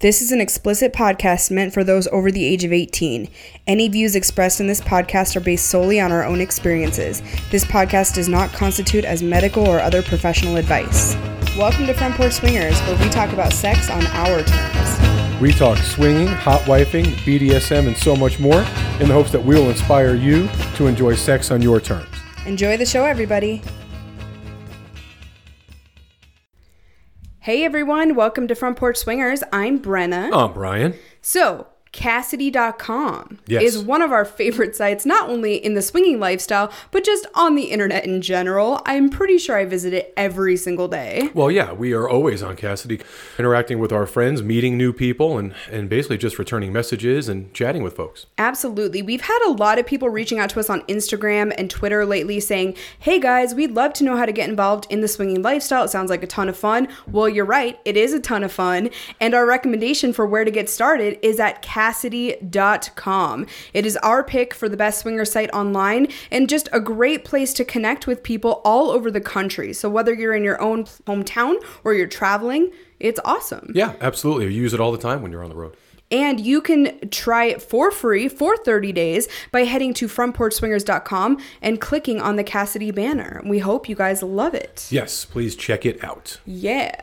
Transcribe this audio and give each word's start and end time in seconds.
This 0.00 0.22
is 0.22 0.30
an 0.30 0.40
explicit 0.40 0.92
podcast 0.92 1.50
meant 1.50 1.74
for 1.74 1.82
those 1.82 2.06
over 2.12 2.30
the 2.30 2.44
age 2.44 2.62
of 2.62 2.72
18. 2.72 3.28
Any 3.66 3.88
views 3.88 4.14
expressed 4.14 4.60
in 4.60 4.68
this 4.68 4.80
podcast 4.80 5.34
are 5.34 5.40
based 5.40 5.66
solely 5.66 5.98
on 5.98 6.12
our 6.12 6.24
own 6.24 6.40
experiences. 6.40 7.20
This 7.50 7.64
podcast 7.64 8.14
does 8.14 8.28
not 8.28 8.52
constitute 8.52 9.04
as 9.04 9.24
medical 9.24 9.66
or 9.66 9.80
other 9.80 10.00
professional 10.00 10.54
advice. 10.54 11.16
Welcome 11.56 11.86
to 11.86 11.94
Front 11.94 12.14
Porch 12.14 12.34
Swingers, 12.34 12.80
where 12.82 12.96
we 12.96 13.08
talk 13.08 13.32
about 13.32 13.52
sex 13.52 13.90
on 13.90 14.06
our 14.06 14.44
terms. 14.44 15.40
We 15.40 15.50
talk 15.50 15.78
swinging, 15.78 16.28
hot 16.28 16.60
wifing, 16.60 17.06
BDSM, 17.24 17.88
and 17.88 17.96
so 17.96 18.14
much 18.14 18.38
more 18.38 18.60
in 19.00 19.08
the 19.08 19.14
hopes 19.14 19.32
that 19.32 19.44
we 19.44 19.56
will 19.56 19.68
inspire 19.68 20.14
you 20.14 20.48
to 20.76 20.86
enjoy 20.86 21.16
sex 21.16 21.50
on 21.50 21.60
your 21.60 21.80
terms. 21.80 22.06
Enjoy 22.46 22.76
the 22.76 22.86
show, 22.86 23.04
everybody. 23.04 23.62
Hey 27.48 27.64
everyone, 27.64 28.14
welcome 28.14 28.46
to 28.48 28.54
Front 28.54 28.76
Porch 28.76 28.98
Swingers. 28.98 29.42
I'm 29.54 29.80
Brenna. 29.80 30.30
I'm 30.34 30.52
Brian. 30.52 30.92
So, 31.22 31.66
Kasidie.com 31.98 33.38
Yes. 33.46 33.62
is 33.62 33.78
one 33.78 34.02
of 34.02 34.12
our 34.12 34.24
favorite 34.24 34.76
sites, 34.76 35.04
not 35.06 35.28
only 35.28 35.56
in 35.56 35.74
the 35.74 35.82
swinging 35.82 36.20
lifestyle, 36.20 36.70
but 36.90 37.04
just 37.04 37.26
on 37.34 37.54
the 37.54 37.64
internet 37.64 38.04
in 38.04 38.20
general. 38.22 38.80
I'm 38.86 39.10
pretty 39.10 39.38
sure 39.38 39.56
I 39.56 39.64
visit 39.64 39.92
it 39.92 40.12
every 40.16 40.56
single 40.56 40.88
day. 40.88 41.30
Well, 41.34 41.50
yeah, 41.50 41.72
we 41.72 41.92
are 41.92 42.08
always 42.08 42.42
on 42.42 42.56
Kasidie, 42.56 43.02
interacting 43.38 43.78
with 43.78 43.92
our 43.92 44.06
friends, 44.06 44.42
meeting 44.42 44.76
new 44.76 44.92
people, 44.92 45.38
and, 45.38 45.54
and 45.70 45.88
basically 45.88 46.18
just 46.18 46.38
returning 46.38 46.72
messages 46.72 47.28
and 47.28 47.52
chatting 47.54 47.82
with 47.82 47.96
folks. 47.96 48.26
Absolutely. 48.38 49.02
We've 49.02 49.20
had 49.22 49.38
a 49.46 49.52
lot 49.52 49.78
of 49.78 49.86
people 49.86 50.08
reaching 50.08 50.38
out 50.38 50.50
to 50.50 50.60
us 50.60 50.70
on 50.70 50.82
Instagram 50.82 51.54
and 51.58 51.70
Twitter 51.70 52.04
lately 52.04 52.40
saying, 52.40 52.76
hey 52.98 53.18
guys, 53.18 53.54
we'd 53.54 53.72
love 53.72 53.92
to 53.94 54.04
know 54.04 54.16
how 54.16 54.26
to 54.26 54.32
get 54.32 54.48
involved 54.48 54.86
in 54.90 55.00
the 55.00 55.08
swinging 55.08 55.42
lifestyle. 55.42 55.84
It 55.84 55.88
sounds 55.88 56.10
like 56.10 56.22
a 56.22 56.26
ton 56.26 56.48
of 56.48 56.56
fun. 56.56 56.88
Well, 57.06 57.28
you're 57.28 57.44
right, 57.44 57.78
it 57.84 57.96
is 57.96 58.12
a 58.12 58.20
ton 58.20 58.44
of 58.44 58.52
fun. 58.52 58.90
And 59.20 59.34
our 59.34 59.46
recommendation 59.46 60.12
for 60.12 60.26
where 60.26 60.44
to 60.44 60.50
get 60.50 60.68
started 60.68 61.18
is 61.22 61.38
at 61.40 61.62
Kasidie.com. 61.88 63.46
It 63.72 63.86
is 63.86 63.96
our 63.98 64.22
pick 64.22 64.54
for 64.54 64.68
the 64.68 64.76
best 64.76 65.00
swinger 65.00 65.24
site 65.24 65.50
online 65.52 66.08
and 66.30 66.48
just 66.48 66.68
a 66.72 66.80
great 66.80 67.24
place 67.24 67.52
to 67.54 67.64
connect 67.64 68.06
with 68.06 68.22
people 68.22 68.60
all 68.64 68.90
over 68.90 69.10
the 69.10 69.20
country. 69.20 69.72
So 69.72 69.88
whether 69.88 70.12
you're 70.12 70.34
in 70.34 70.44
your 70.44 70.60
own 70.60 70.84
hometown 70.84 71.56
or 71.84 71.94
you're 71.94 72.06
traveling, 72.06 72.70
it's 73.00 73.20
awesome. 73.24 73.72
Yeah, 73.74 73.94
absolutely. 74.00 74.46
You 74.46 74.62
use 74.62 74.74
it 74.74 74.80
all 74.80 74.92
the 74.92 74.98
time 74.98 75.22
when 75.22 75.32
you're 75.32 75.42
on 75.42 75.50
the 75.50 75.56
road. 75.56 75.76
And 76.10 76.40
you 76.40 76.62
can 76.62 77.10
try 77.10 77.44
it 77.44 77.60
for 77.60 77.90
free 77.90 78.28
for 78.28 78.56
30 78.56 78.92
days 78.92 79.28
by 79.52 79.64
heading 79.64 79.92
to 79.94 80.08
frontporchswingers.com 80.08 81.38
and 81.60 81.80
clicking 81.80 82.20
on 82.20 82.36
the 82.36 82.44
Kasidie 82.44 82.94
banner. 82.94 83.42
We 83.44 83.58
hope 83.58 83.90
you 83.90 83.94
guys 83.94 84.22
love 84.22 84.54
it. 84.54 84.88
Yes, 84.90 85.26
please 85.26 85.54
check 85.54 85.84
it 85.84 86.02
out. 86.02 86.40
Yeah. 86.46 87.02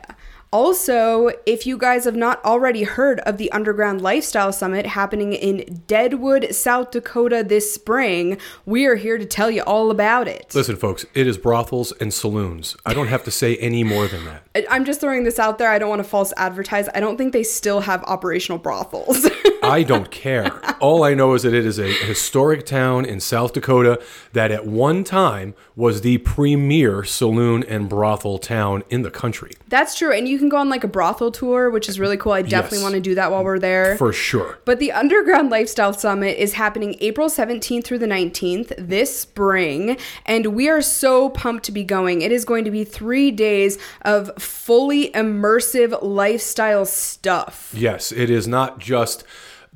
Also, 0.52 1.30
if 1.44 1.66
you 1.66 1.76
guys 1.76 2.04
have 2.04 2.14
not 2.14 2.42
already 2.44 2.84
heard 2.84 3.20
of 3.20 3.36
the 3.36 3.50
Underground 3.50 4.00
Lifestyle 4.00 4.52
Summit 4.52 4.86
happening 4.86 5.32
in 5.32 5.82
Deadwood, 5.86 6.54
South 6.54 6.92
Dakota 6.92 7.44
this 7.46 7.72
spring, 7.74 8.38
we 8.64 8.86
are 8.86 8.94
here 8.94 9.18
to 9.18 9.24
tell 9.24 9.50
you 9.50 9.62
all 9.62 9.90
about 9.90 10.28
it. 10.28 10.54
Listen, 10.54 10.76
folks, 10.76 11.04
it 11.14 11.26
is 11.26 11.36
brothels 11.36 11.92
and 11.92 12.14
saloons. 12.14 12.76
I 12.86 12.94
don't 12.94 13.08
have 13.08 13.24
to 13.24 13.30
say 13.30 13.56
any 13.56 13.82
more 13.82 14.06
than 14.06 14.24
that. 14.24 14.42
I'm 14.70 14.84
just 14.84 15.00
throwing 15.00 15.24
this 15.24 15.38
out 15.38 15.58
there. 15.58 15.70
I 15.70 15.78
don't 15.78 15.88
want 15.90 16.00
to 16.00 16.08
false 16.08 16.32
advertise. 16.36 16.88
I 16.94 17.00
don't 17.00 17.16
think 17.16 17.32
they 17.32 17.42
still 17.42 17.80
have 17.80 18.02
operational 18.04 18.58
brothels. 18.58 19.28
I 19.62 19.82
don't 19.82 20.10
care. 20.12 20.52
All 20.80 21.02
I 21.02 21.14
know 21.14 21.34
is 21.34 21.42
that 21.42 21.54
it 21.54 21.66
is 21.66 21.78
a 21.78 21.92
historic 21.92 22.64
town 22.64 23.04
in 23.04 23.18
South 23.18 23.52
Dakota 23.52 24.00
that 24.32 24.52
at 24.52 24.64
one 24.64 25.02
time 25.02 25.54
was 25.74 26.02
the 26.02 26.18
premier 26.18 27.02
saloon 27.02 27.64
and 27.64 27.88
brothel 27.88 28.38
town 28.38 28.84
in 28.90 29.02
the 29.02 29.10
country. 29.10 29.52
That's 29.68 29.96
true. 29.96 30.12
And 30.12 30.28
you 30.28 30.35
can 30.38 30.48
go 30.48 30.56
on 30.56 30.68
like 30.68 30.84
a 30.84 30.88
brothel 30.88 31.30
tour, 31.30 31.70
which 31.70 31.88
is 31.88 31.98
really 32.00 32.16
cool. 32.16 32.32
I 32.32 32.42
definitely 32.42 32.78
Yes. 32.78 32.82
want 32.82 32.94
to 32.94 33.00
do 33.00 33.14
that 33.14 33.30
while 33.30 33.44
we're 33.44 33.58
there. 33.58 33.96
For 33.96 34.12
sure. 34.12 34.58
but 34.64 34.78
the 34.78 34.92
Underground 34.92 35.50
Lifestyle 35.50 35.92
Summit 35.92 36.36
is 36.38 36.54
happening 36.54 36.96
April 37.00 37.28
17th 37.28 37.84
through 37.84 37.98
the 37.98 38.06
19th 38.06 38.72
this 38.78 39.18
spring. 39.18 39.96
And 40.24 40.46
we 40.48 40.68
are 40.68 40.82
so 40.82 41.30
pumped 41.30 41.64
to 41.64 41.72
be 41.72 41.84
going. 41.84 42.22
It 42.22 42.32
is 42.32 42.44
going 42.44 42.64
to 42.64 42.70
be 42.70 42.84
three 42.84 43.30
days 43.30 43.78
of 44.02 44.30
fully 44.38 45.10
immersive 45.10 45.98
lifestyle 46.02 46.84
stuff. 46.86 47.72
Yes, 47.74 48.12
it 48.12 48.30
is 48.30 48.46
not 48.48 48.78
just 48.78 49.24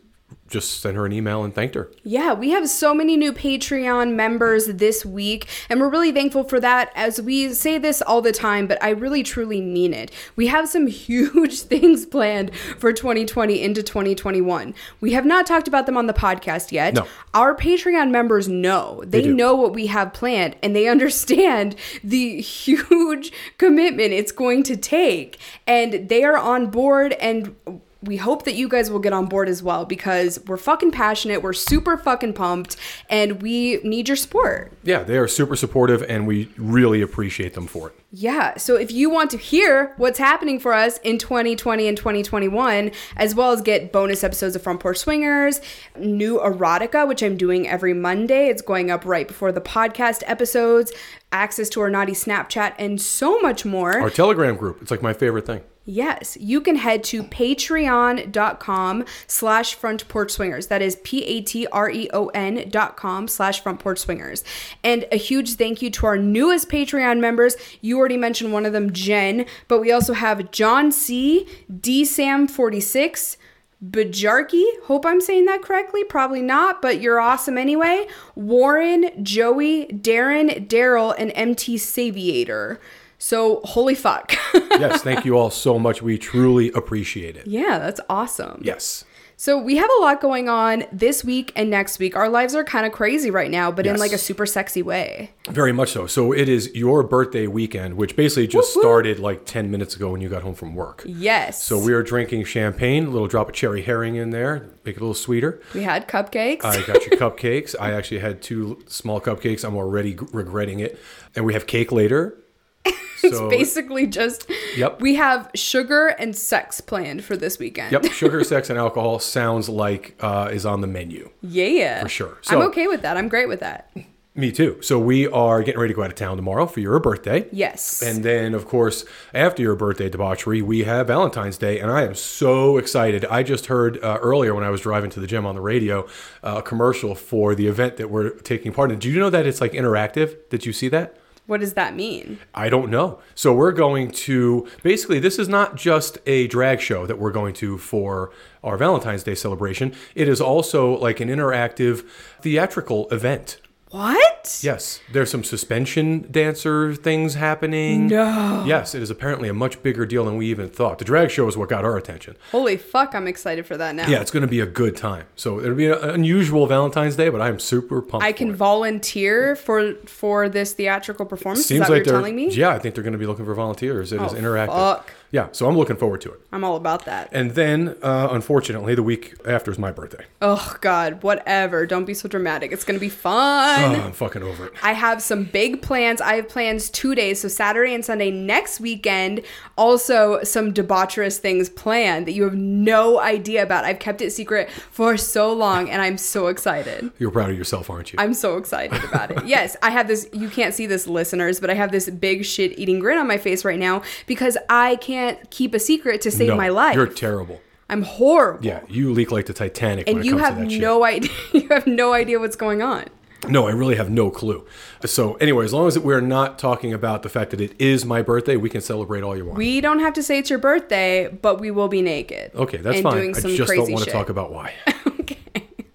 just 0.50 0.82
sent 0.82 0.96
her 0.98 1.06
an 1.06 1.14
email 1.14 1.44
and 1.44 1.54
thanked 1.54 1.76
her. 1.76 1.92
Yeah, 2.04 2.34
we 2.34 2.50
have 2.52 2.70
so 2.70 2.94
many 2.94 3.16
new 3.16 3.32
Patreon 3.32 4.14
members 4.16 4.68
this 4.68 5.06
week, 5.06 5.48
and 5.70 5.80
we're 5.80 5.90
really 5.90 6.12
thankful 6.12 6.44
for 6.44 6.60
that. 6.60 6.92
As 6.96 7.22
we 7.22 7.54
say 7.54 7.78
this 7.78 8.02
all 8.02 8.22
the 8.22 8.32
time, 8.32 8.68
but 8.68 8.82
I 8.84 8.90
really 8.90 9.24
truly 9.24 9.62
mean 9.62 9.94
it. 9.94 10.12
We 10.36 10.48
have 10.48 10.68
some 10.68 10.88
huge 11.10 11.62
things 11.62 12.06
planned 12.06 12.56
for 12.78 12.92
2020 12.92 13.62
into 13.62 13.84
2021. 13.84 14.74
We 15.02 15.14
have 15.14 15.26
not 15.26 15.46
talked 15.46 15.68
about 15.68 15.86
them 15.86 15.98
on 15.98 16.08
the 16.08 16.14
podcast 16.14 16.72
yet. 16.72 16.96
No. 16.96 17.08
Our 17.34 17.56
Patreon 17.56 18.12
members 18.12 18.48
know. 18.48 19.04
They, 19.06 19.22
do. 19.24 19.34
know 19.34 19.56
what 19.56 19.74
we 19.74 19.88
have 19.88 20.14
planned, 20.14 20.56
and 20.64 20.76
they 20.76 20.88
understand 20.90 21.76
the 22.04 22.42
huge 22.42 23.32
commitment 23.58 24.14
it's 24.14 24.32
going 24.32 24.64
to 24.64 24.76
take. 24.76 25.38
And 25.68 26.10
they 26.10 26.24
are 26.24 26.38
on 26.38 26.68
board 26.68 27.14
and 27.14 27.56
we 28.02 28.18
hope 28.18 28.46
that 28.46 28.54
you 28.54 28.70
guys 28.70 28.90
will 28.90 29.00
get 29.00 29.12
on 29.12 29.26
board 29.26 29.50
as 29.50 29.62
well 29.62 29.86
because 29.86 30.40
we're 30.48 30.58
fucking 30.58 30.92
passionate, 30.92 31.44
we're 31.44 31.54
super 31.54 31.98
fucking 31.98 32.34
pumped, 32.34 32.78
and 33.10 33.42
we 33.42 33.78
need 33.84 34.08
your 34.08 34.16
support. 34.16 34.72
Yeah, 34.84 35.04
they 35.04 35.18
are 35.18 35.28
super 35.28 35.56
supportive 35.56 36.04
and 36.04 36.26
we 36.26 36.50
really 36.58 37.02
appreciate 37.02 37.56
them 37.56 37.68
for 37.68 37.90
it. 37.90 37.96
Yeah, 38.12 38.58
so 38.58 38.76
if 38.76 38.92
you 38.92 39.10
want 39.10 39.30
to 39.32 39.38
hear 39.38 39.94
what's 39.98 40.18
happening 40.18 40.60
for 40.60 40.74
us 40.74 40.98
in 41.00 41.18
2020 41.18 41.88
and 41.88 41.98
2021, 41.98 42.92
as 43.18 43.36
well 43.36 43.52
as 43.52 43.62
get 43.62 43.92
bonus 43.92 44.24
episodes 44.24 44.56
of 44.56 44.64
Front 44.64 44.80
Porch 44.80 44.98
Swingers, 44.98 45.62
new 45.98 46.40
erotica, 46.40 47.08
which 47.08 47.22
I'm 47.22 47.38
doing 47.38 47.68
every 47.68 47.94
Monday, 47.94 48.48
it's 48.48 48.62
going 48.62 48.90
up 48.90 49.06
right 49.06 49.28
before 49.28 49.52
the 49.52 49.62
podcast 49.62 50.24
episodes, 50.26 50.92
access 51.32 51.70
to 51.70 51.82
our 51.82 51.90
naughty 51.90 52.14
Snapchat, 52.14 52.74
and 52.80 53.00
so 53.00 53.40
much 53.42 53.66
more. 53.66 54.00
Our 54.00 54.10
Telegram 54.10 54.56
group, 54.56 54.82
it's 54.82 54.90
like 54.90 55.04
my 55.04 55.14
favorite 55.14 55.46
thing. 55.46 55.62
Yes, 55.90 56.38
you 56.40 56.62
can 56.62 56.76
head 56.76 57.04
to 57.06 57.24
patreon.com 57.24 59.06
slash 59.26 59.74
front 59.74 60.08
porch 60.08 60.30
swingers. 60.30 60.68
That 60.68 60.84
is 60.84 60.98
P-A-T-R-E-O-N 60.98 62.70
dot 62.70 62.96
com 62.96 63.28
slash 63.28 63.64
front 63.64 63.80
porch 63.80 63.98
swingers. 63.98 64.44
And 64.84 65.08
a 65.12 65.16
huge 65.16 65.56
thank 65.56 65.82
you 65.82 65.90
to 65.90 66.06
our 66.06 66.18
newest 66.18 66.70
Patreon 66.70 67.20
members. 67.20 67.56
You 67.82 67.98
already 67.98 68.18
mentioned 68.18 68.54
one 68.54 68.68
of 68.68 68.74
them, 68.74 68.94
Jen, 68.94 69.48
but 69.68 69.80
we 69.80 69.92
also 69.92 70.14
have 70.14 70.52
John 70.52 70.92
C, 70.92 71.48
DSam46, 71.72 73.38
Bajarki, 73.84 74.66
hope 74.84 75.08
I'm 75.08 75.22
saying 75.22 75.46
that 75.46 75.64
correctly. 75.64 76.04
Probably 76.04 76.44
not, 76.44 76.84
but 76.84 77.02
you're 77.02 77.20
awesome 77.20 77.58
anyway. 77.58 78.08
Warren, 78.36 79.24
Joey, 79.24 79.88
Darren, 79.88 80.68
Daryl, 80.68 81.16
and 81.18 81.32
MT 81.34 81.80
Saviator. 81.80 82.80
So, 83.22 83.60
holy 83.66 83.96
fuck. 83.96 84.34
yes, 84.54 85.02
thank 85.04 85.26
you 85.26 85.38
all 85.38 85.50
so 85.52 85.78
much. 85.78 86.02
We 86.02 86.18
truly 86.18 86.72
appreciate 86.72 87.36
it. 87.36 87.46
yeah, 87.46 87.78
that's 87.78 88.00
awesome. 88.10 88.62
Yes. 88.64 89.04
So 89.36 89.58
we 89.58 89.78
have 89.78 89.90
a 90.00 90.02
lot 90.02 90.20
going 90.20 90.50
on 90.50 90.84
this 90.92 91.24
week 91.24 91.54
and 91.56 91.70
next 91.70 91.98
week. 91.98 92.14
Our 92.14 92.28
lives 92.28 92.56
are 92.56 92.64
kind 92.66 92.86
of 92.86 92.92
crazy 92.92 93.32
right 93.32 93.50
now, 93.50 93.72
but 93.72 93.88
in 93.88 93.96
like 93.98 94.12
a 94.12 94.18
super 94.18 94.46
sexy 94.46 94.82
way. 94.82 95.32
Very 95.50 95.72
much 95.72 95.92
so. 95.94 96.08
So 96.08 96.34
it 96.34 96.50
is 96.50 96.76
your 96.76 97.04
birthday 97.04 97.48
weekend, 97.48 97.96
which 97.96 98.18
basically 98.18 98.48
just 98.48 98.76
whoop. 98.76 98.84
started 98.84 99.18
like 99.18 99.46
10 99.46 99.72
minutes 99.72 99.96
ago 99.96 100.12
when 100.12 100.20
you 100.20 100.28
got 100.28 100.42
home 100.44 100.56
from 100.56 100.76
work. 100.76 101.04
Yes. 101.06 101.64
So 101.64 101.80
we 101.80 101.94
are 101.94 102.04
drinking 102.04 102.44
champagne, 102.44 103.06
a 103.06 103.10
little 103.12 103.30
drop 103.30 103.48
of 103.48 103.56
Cherry 103.56 103.82
Heering 103.82 104.18
in 104.18 104.32
there, 104.32 104.72
make 104.84 104.98
it 104.98 105.00
a 105.00 105.04
little 105.06 105.14
sweeter. 105.14 105.62
we 105.74 105.84
had 105.84 106.06
cupcakes. 106.10 106.66
I 106.66 106.86
got 106.86 107.06
you 107.06 107.12
cupcakes. 107.18 107.76
I 107.80 107.94
actually 107.94 108.20
had 108.20 108.42
two 108.42 108.84
small 108.88 109.22
cupcakes. 109.22 109.64
I'm 109.64 109.78
already 109.78 110.18
regretting 110.34 110.82
it. 110.82 111.00
And 111.34 111.46
we 111.46 111.54
have 111.54 111.66
cake 111.66 111.94
later. 111.94 112.38
it's 113.24 113.38
So, 113.38 113.50
basically 113.50 114.08
just 114.08 114.50
Yep. 114.78 115.02
we 115.02 115.16
have 115.16 115.50
sugar 115.56 116.08
and 116.08 116.36
sex 116.36 116.82
planned 116.82 117.24
for 117.24 117.36
this 117.36 117.60
weekend. 117.60 117.92
yep, 117.92 118.06
sugar, 118.12 118.44
sex, 118.44 118.70
and 118.70 118.80
alcohol 118.80 119.20
sounds 119.20 119.68
like 119.70 120.16
uh, 120.22 120.50
is 120.52 120.66
on 120.66 120.82
the 120.82 120.88
menu. 120.88 121.30
Yeah. 121.42 122.02
For 122.04 122.10
sure. 122.10 122.38
I'm 122.48 122.62
okay 122.64 122.88
with 122.88 123.02
that. 123.02 123.18
I'm 123.18 123.28
great 123.30 123.48
with 123.48 123.60
that. 123.60 123.92
Me 124.36 124.54
too. 124.54 124.80
So 124.82 124.98
we 124.98 125.28
are 125.28 125.62
getting 125.64 125.82
ready 125.82 125.92
to 125.94 125.96
go 125.98 126.04
out 126.04 126.12
of 126.12 126.16
town 126.16 126.38
tomorrow 126.38 126.66
for 126.66 126.80
your 126.80 126.98
birthday. 127.00 127.46
Yes. 127.52 128.02
And 128.02 128.24
then, 128.24 128.54
of 128.54 128.66
course, 128.66 129.04
after 129.34 129.62
your 129.62 129.76
birthday 129.76 130.08
debauchery, 130.08 130.62
we 130.62 130.84
have 130.86 131.08
Valentine's 131.08 131.58
Day, 131.58 131.78
and 131.80 131.92
I 131.92 132.04
am 132.04 132.16
so 132.16 132.78
excited. 132.78 133.26
I 133.26 133.44
just 133.44 133.66
heard 133.66 134.02
uh, 134.02 134.18
earlier 134.22 134.56
when 134.56 134.64
I 134.64 134.70
was 134.70 134.80
driving 134.80 135.10
to 135.10 135.20
the 135.20 135.28
gym 135.28 135.46
on 135.46 135.56
the 135.56 135.62
radio 135.62 136.08
uh, 136.42 136.58
a 136.60 136.62
commercial 136.62 137.16
for 137.16 137.54
the 137.54 137.68
event 137.68 137.98
that 137.98 138.10
we're 138.10 138.30
taking 138.30 138.72
part 138.72 138.92
in. 138.94 139.00
Do 139.00 139.10
you 139.10 139.20
know 139.20 139.32
that 139.32 139.46
it's 139.46 139.60
like 139.60 139.74
interactive? 139.74 140.38
Did 140.50 140.66
you 140.66 140.72
see 140.72 140.88
that? 140.90 141.18
What 141.50 141.62
does 141.62 141.74
that 141.74 141.96
mean? 141.96 142.38
I 142.54 142.70
don't 142.70 142.92
know. 142.92 143.20
So 143.34 143.52
we're 143.54 143.72
going 143.72 144.12
to 144.12 144.68
basically 144.84 145.20
this 145.20 145.40
is 145.40 145.50
not 145.50 145.76
just 145.76 146.20
a 146.28 146.48
drag 146.48 146.80
show 146.80 147.08
that 147.08 147.18
we're 147.18 147.32
going 147.32 147.56
to 147.56 147.80
for 147.80 148.32
our 148.64 148.78
Valentine's 148.78 149.24
Day 149.24 149.34
celebration. 149.34 149.94
It 150.14 150.28
is 150.28 150.40
also 150.40 150.96
like 151.00 151.20
an 151.20 151.28
interactive 151.28 152.08
theatrical 152.42 153.10
event. 153.10 153.60
What? 153.92 154.60
Yes, 154.62 155.00
there's 155.12 155.32
some 155.32 155.44
suspension 155.44 156.28
dancer 156.30 156.94
things 156.94 157.34
happening. 157.34 158.06
No. 158.08 158.64
Yes, 158.68 158.94
it 158.94 159.02
is 159.02 159.10
apparently 159.10 159.50
a 159.50 159.54
much 159.54 159.82
bigger 159.82 160.06
deal 160.06 160.26
than 160.26 160.38
we 160.38 160.46
even 160.48 160.70
thought. 160.70 161.00
The 161.00 161.06
drag 161.06 161.32
show 161.32 161.48
is 161.48 161.58
what 161.58 161.70
got 161.70 161.84
our 161.86 161.98
attention. 161.98 162.36
Holy 162.52 162.78
fuck, 162.78 163.16
I'm 163.16 163.28
excited 163.28 163.66
for 163.66 163.78
that 163.78 163.96
now. 163.96 164.08
Yeah, 164.08 164.22
it's 164.22 164.30
going 164.30 164.42
to 164.42 164.48
be 164.48 164.60
a 164.60 164.68
good 164.68 164.96
time. 164.96 165.26
So 165.36 165.60
it'll 165.60 165.76
be 165.76 165.88
an 165.88 165.98
unusual 165.98 166.68
Valentine's 166.68 167.16
Day, 167.16 167.30
but 167.30 167.42
I'm 167.42 167.58
super 167.60 168.00
pumped. 168.02 168.24
I 168.26 168.32
for 168.32 168.38
can 168.38 168.50
it. 168.52 168.56
volunteer 168.56 169.56
for 169.56 169.96
for 170.06 170.50
this 170.50 170.74
theatrical 170.74 171.26
performance. 171.26 171.66
Seems 171.66 171.82
is 171.82 171.88
that 171.88 171.94
like 171.94 172.00
what 172.02 172.06
you're 172.06 172.14
they're 172.14 172.14
telling 172.22 172.36
me? 172.36 172.50
yeah. 172.52 172.70
I 172.70 172.78
think 172.80 172.94
they're 172.94 173.04
going 173.04 173.14
to 173.14 173.20
be 173.20 173.26
looking 173.26 173.46
for 173.46 173.56
volunteers. 173.56 174.14
It 174.14 174.22
is 174.22 174.34
Oh, 174.34 174.36
interactive. 174.36 174.68
fuck. 174.68 175.14
Yeah, 175.32 175.50
so 175.52 175.68
I'm 175.68 175.78
looking 175.78 175.96
forward 175.96 176.22
to 176.22 176.32
it. 176.32 176.42
I'm 176.52 176.64
all 176.64 176.76
about 176.76 177.06
that. 177.06 177.30
And 177.32 177.52
then, 177.52 177.96
uh, 178.02 178.30
unfortunately, 178.32 178.96
the 178.96 179.04
week 179.04 179.36
after 179.46 179.70
is 179.70 179.78
my 179.78 179.92
birthday. 179.92 180.26
Oh 180.42 180.76
god, 180.82 181.22
whatever. 181.22 181.86
Don't 181.86 182.06
be 182.06 182.16
so 182.16 182.28
dramatic. 182.28 182.72
It's 182.72 182.84
gonna 182.84 182.98
be 182.98 183.10
fun. 183.10 183.96
Oh, 183.96 184.02
I'm 184.06 184.12
fucking 184.12 184.42
over 184.42 184.68
it. 184.68 184.74
I 184.82 184.94
have 184.94 185.22
some 185.22 185.44
big 185.44 185.84
plans. 185.84 186.20
I 186.20 186.36
have 186.36 186.50
plans 186.50 186.90
two 186.90 187.14
days, 187.14 187.42
so 187.42 187.48
Saturday 187.48 187.94
and 187.94 188.04
Sunday 188.04 188.32
next 188.32 188.80
weekend. 188.80 189.42
Also, 189.78 190.42
some 190.44 190.74
debaucherous 190.74 191.38
things 191.38 191.70
planned 191.70 192.26
that 192.26 192.32
you 192.32 192.44
have 192.44 192.56
no 192.56 193.20
idea 193.20 193.62
about. 193.62 193.86
I've 193.86 194.00
kept 194.00 194.22
it 194.22 194.32
secret 194.32 194.72
for 194.72 195.16
so 195.16 195.54
long, 195.54 195.90
and 195.90 196.02
I'm 196.02 196.18
so 196.18 196.48
excited. 196.48 197.12
You're 197.20 197.32
proud 197.32 197.52
of 197.52 197.58
yourself, 197.58 197.90
aren't 197.92 198.12
you? 198.14 198.18
I'm 198.20 198.34
so 198.34 198.58
excited 198.58 199.04
about 199.04 199.30
it. 199.30 199.46
Yes, 199.46 199.78
I 199.84 199.92
have 199.92 200.08
this. 200.08 200.28
You 200.34 200.50
can't 200.50 200.74
see 200.74 200.88
this, 200.88 201.06
listeners, 201.06 201.60
but 201.60 201.70
I 201.70 201.76
have 201.76 201.92
this 201.92 202.10
big 202.10 202.46
shit 202.46 202.78
eating 202.80 203.00
grin 203.00 203.20
on 203.20 203.28
my 203.28 203.38
face 203.38 203.64
right 203.64 203.80
now 203.80 204.02
because 204.26 204.58
I 204.70 204.96
can't 204.96 205.19
keep 205.50 205.74
a 205.74 205.80
secret 205.80 206.22
to 206.22 206.32
save 206.32 206.50
no, 206.50 206.56
my 206.56 206.70
life. 206.70 206.96
You're 206.96 207.08
terrible. 207.08 207.62
I'm 207.90 208.04
horrible. 208.04 208.64
Yeah, 208.66 208.82
you 208.88 209.12
leak 209.14 209.32
like 209.32 209.48
the 209.48 209.54
Titanic 209.54 210.06
when 210.08 210.18
And 210.18 210.26
it 210.26 210.28
you 210.28 210.38
have 210.38 210.56
to 210.58 210.64
that 210.64 210.72
shit. 210.72 210.82
no 210.82 211.04
idea. 211.04 211.32
You 211.54 211.68
have 211.70 211.88
no 211.88 212.14
idea 212.14 212.40
what's 212.40 212.56
going 212.56 212.82
on. 212.82 213.06
No, 213.48 213.68
I 213.68 213.72
really 213.72 213.96
have 213.96 214.10
no 214.10 214.30
clue. 214.30 214.66
So, 215.06 215.36
anyway, 215.36 215.64
as 215.64 215.72
long 215.74 215.88
as 215.88 215.98
we're 215.98 216.20
not 216.22 216.60
talking 216.60 216.94
about 216.94 217.24
the 217.24 217.30
fact 217.30 217.52
that 217.52 217.62
it 217.62 217.74
is 217.80 218.04
my 218.06 218.22
birthday, 218.22 218.58
we 218.58 218.70
can 218.70 218.82
celebrate 218.82 219.24
all 219.24 219.36
you 219.36 219.46
want. 219.46 219.58
We 219.58 219.80
don't 219.82 220.00
have 220.00 220.14
to 220.16 220.24
say 220.24 220.38
it's 220.40 220.50
your 220.50 220.60
birthday, 220.60 221.30
but 221.42 221.60
we 221.60 221.72
will 221.72 221.88
be 221.88 222.02
naked. 222.02 222.52
okay, 222.54 222.78
that's 222.78 223.00
fine. 223.02 223.14
Doing 223.14 223.36
I 223.36 223.40
some 223.40 223.52
just 223.56 223.70
crazy 223.70 223.82
don't 223.82 223.92
want 223.94 224.04
to 224.04 224.10
shit. 224.12 224.14
talk 224.14 224.30
about 224.30 224.52
why. 224.52 224.74
Okay. 225.20 225.38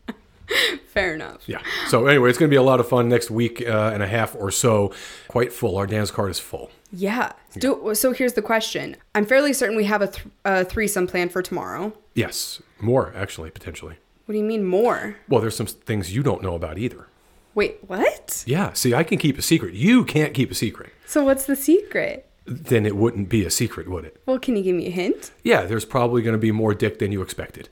Fair 0.87 1.15
enough. 1.15 1.43
yeah. 1.47 1.61
So, 1.88 2.06
anyway, 2.06 2.29
it's 2.31 2.38
going 2.38 2.49
to 2.49 2.53
be 2.53 2.56
a 2.56 2.62
lot 2.62 2.79
of 2.81 2.88
fun 2.88 3.09
next 3.09 3.31
week 3.31 3.61
uh, 3.67 3.91
and 3.93 4.03
a 4.03 4.06
half 4.06 4.35
or 4.37 4.50
so. 4.50 4.93
Quite 5.29 5.53
full. 5.53 5.76
Our 5.76 5.87
dance 5.87 6.11
card 6.12 6.31
is 6.31 6.38
full. 6.38 6.71
Yeah. 6.96 7.32
Do, 7.58 7.93
so 7.94 8.12
here's 8.12 8.35
the 8.35 8.43
question. 8.43 8.96
I'm 9.14 9.26
fairly 9.26 9.52
certain 9.52 9.76
we 9.76 9.85
have 9.85 10.02
a, 10.02 10.08
th- 10.08 10.26
a 10.44 10.64
threesome 10.64 11.06
planned 11.06 11.32
for 11.32 11.43
tomorrow. 11.43 11.93
Yes, 12.14 12.62
more 12.81 13.12
actually, 13.17 13.50
potentially. 13.50 13.96
What 14.26 14.32
do 14.32 14.38
you 14.38 14.44
mean 14.44 14.64
more? 14.64 15.17
Well, 15.29 15.41
there's 15.41 15.56
some 15.56 15.67
things 15.67 16.14
you 16.14 16.23
don't 16.23 16.43
know 16.43 16.55
about 16.55 16.79
either. 16.79 17.08
Wait, 17.55 17.79
what? 17.87 18.44
Yeah, 18.46 18.73
see, 18.73 18.94
I 18.94 19.02
can 19.05 19.19
keep 19.19 19.38
a 19.38 19.43
secret. 19.43 19.75
You 19.75 20.05
can't 20.05 20.35
keep 20.35 20.50
a 20.50 20.55
secret. 20.55 20.93
So 21.06 21.25
what's 21.25 21.46
the 21.46 21.56
secret? 21.56 22.29
Then 22.46 22.85
it 22.85 22.97
wouldn't 22.97 23.29
be 23.29 23.44
a 23.44 23.50
secret, 23.50 23.88
would 23.88 24.05
it? 24.05 24.20
Well, 24.26 24.38
can 24.38 24.56
you 24.56 24.62
give 24.62 24.76
me 24.76 24.87
a 24.87 24.90
hint? 24.90 25.31
Yeah, 25.43 25.62
there's 25.62 25.85
probably 25.85 26.23
going 26.23 26.35
to 26.35 26.38
be 26.38 26.52
more 26.52 26.75
dick 26.75 26.99
than 26.99 27.12
you 27.12 27.23
expected. 27.23 27.69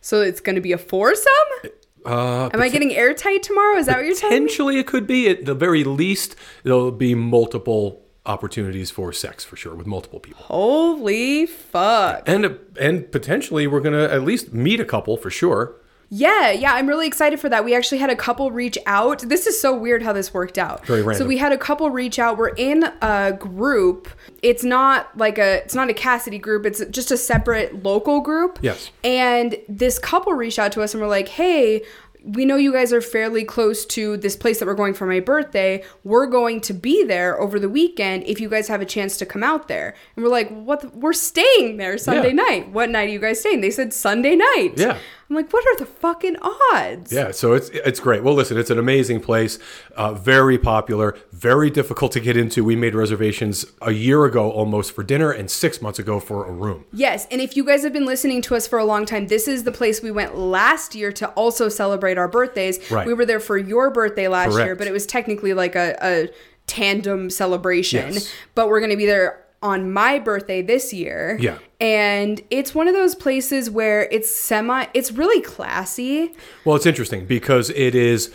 So 0.00 0.20
it's 0.22 0.40
going 0.40 0.56
to 0.56 0.62
be 0.62 0.72
a 0.72 0.78
foursome? 0.78 1.72
Uh, 2.06 2.48
Am 2.54 2.62
I 2.62 2.68
getting 2.68 2.94
airtight 2.94 3.42
tomorrow? 3.42 3.76
Is 3.76 3.86
that 3.86 3.96
what 3.96 4.06
you're 4.06 4.14
telling 4.14 4.34
me? 4.34 4.40
Potentially, 4.46 4.78
it 4.78 4.86
could 4.86 5.06
be. 5.06 5.28
At 5.28 5.44
the 5.44 5.54
very 5.54 5.84
least, 5.84 6.36
there'll 6.62 6.90
be 6.92 7.14
multiple 7.14 8.02
opportunities 8.28 8.90
for 8.90 9.12
sex 9.12 9.44
for 9.44 9.56
sure 9.56 9.74
with 9.74 9.86
multiple 9.86 10.20
people, 10.20 10.44
Holy 10.44 11.46
fuck. 11.46 12.22
and 12.26 12.58
and 12.80 13.10
potentially 13.10 13.66
we're 13.66 13.80
gonna 13.80 14.04
at 14.04 14.22
least 14.22 14.52
meet 14.52 14.78
a 14.78 14.84
couple 14.84 15.16
for 15.16 15.30
sure. 15.30 15.74
Yeah, 16.10 16.52
yeah, 16.52 16.72
I'm 16.72 16.86
really 16.86 17.06
excited 17.06 17.38
for 17.38 17.50
that. 17.50 17.66
We 17.66 17.74
actually 17.74 17.98
had 17.98 18.08
a 18.08 18.16
couple 18.16 18.50
reach 18.50 18.78
out. 18.86 19.20
This 19.28 19.46
is 19.46 19.60
so 19.60 19.76
weird 19.76 20.02
how 20.02 20.14
this 20.14 20.32
worked 20.32 20.56
out. 20.56 20.86
Very 20.86 21.02
random. 21.02 21.22
So 21.22 21.28
we 21.28 21.36
had 21.36 21.52
a 21.52 21.58
couple 21.58 21.90
reach 21.90 22.18
out. 22.18 22.38
We're 22.38 22.48
in 22.56 22.84
a 23.02 23.32
group. 23.38 24.08
It's 24.42 24.64
not 24.64 25.14
like 25.18 25.36
a 25.36 25.56
it's 25.64 25.74
not 25.74 25.90
a 25.90 25.92
Kasidie 25.92 26.40
group. 26.40 26.64
It's 26.64 26.82
just 26.86 27.10
a 27.10 27.16
separate 27.18 27.82
local 27.82 28.20
group. 28.20 28.58
Yes. 28.62 28.90
And 29.04 29.56
this 29.68 29.98
couple 29.98 30.32
reached 30.32 30.58
out 30.58 30.72
to 30.72 30.82
us 30.82 30.94
and 30.94 31.02
we're 31.02 31.10
like, 31.10 31.28
"Hey, 31.28 31.82
we 32.24 32.44
know 32.44 32.56
you 32.56 32.72
guys 32.72 32.92
are 32.92 33.00
fairly 33.00 33.44
close 33.44 33.86
to 33.86 34.16
this 34.16 34.36
place 34.36 34.58
that 34.58 34.66
we're 34.66 34.74
going 34.74 34.94
for 34.94 35.06
my 35.06 35.20
birthday. 35.20 35.82
We're 36.04 36.26
going 36.26 36.60
to 36.62 36.74
be 36.74 37.04
there 37.04 37.40
over 37.40 37.58
the 37.58 37.68
weekend 37.68 38.24
if 38.24 38.40
you 38.40 38.48
guys 38.48 38.68
have 38.68 38.80
a 38.80 38.84
chance 38.86 39.16
to 39.18 39.26
come 39.26 39.42
out 39.42 39.68
there." 39.68 39.94
And 40.16 40.24
we're 40.24 40.30
like, 40.30 40.48
"What? 40.50 40.80
The, 40.80 40.88
we're 40.88 41.12
staying 41.12 41.76
there 41.76 41.96
Sunday 41.98 42.28
Yeah. 42.28 42.34
night. 42.34 42.68
What 42.70 42.90
night 42.90 43.08
are 43.08 43.12
you 43.12 43.18
guys 43.18 43.40
staying?" 43.40 43.60
They 43.60 43.70
said 43.70 43.92
Sunday 43.92 44.36
night. 44.36 44.72
Yeah. 44.76 44.98
I'm 45.28 45.36
like, 45.36 45.52
what 45.52 45.64
are 45.66 45.76
the 45.76 45.84
fucking 45.84 46.36
odds? 46.72 47.12
Yeah, 47.12 47.32
so 47.32 47.52
it's 47.52 47.68
it's 47.70 48.00
great. 48.00 48.24
Well, 48.24 48.34
listen, 48.34 48.56
it's 48.56 48.70
an 48.70 48.78
amazing 48.78 49.20
place, 49.20 49.58
uh, 49.94 50.14
very 50.14 50.56
popular, 50.56 51.16
very 51.32 51.68
difficult 51.68 52.12
to 52.12 52.20
get 52.20 52.36
into. 52.36 52.64
We 52.64 52.76
made 52.76 52.94
reservations 52.94 53.66
a 53.82 53.92
year 53.92 54.24
ago 54.24 54.50
almost 54.50 54.92
for 54.92 55.02
dinner, 55.02 55.30
and 55.30 55.50
six 55.50 55.82
months 55.82 55.98
ago 55.98 56.18
for 56.18 56.46
a 56.46 56.52
room. 56.52 56.86
Yes, 56.92 57.26
and 57.30 57.42
if 57.42 57.56
you 57.56 57.64
guys 57.64 57.82
have 57.82 57.92
been 57.92 58.06
listening 58.06 58.40
to 58.42 58.56
us 58.56 58.66
for 58.66 58.78
a 58.78 58.84
long 58.84 59.04
time, 59.04 59.26
this 59.26 59.46
is 59.46 59.64
the 59.64 59.72
place 59.72 60.00
we 60.02 60.10
went 60.10 60.38
last 60.38 60.94
year 60.94 61.12
to 61.12 61.28
also 61.30 61.68
celebrate 61.68 62.16
our 62.16 62.28
birthdays. 62.28 62.90
Right. 62.90 63.06
We 63.06 63.12
were 63.12 63.26
there 63.26 63.40
for 63.40 63.58
your 63.58 63.90
birthday 63.90 64.28
last 64.28 64.58
year, 64.58 64.74
but 64.74 64.86
it 64.86 64.92
was 64.92 65.04
technically 65.04 65.52
like 65.52 65.74
a, 65.74 65.96
a 66.00 66.28
tandem 66.66 67.28
celebration. 67.28 68.14
Yes. 68.14 68.32
But 68.54 68.68
we're 68.68 68.80
going 68.80 68.92
to 68.92 68.96
be 68.96 69.06
there 69.06 69.44
on 69.62 69.92
my 69.92 70.18
birthday 70.18 70.62
this 70.62 70.92
year. 70.92 71.36
Yeah. 71.40 71.58
And 71.80 72.40
it's 72.50 72.74
one 72.74 72.88
of 72.88 72.94
those 72.94 73.14
places 73.14 73.70
where 73.70 74.02
it's 74.10 74.34
semi 74.34 74.86
it's 74.94 75.12
really 75.12 75.40
classy. 75.42 76.32
Well, 76.64 76.76
it's 76.76 76.86
interesting 76.86 77.26
because 77.26 77.70
it 77.70 77.94
is 77.94 78.32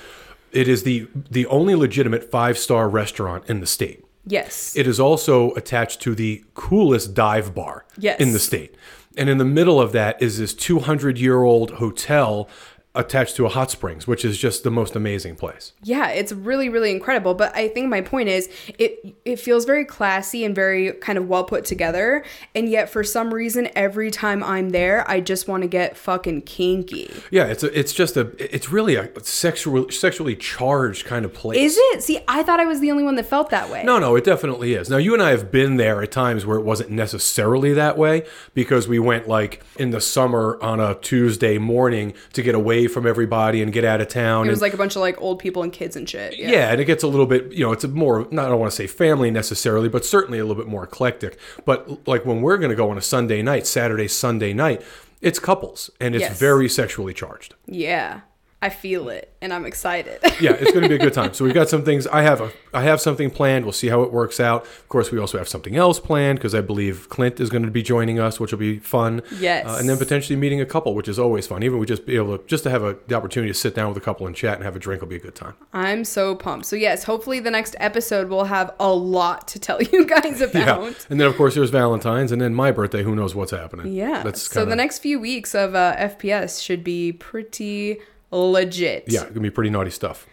it 0.52 0.68
is 0.68 0.84
the 0.84 1.08
the 1.32 1.46
only 1.48 1.76
legitimate 1.76 2.30
five 2.30 2.58
star 2.58 2.90
restaurant 2.90 3.50
in 3.50 3.60
the 3.60 3.68
state. 3.68 4.06
Yes. 4.26 4.76
It 4.78 4.88
is 4.88 5.00
also 5.00 5.52
attached 5.56 6.02
to 6.02 6.16
the 6.16 6.44
coolest 6.54 7.14
dive 7.14 7.54
bar 7.54 7.86
Yes. 7.98 8.20
in 8.20 8.32
the 8.32 8.40
state. 8.40 8.76
And 9.18 9.30
in 9.30 9.38
the 9.38 9.46
middle 9.46 9.80
of 9.80 9.92
that 9.92 10.20
is 10.22 10.40
this 10.40 10.54
200 10.54 11.18
year 11.20 11.44
old 11.44 11.72
hotel 11.72 12.48
attached 12.96 13.36
to 13.38 13.46
a 13.46 13.50
hot 13.50 13.72
springs, 13.72 14.06
which 14.06 14.24
is 14.24 14.38
just 14.38 14.64
the 14.64 14.70
most 14.70 14.96
amazing 14.96 15.36
place. 15.36 15.74
Yeah, 15.84 16.10
it's 16.10 16.32
really 16.32 16.70
really 16.70 16.92
incredible, 16.92 17.34
but 17.34 17.56
I 17.56 17.68
think 17.68 17.90
my 17.90 18.02
point 18.02 18.30
is 18.30 18.50
it 18.78 19.16
it 19.26 19.40
feels 19.40 19.66
very 19.66 19.86
classy 19.86 20.46
and 20.46 20.54
very 20.54 20.94
kind 20.94 21.18
of 21.18 21.28
well 21.28 21.44
put 21.44 21.66
together, 21.66 22.24
and 22.54 22.70
yet 22.70 22.90
for 22.90 23.04
some 23.04 23.34
reason 23.34 23.70
every 23.76 24.12
time 24.12 24.44
I'm 24.44 24.70
there, 24.70 25.10
I 25.10 25.22
just 25.22 25.48
want 25.48 25.64
to 25.64 25.68
get 25.68 25.98
fucking 25.98 26.44
kinky. 26.44 27.12
Yeah, 27.32 27.46
it's 27.46 27.64
a, 27.64 27.78
it's 27.78 27.94
just 27.94 28.16
a 28.16 28.32
it's 28.38 28.70
really 28.70 28.96
a 28.96 29.10
sexual 29.24 29.90
sexually 29.90 30.36
charged 30.36 31.06
kind 31.06 31.26
of 31.26 31.34
place. 31.34 31.60
Is 31.60 31.78
it? 31.78 32.04
See, 32.04 32.20
I 32.28 32.44
thought 32.44 32.60
I 32.60 32.66
was 32.66 32.80
the 32.80 32.92
only 32.92 33.04
one 33.04 33.16
that 33.16 33.26
felt 33.26 33.50
that 33.50 33.70
way. 33.70 33.84
No, 33.84 33.98
no, 33.98 34.16
it 34.16 34.24
definitely 34.24 34.74
is. 34.74 34.90
Now, 34.90 34.98
you 34.98 35.14
and 35.14 35.24
I 35.24 35.32
have 35.32 35.52
been 35.52 35.78
there 35.78 36.02
at 36.04 36.12
times 36.12 36.46
where 36.46 36.58
it 36.58 36.64
wasn't 36.64 36.92
necessarily 36.92 37.74
that 37.74 37.98
way 37.98 38.26
because 38.54 38.88
we 38.88 39.00
went 39.00 39.28
like 39.28 39.64
in 39.78 39.90
the 39.90 40.02
summer 40.02 40.60
on 40.62 40.80
a 40.80 40.96
Tuesday 40.96 41.58
morning 41.58 42.14
to 42.34 42.44
get 42.44 42.54
away 42.54 42.83
away 42.84 42.94
from 42.94 43.08
everybody 43.08 43.62
and 43.62 43.72
get 43.72 43.84
out 43.86 44.02
of 44.02 44.08
town. 44.08 44.48
It 44.48 44.50
was 44.50 44.60
and- 44.60 44.62
like 44.64 44.74
a 44.74 44.78
bunch 44.78 44.96
of 44.96 45.02
like 45.02 45.20
old 45.22 45.40
people 45.40 45.64
and 45.64 45.72
kids 45.72 45.96
and 45.96 46.08
shit. 46.08 46.38
Yeah. 46.38 46.52
yeah. 46.52 46.72
and 46.72 46.82
it 46.82 46.86
gets 46.86 47.04
a 47.04 47.08
little 47.08 47.26
bit, 47.26 47.52
you 47.52 47.66
know, 47.66 47.72
it's 47.72 47.84
a 47.84 47.88
more, 47.88 48.28
not, 48.32 48.46
I 48.46 48.50
don't 48.50 48.60
want 48.60 48.72
to 48.72 48.76
say 48.76 48.88
family 48.88 49.32
necessarily, 49.32 49.90
but 49.90 50.06
certainly 50.06 50.40
a 50.40 50.46
little 50.46 50.62
bit 50.62 50.70
more 50.70 50.84
eclectic. 50.84 51.38
But 51.66 52.08
like 52.08 52.26
when 52.26 52.42
we're 52.42 52.58
going 52.58 52.70
to 52.72 52.76
go 52.76 52.90
on 52.90 52.98
a 52.98 53.02
Sunday 53.02 53.42
night, 53.42 53.66
Saturday, 53.68 54.08
Sunday 54.08 54.54
night, 54.54 54.82
it's 55.22 55.40
couples 55.40 55.90
and 56.00 56.16
it's 56.16 56.24
Yes. 56.24 56.40
very 56.40 56.68
sexually 56.70 57.14
charged. 57.14 57.56
Yeah. 57.66 58.22
I 58.64 58.70
feel 58.70 59.10
it 59.10 59.34
and 59.42 59.52
I'm 59.52 59.66
excited. 59.66 60.22
Yeah, 60.40 60.54
it's 60.54 60.72
going 60.72 60.84
to 60.84 60.90
be 60.90 60.96
a 60.96 61.00
good 61.00 61.14
time. 61.14 61.34
So 61.34 61.46
we've 61.46 61.54
got 61.54 61.70
some 61.70 61.86
things. 61.86 62.06
I 62.08 62.24
have 62.24 62.42
a, 62.42 62.52
I 62.74 62.82
have 62.82 63.00
something 63.00 63.30
planned. 63.30 63.64
We'll 63.64 63.72
see 63.72 63.88
how 63.88 64.02
it 64.02 64.12
works 64.12 64.42
out. 64.42 64.64
Of 64.64 64.90
course, 64.90 65.10
we 65.10 65.18
also 65.18 65.38
have 65.38 65.48
something 65.48 65.78
else 65.78 66.02
planned 66.02 66.40
because 66.40 66.54
I 66.54 66.60
believe 66.60 67.08
Clint 67.08 67.40
is 67.40 67.50
going 67.50 67.64
to 67.64 67.72
be 67.72 67.82
joining 67.82 68.20
us, 68.20 68.42
which 68.42 68.52
will 68.52 68.60
be 68.60 68.80
fun. 68.80 69.22
Yes. 69.40 69.66
Uh, 69.66 69.78
and 69.80 69.88
then 69.88 69.98
potentially 69.98 70.36
meeting 70.36 70.60
a 70.60 70.66
couple, 70.66 70.96
which 70.96 71.08
is 71.08 71.18
always 71.18 71.48
fun. 71.48 71.64
Even 71.64 71.80
we 71.80 71.86
just 71.86 72.06
be 72.06 72.18
able 72.18 72.38
to 72.38 72.46
just 72.46 72.64
to 72.64 72.70
have 72.70 72.84
a, 72.84 72.98
the 73.08 73.16
opportunity 73.16 73.54
to 73.54 73.58
sit 73.58 73.74
down 73.74 73.88
with 73.88 73.98
a 73.98 74.02
couple 74.02 74.28
and 74.28 74.36
chat 74.36 74.56
and 74.56 74.66
have 74.66 74.76
a 74.76 74.80
drink 74.80 75.02
will 75.02 75.08
be 75.08 75.16
a 75.16 75.20
good 75.20 75.36
time. 75.36 75.54
I'm 75.72 76.04
so 76.04 76.36
pumped. 76.36 76.66
So 76.66 76.76
yes, 76.76 77.06
hopefully 77.06 77.40
the 77.40 77.52
next 77.52 77.76
episode 77.80 78.28
will 78.28 78.46
have 78.46 78.74
a 78.80 78.92
lot 78.92 79.48
to 79.50 79.60
tell 79.60 79.82
you 79.94 80.06
guys 80.06 80.42
about. 80.42 80.82
Yeah. 80.84 80.94
And 81.10 81.22
then 81.22 81.28
of 81.28 81.38
course 81.38 81.56
there's 81.56 81.70
Valentine's 81.70 82.34
and 82.34 82.42
then 82.42 82.54
my 82.54 82.72
birthday. 82.72 83.04
Who 83.04 83.16
knows 83.16 83.34
what's 83.34 83.52
happening? 83.52 83.94
Yeah. 83.94 84.24
That's 84.24 84.42
so 84.42 84.62
kinda, 84.62 84.72
the 84.72 84.76
next 84.76 85.00
few 85.00 85.20
weeks 85.20 85.56
of 85.56 85.74
uh, 85.74 85.96
FPS 85.96 86.62
should 86.62 86.84
be 86.84 87.14
pretty 87.14 88.00
legit. 88.38 89.06
yeah, 89.08 89.26
gonna 89.28 89.40
be 89.42 89.50
pretty 89.50 89.70
naughty 89.70 89.92
stuff. 89.92 90.26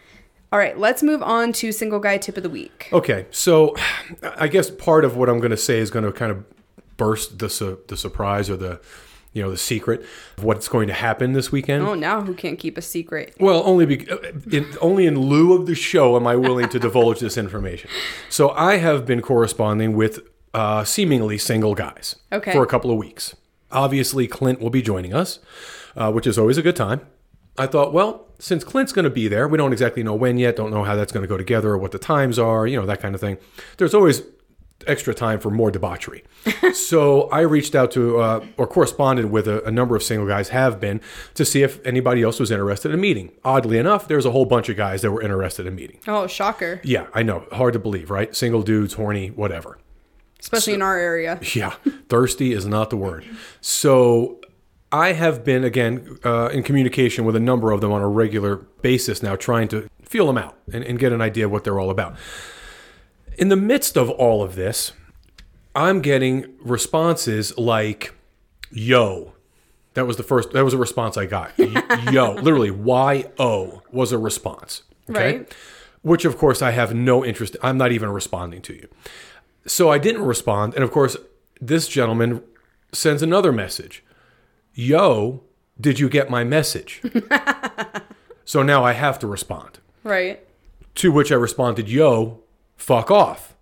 All 0.51 0.59
right, 0.59 0.77
let's 0.77 1.01
move 1.01 1.23
on 1.23 1.53
to 1.53 1.71
single 1.71 1.99
guy 1.99 2.17
tip 2.17 2.35
of 2.35 2.43
the 2.43 2.49
week. 2.49 2.89
Okay, 2.91 3.25
so 3.31 3.73
I 4.37 4.47
guess 4.49 4.69
part 4.69 5.05
of 5.05 5.15
what 5.15 5.29
I'm 5.29 5.39
going 5.39 5.51
to 5.51 5.55
say 5.57 5.79
is 5.79 5.89
going 5.89 6.03
to 6.03 6.11
kind 6.11 6.29
of 6.29 6.43
burst 6.97 7.39
the 7.39 7.49
su- 7.49 7.79
the 7.87 7.95
surprise 7.95 8.49
or 8.49 8.57
the 8.57 8.81
you 9.31 9.41
know 9.41 9.49
the 9.49 9.55
secret 9.57 10.03
of 10.37 10.43
what's 10.43 10.67
going 10.67 10.87
to 10.87 10.93
happen 10.93 11.31
this 11.31 11.53
weekend. 11.53 11.83
Oh, 11.87 11.93
now 11.95 12.19
who 12.21 12.33
can't 12.33 12.59
keep 12.59 12.77
a 12.77 12.81
secret? 12.81 13.33
Well, 13.39 13.63
only 13.65 13.85
be, 13.85 14.05
in, 14.51 14.67
only 14.81 15.05
in 15.05 15.17
lieu 15.17 15.53
of 15.53 15.67
the 15.67 15.75
show 15.75 16.17
am 16.17 16.27
I 16.27 16.35
willing 16.35 16.67
to 16.67 16.79
divulge 16.79 17.21
this 17.21 17.37
information. 17.37 17.89
So 18.29 18.49
I 18.49 18.75
have 18.75 19.05
been 19.05 19.21
corresponding 19.21 19.93
with 19.95 20.19
uh, 20.53 20.83
seemingly 20.83 21.37
single 21.37 21.75
guys 21.75 22.17
Okay. 22.33 22.51
for 22.51 22.61
a 22.61 22.67
couple 22.67 22.91
of 22.91 22.97
weeks. 22.97 23.37
Obviously, 23.71 24.27
Clint 24.27 24.59
will 24.59 24.69
be 24.69 24.81
joining 24.81 25.13
us, 25.13 25.39
uh, 25.95 26.11
which 26.11 26.27
is 26.27 26.37
always 26.37 26.57
a 26.57 26.61
good 26.61 26.75
time. 26.75 26.99
I 27.57 27.67
thought, 27.67 27.93
well, 27.93 28.27
since 28.39 28.63
Clint's 28.63 28.91
going 28.91 29.03
to 29.03 29.11
be 29.11 29.27
there, 29.27 29.47
we 29.47 29.57
don't 29.57 29.71
exactly 29.71 30.03
know 30.03 30.15
when 30.15 30.37
yet, 30.37 30.55
don't 30.55 30.71
know 30.71 30.83
how 30.83 30.95
that's 30.95 31.11
going 31.11 31.23
to 31.23 31.27
go 31.27 31.37
together 31.37 31.69
or 31.71 31.77
what 31.77 31.91
the 31.91 31.99
times 31.99 32.39
are, 32.39 32.65
you 32.65 32.79
know, 32.79 32.85
that 32.85 33.01
kind 33.01 33.13
of 33.13 33.21
thing. 33.21 33.37
There's 33.77 33.93
always 33.93 34.23
extra 34.87 35.13
time 35.13 35.39
for 35.39 35.51
more 35.51 35.71
debauchery. 35.71 36.23
so 36.73 37.29
I 37.29 37.41
reached 37.41 37.75
out 37.75 37.91
to 37.91 38.19
uh, 38.19 38.45
or 38.57 38.67
corresponded 38.67 39.25
with 39.31 39.47
a, 39.47 39.63
a 39.63 39.71
number 39.71 39.95
of 39.95 40.03
single 40.03 40.27
guys 40.27 40.49
have 40.49 40.79
been 40.79 41.01
to 41.35 41.45
see 41.45 41.63
if 41.63 41.85
anybody 41.85 42.23
else 42.23 42.39
was 42.39 42.51
interested 42.51 42.91
in 42.91 42.99
meeting. 42.99 43.31
Oddly 43.43 43.77
enough, 43.77 44.07
there's 44.07 44.25
a 44.25 44.31
whole 44.31 44.45
bunch 44.45 44.69
of 44.69 44.77
guys 44.77 45.01
that 45.01 45.11
were 45.11 45.21
interested 45.21 45.67
in 45.67 45.75
meeting. 45.75 45.99
Oh, 46.07 46.27
shocker. 46.27 46.81
Yeah, 46.83 47.07
I 47.13 47.23
know, 47.23 47.45
hard 47.51 47.73
to 47.73 47.79
believe, 47.79 48.09
right? 48.09 48.35
Single 48.35 48.63
dudes, 48.63 48.95
horny, 48.95 49.27
whatever. 49.29 49.77
Especially 50.39 50.73
in 50.73 50.81
our 50.81 50.97
area. 50.97 51.39
Yeah, 51.53 51.75
thirsty 52.09 52.51
is 52.53 52.65
not 52.65 52.89
the 52.89 52.97
word. 52.97 53.23
So 53.61 54.40
I 54.91 55.13
have 55.13 55.43
been 55.43 55.63
again 55.63 56.19
uh, 56.23 56.49
in 56.51 56.63
communication 56.63 57.23
with 57.25 57.35
a 57.35 57.39
number 57.39 57.71
of 57.71 57.81
them 57.81 57.91
on 57.91 58.01
a 58.01 58.09
regular 58.09 58.57
basis 58.81 59.23
now, 59.23 59.35
trying 59.35 59.67
to 59.69 59.89
feel 60.03 60.27
them 60.27 60.37
out 60.37 60.57
and, 60.73 60.83
and 60.83 60.99
get 60.99 61.13
an 61.13 61.21
idea 61.21 61.45
of 61.45 61.51
what 61.51 61.63
they're 61.63 61.79
all 61.79 61.89
about. 61.89 62.15
In 63.37 63.47
the 63.49 63.55
midst 63.55 63.97
of 63.97 64.09
all 64.09 64.43
of 64.43 64.55
this, 64.55 64.91
I'm 65.75 66.01
getting 66.01 66.53
responses 66.61 67.57
like, 67.57 68.13
"Yo." 68.71 69.33
That 69.93 70.07
was 70.07 70.15
the 70.17 70.23
first. 70.23 70.51
That 70.51 70.63
was 70.63 70.73
a 70.73 70.77
response 70.77 71.17
I 71.17 71.25
got. 71.25 71.51
Yo, 72.11 72.33
literally, 72.33 72.71
Y 72.71 73.25
O 73.39 73.81
was 73.91 74.11
a 74.13 74.17
response. 74.17 74.83
Okay, 75.09 75.37
Right. 75.39 75.55
which 76.01 76.23
of 76.23 76.37
course 76.37 76.61
I 76.61 76.71
have 76.71 76.93
no 76.93 77.25
interest. 77.25 77.57
I'm 77.61 77.77
not 77.77 77.91
even 77.91 78.09
responding 78.09 78.61
to 78.63 78.73
you. 78.73 78.87
So 79.65 79.89
I 79.89 79.97
didn't 79.97 80.23
respond. 80.23 80.75
And 80.75 80.83
of 80.83 80.91
course, 80.91 81.17
this 81.59 81.87
gentleman 81.89 82.41
sends 82.93 83.21
another 83.21 83.51
message 83.51 84.01
Yo, 84.73 85.43
did 85.79 85.99
you 85.99 86.09
get 86.09 86.29
my 86.29 86.43
message? 86.43 87.01
so 88.45 88.63
now 88.63 88.83
I 88.83 88.93
have 88.93 89.19
to 89.19 89.27
respond. 89.27 89.79
Right. 90.03 90.45
To 90.95 91.11
which 91.11 91.31
I 91.31 91.35
responded, 91.35 91.89
Yo, 91.89 92.41
fuck 92.77 93.11
off. 93.11 93.55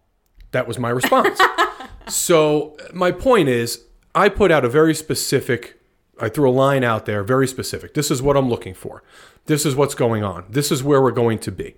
That 0.51 0.67
was 0.67 0.79
my 0.79 0.89
response. 0.89 1.39
so 2.07 2.77
my 2.93 3.11
point 3.11 3.49
is, 3.49 3.85
I 4.15 4.29
put 4.29 4.51
out 4.51 4.65
a 4.65 4.69
very 4.69 4.95
specific, 4.95 5.79
I 6.19 6.29
threw 6.29 6.49
a 6.49 6.51
line 6.51 6.83
out 6.83 7.05
there, 7.05 7.23
very 7.23 7.47
specific. 7.47 7.93
This 7.93 8.09
is 8.09 8.21
what 8.21 8.35
I'm 8.35 8.49
looking 8.49 8.73
for. 8.73 9.03
This 9.45 9.65
is 9.65 9.75
what's 9.75 9.95
going 9.95 10.23
on. 10.23 10.45
This 10.49 10.71
is 10.71 10.83
where 10.83 11.01
we're 11.01 11.11
going 11.11 11.39
to 11.39 11.51
be. 11.51 11.75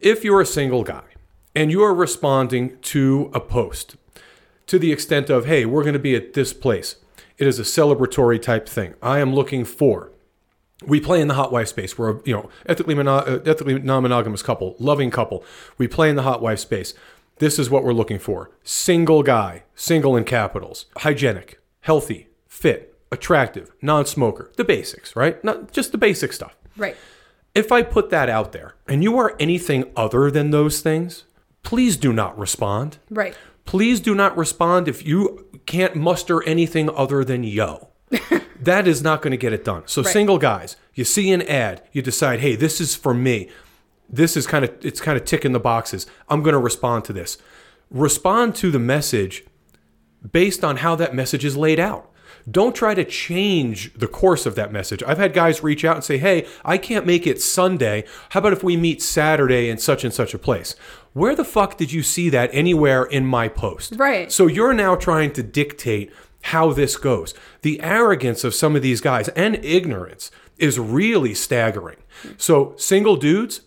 If 0.00 0.24
you're 0.24 0.40
a 0.40 0.46
single 0.46 0.84
guy 0.84 1.04
and 1.54 1.70
you 1.70 1.82
are 1.82 1.94
responding 1.94 2.78
to 2.80 3.30
a 3.34 3.40
post 3.40 3.96
to 4.66 4.78
the 4.78 4.92
extent 4.92 5.30
of, 5.30 5.46
hey, 5.46 5.64
we're 5.64 5.82
going 5.82 5.92
to 5.94 5.98
be 5.98 6.14
at 6.14 6.34
this 6.34 6.52
place, 6.52 6.96
it 7.38 7.46
is 7.46 7.58
a 7.58 7.62
celebratory 7.62 8.40
type 8.40 8.68
thing. 8.68 8.94
I 9.02 9.18
am 9.18 9.34
looking 9.34 9.64
for 9.64 10.12
we 10.84 11.00
play 11.00 11.20
in 11.20 11.28
the 11.28 11.34
hot 11.34 11.52
wife 11.52 11.68
space. 11.68 11.96
We're 11.96 12.16
a 12.16 12.20
you 12.24 12.34
know 12.34 12.50
ethically 12.66 12.94
mono- 12.94 13.18
uh, 13.18 13.40
ethically 13.46 13.78
non-monogamous 13.78 14.42
couple, 14.42 14.76
loving 14.78 15.10
couple. 15.10 15.44
We 15.78 15.88
play 15.88 16.10
in 16.10 16.16
the 16.16 16.22
hot 16.22 16.42
wife 16.42 16.58
space. 16.58 16.94
This 17.38 17.58
is 17.58 17.70
what 17.70 17.84
we're 17.84 17.92
looking 17.92 18.18
for: 18.18 18.50
single 18.62 19.22
guy, 19.22 19.64
single 19.74 20.16
in 20.16 20.24
capitals, 20.24 20.86
hygienic, 20.98 21.60
healthy, 21.80 22.28
fit, 22.46 22.94
attractive, 23.10 23.72
non-smoker. 23.80 24.50
The 24.56 24.64
basics, 24.64 25.16
right? 25.16 25.42
Not 25.42 25.72
just 25.72 25.92
the 25.92 25.98
basic 25.98 26.32
stuff. 26.32 26.56
Right. 26.76 26.96
If 27.54 27.72
I 27.72 27.82
put 27.82 28.10
that 28.10 28.28
out 28.28 28.52
there 28.52 28.74
and 28.86 29.02
you 29.02 29.18
are 29.18 29.34
anything 29.40 29.90
other 29.96 30.30
than 30.30 30.50
those 30.50 30.82
things, 30.82 31.24
please 31.62 31.96
do 31.96 32.12
not 32.12 32.38
respond. 32.38 32.98
Right. 33.08 33.34
Please 33.64 33.98
do 33.98 34.14
not 34.14 34.36
respond 34.36 34.88
if 34.88 35.06
you 35.06 35.45
can't 35.66 35.94
muster 35.94 36.42
anything 36.44 36.88
other 36.90 37.24
than 37.24 37.44
yo. 37.44 37.88
that 38.60 38.86
is 38.86 39.02
not 39.02 39.20
going 39.20 39.32
to 39.32 39.36
get 39.36 39.52
it 39.52 39.64
done. 39.64 39.82
So 39.86 40.02
single 40.02 40.38
guys, 40.38 40.76
you 40.94 41.04
see 41.04 41.32
an 41.32 41.42
ad, 41.42 41.82
you 41.92 42.02
decide, 42.02 42.40
"Hey, 42.40 42.56
this 42.56 42.80
is 42.80 42.94
for 42.94 43.12
me." 43.14 43.48
This 44.08 44.36
is 44.36 44.46
kind 44.46 44.64
of 44.64 44.72
it's 44.84 45.00
kind 45.00 45.18
of 45.18 45.24
ticking 45.24 45.52
the 45.52 45.60
boxes. 45.60 46.06
I'm 46.28 46.42
going 46.42 46.52
to 46.52 46.60
respond 46.60 47.04
to 47.06 47.12
this. 47.12 47.38
Respond 47.90 48.54
to 48.56 48.70
the 48.70 48.78
message 48.78 49.44
based 50.32 50.64
on 50.64 50.78
how 50.78 50.94
that 50.96 51.14
message 51.14 51.44
is 51.44 51.56
laid 51.56 51.80
out. 51.80 52.10
Don't 52.48 52.76
try 52.76 52.94
to 52.94 53.04
change 53.04 53.92
the 53.94 54.06
course 54.06 54.46
of 54.46 54.54
that 54.54 54.72
message. 54.72 55.02
I've 55.02 55.18
had 55.18 55.32
guys 55.32 55.64
reach 55.64 55.84
out 55.84 55.96
and 55.96 56.04
say, 56.04 56.18
Hey, 56.18 56.46
I 56.64 56.78
can't 56.78 57.04
make 57.06 57.26
it 57.26 57.42
Sunday. 57.42 58.04
How 58.30 58.38
about 58.38 58.52
if 58.52 58.62
we 58.62 58.76
meet 58.76 59.02
Saturday 59.02 59.68
in 59.68 59.78
such 59.78 60.04
and 60.04 60.14
such 60.14 60.32
a 60.32 60.38
place? 60.38 60.76
Where 61.16 61.34
the 61.34 61.44
fuck 61.44 61.78
did 61.78 61.92
you 61.92 62.02
see 62.02 62.28
that 62.28 62.50
anywhere 62.52 63.02
in 63.02 63.24
my 63.24 63.48
post? 63.48 63.94
Right. 63.96 64.30
So 64.30 64.46
you're 64.46 64.74
now 64.74 64.96
trying 64.96 65.32
to 65.32 65.42
dictate 65.42 66.12
how 66.42 66.74
this 66.74 66.98
goes. 66.98 67.32
The 67.62 67.80
arrogance 67.80 68.44
of 68.44 68.54
some 68.54 68.76
of 68.76 68.82
these 68.82 69.00
guys 69.00 69.28
and 69.28 69.54
ignorance 69.64 70.30
is 70.58 70.78
really 70.78 71.32
staggering. 71.32 71.96
So, 72.36 72.74
single 72.76 73.16
dudes, 73.16 73.62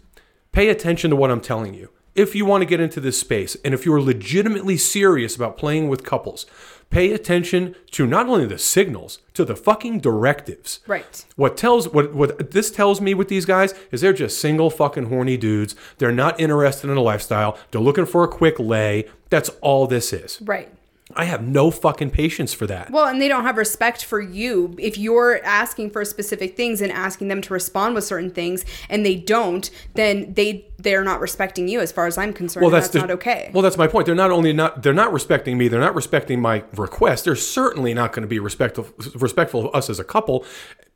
pay 0.51 0.69
attention 0.69 1.09
to 1.09 1.15
what 1.15 1.31
I'm 1.31 1.41
telling 1.41 1.73
you. 1.73 1.89
If 2.13 2.35
you 2.35 2.45
want 2.45 2.61
to 2.61 2.67
get 2.67 2.79
into 2.79 2.99
this 2.99 3.19
space 3.19 3.57
and 3.65 3.73
if 3.73 3.83
you're 3.83 3.99
legitimately 3.99 4.77
serious 4.77 5.35
about 5.35 5.57
playing 5.57 5.89
with 5.89 6.03
couples, 6.03 6.45
pay 6.89 7.11
attention 7.13 7.75
to 7.91 8.07
not 8.07 8.27
only 8.27 8.45
the 8.45 8.57
signals, 8.57 9.19
to 9.33 9.45
the 9.45 9.55
fucking 9.55 9.99
directives. 9.99 10.79
Right. 10.87 11.25
What 11.35 11.55
tells 11.57 11.89
what 11.89 12.13
what 12.13 12.51
this 12.51 12.71
tells 12.71 12.99
me 12.99 13.13
with 13.13 13.27
these 13.27 13.45
guys 13.45 13.73
is 13.91 14.01
they're 14.01 14.13
just 14.13 14.39
single 14.39 14.69
fucking 14.69 15.05
horny 15.05 15.37
dudes. 15.37 15.75
They're 15.97 16.11
not 16.11 16.39
interested 16.39 16.89
in 16.89 16.97
a 16.97 17.01
lifestyle. 17.01 17.57
They're 17.71 17.81
looking 17.81 18.05
for 18.05 18.23
a 18.23 18.27
quick 18.27 18.59
lay. 18.59 19.05
That's 19.29 19.49
all 19.61 19.87
this 19.87 20.11
is. 20.11 20.41
Right. 20.41 20.73
I 21.15 21.25
have 21.25 21.41
no 21.41 21.71
fucking 21.71 22.11
patience 22.11 22.53
for 22.53 22.67
that. 22.67 22.91
Well, 22.91 23.05
and 23.07 23.19
they 23.19 23.27
don't 23.27 23.43
have 23.43 23.57
respect 23.57 24.05
for 24.05 24.21
you 24.21 24.75
if 24.77 24.95
you're 24.97 25.43
asking 25.43 25.89
for 25.89 26.05
specific 26.05 26.55
things 26.55 26.81
and 26.81 26.91
asking 26.91 27.29
them 27.29 27.41
to 27.41 27.53
respond 27.53 27.95
with 27.95 28.03
certain 28.03 28.29
things, 28.29 28.63
and 28.89 29.03
they 29.03 29.15
don't. 29.15 29.69
Then 29.95 30.33
they 30.35 30.67
they're 30.77 31.03
not 31.03 31.19
respecting 31.19 31.67
you, 31.67 31.79
as 31.79 31.91
far 31.91 32.05
as 32.05 32.17
I'm 32.17 32.31
concerned. 32.31 32.61
Well, 32.61 32.71
that's, 32.71 32.89
the- 32.89 32.99
not 32.99 33.11
okay. 33.11 33.49
Well, 33.53 33.63
that's 33.63 33.77
my 33.77 33.87
point. 33.87 34.05
They're 34.05 34.13
not 34.15 34.29
only 34.31 34.53
not 34.53 34.83
they're 34.83 34.93
not 34.93 35.11
respecting 35.11 35.57
me. 35.57 35.67
They're 35.67 35.79
not 35.79 35.95
respecting 35.95 36.39
my 36.41 36.63
request. 36.75 37.25
They're 37.25 37.35
certainly 37.35 37.93
not 37.95 38.13
going 38.13 38.21
to 38.21 38.27
be 38.27 38.39
respectful 38.39 38.87
respectful 39.15 39.67
of 39.67 39.75
us 39.75 39.89
as 39.89 39.99
a 39.99 40.03
couple, 40.03 40.45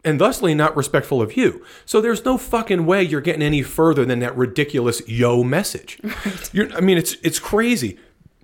and 0.05 0.19
thusly 0.19 0.53
not 0.53 0.75
respectful 0.75 1.23
of 1.23 1.35
you. 1.35 1.65
So 1.85 2.01
there's 2.01 2.23
no 2.23 2.37
fucking 2.37 2.85
way 2.85 3.01
you're 3.01 3.19
getting 3.19 3.41
any 3.41 3.63
further 3.63 4.05
than 4.05 4.19
that 4.19 4.37
ridiculous 4.37 5.01
yo 5.07 5.43
message. 5.43 5.99
You're, 6.53 6.71
I 6.75 6.81
mean, 6.81 6.99
it's 6.99 7.13
it's 7.23 7.39
crazy. 7.39 7.97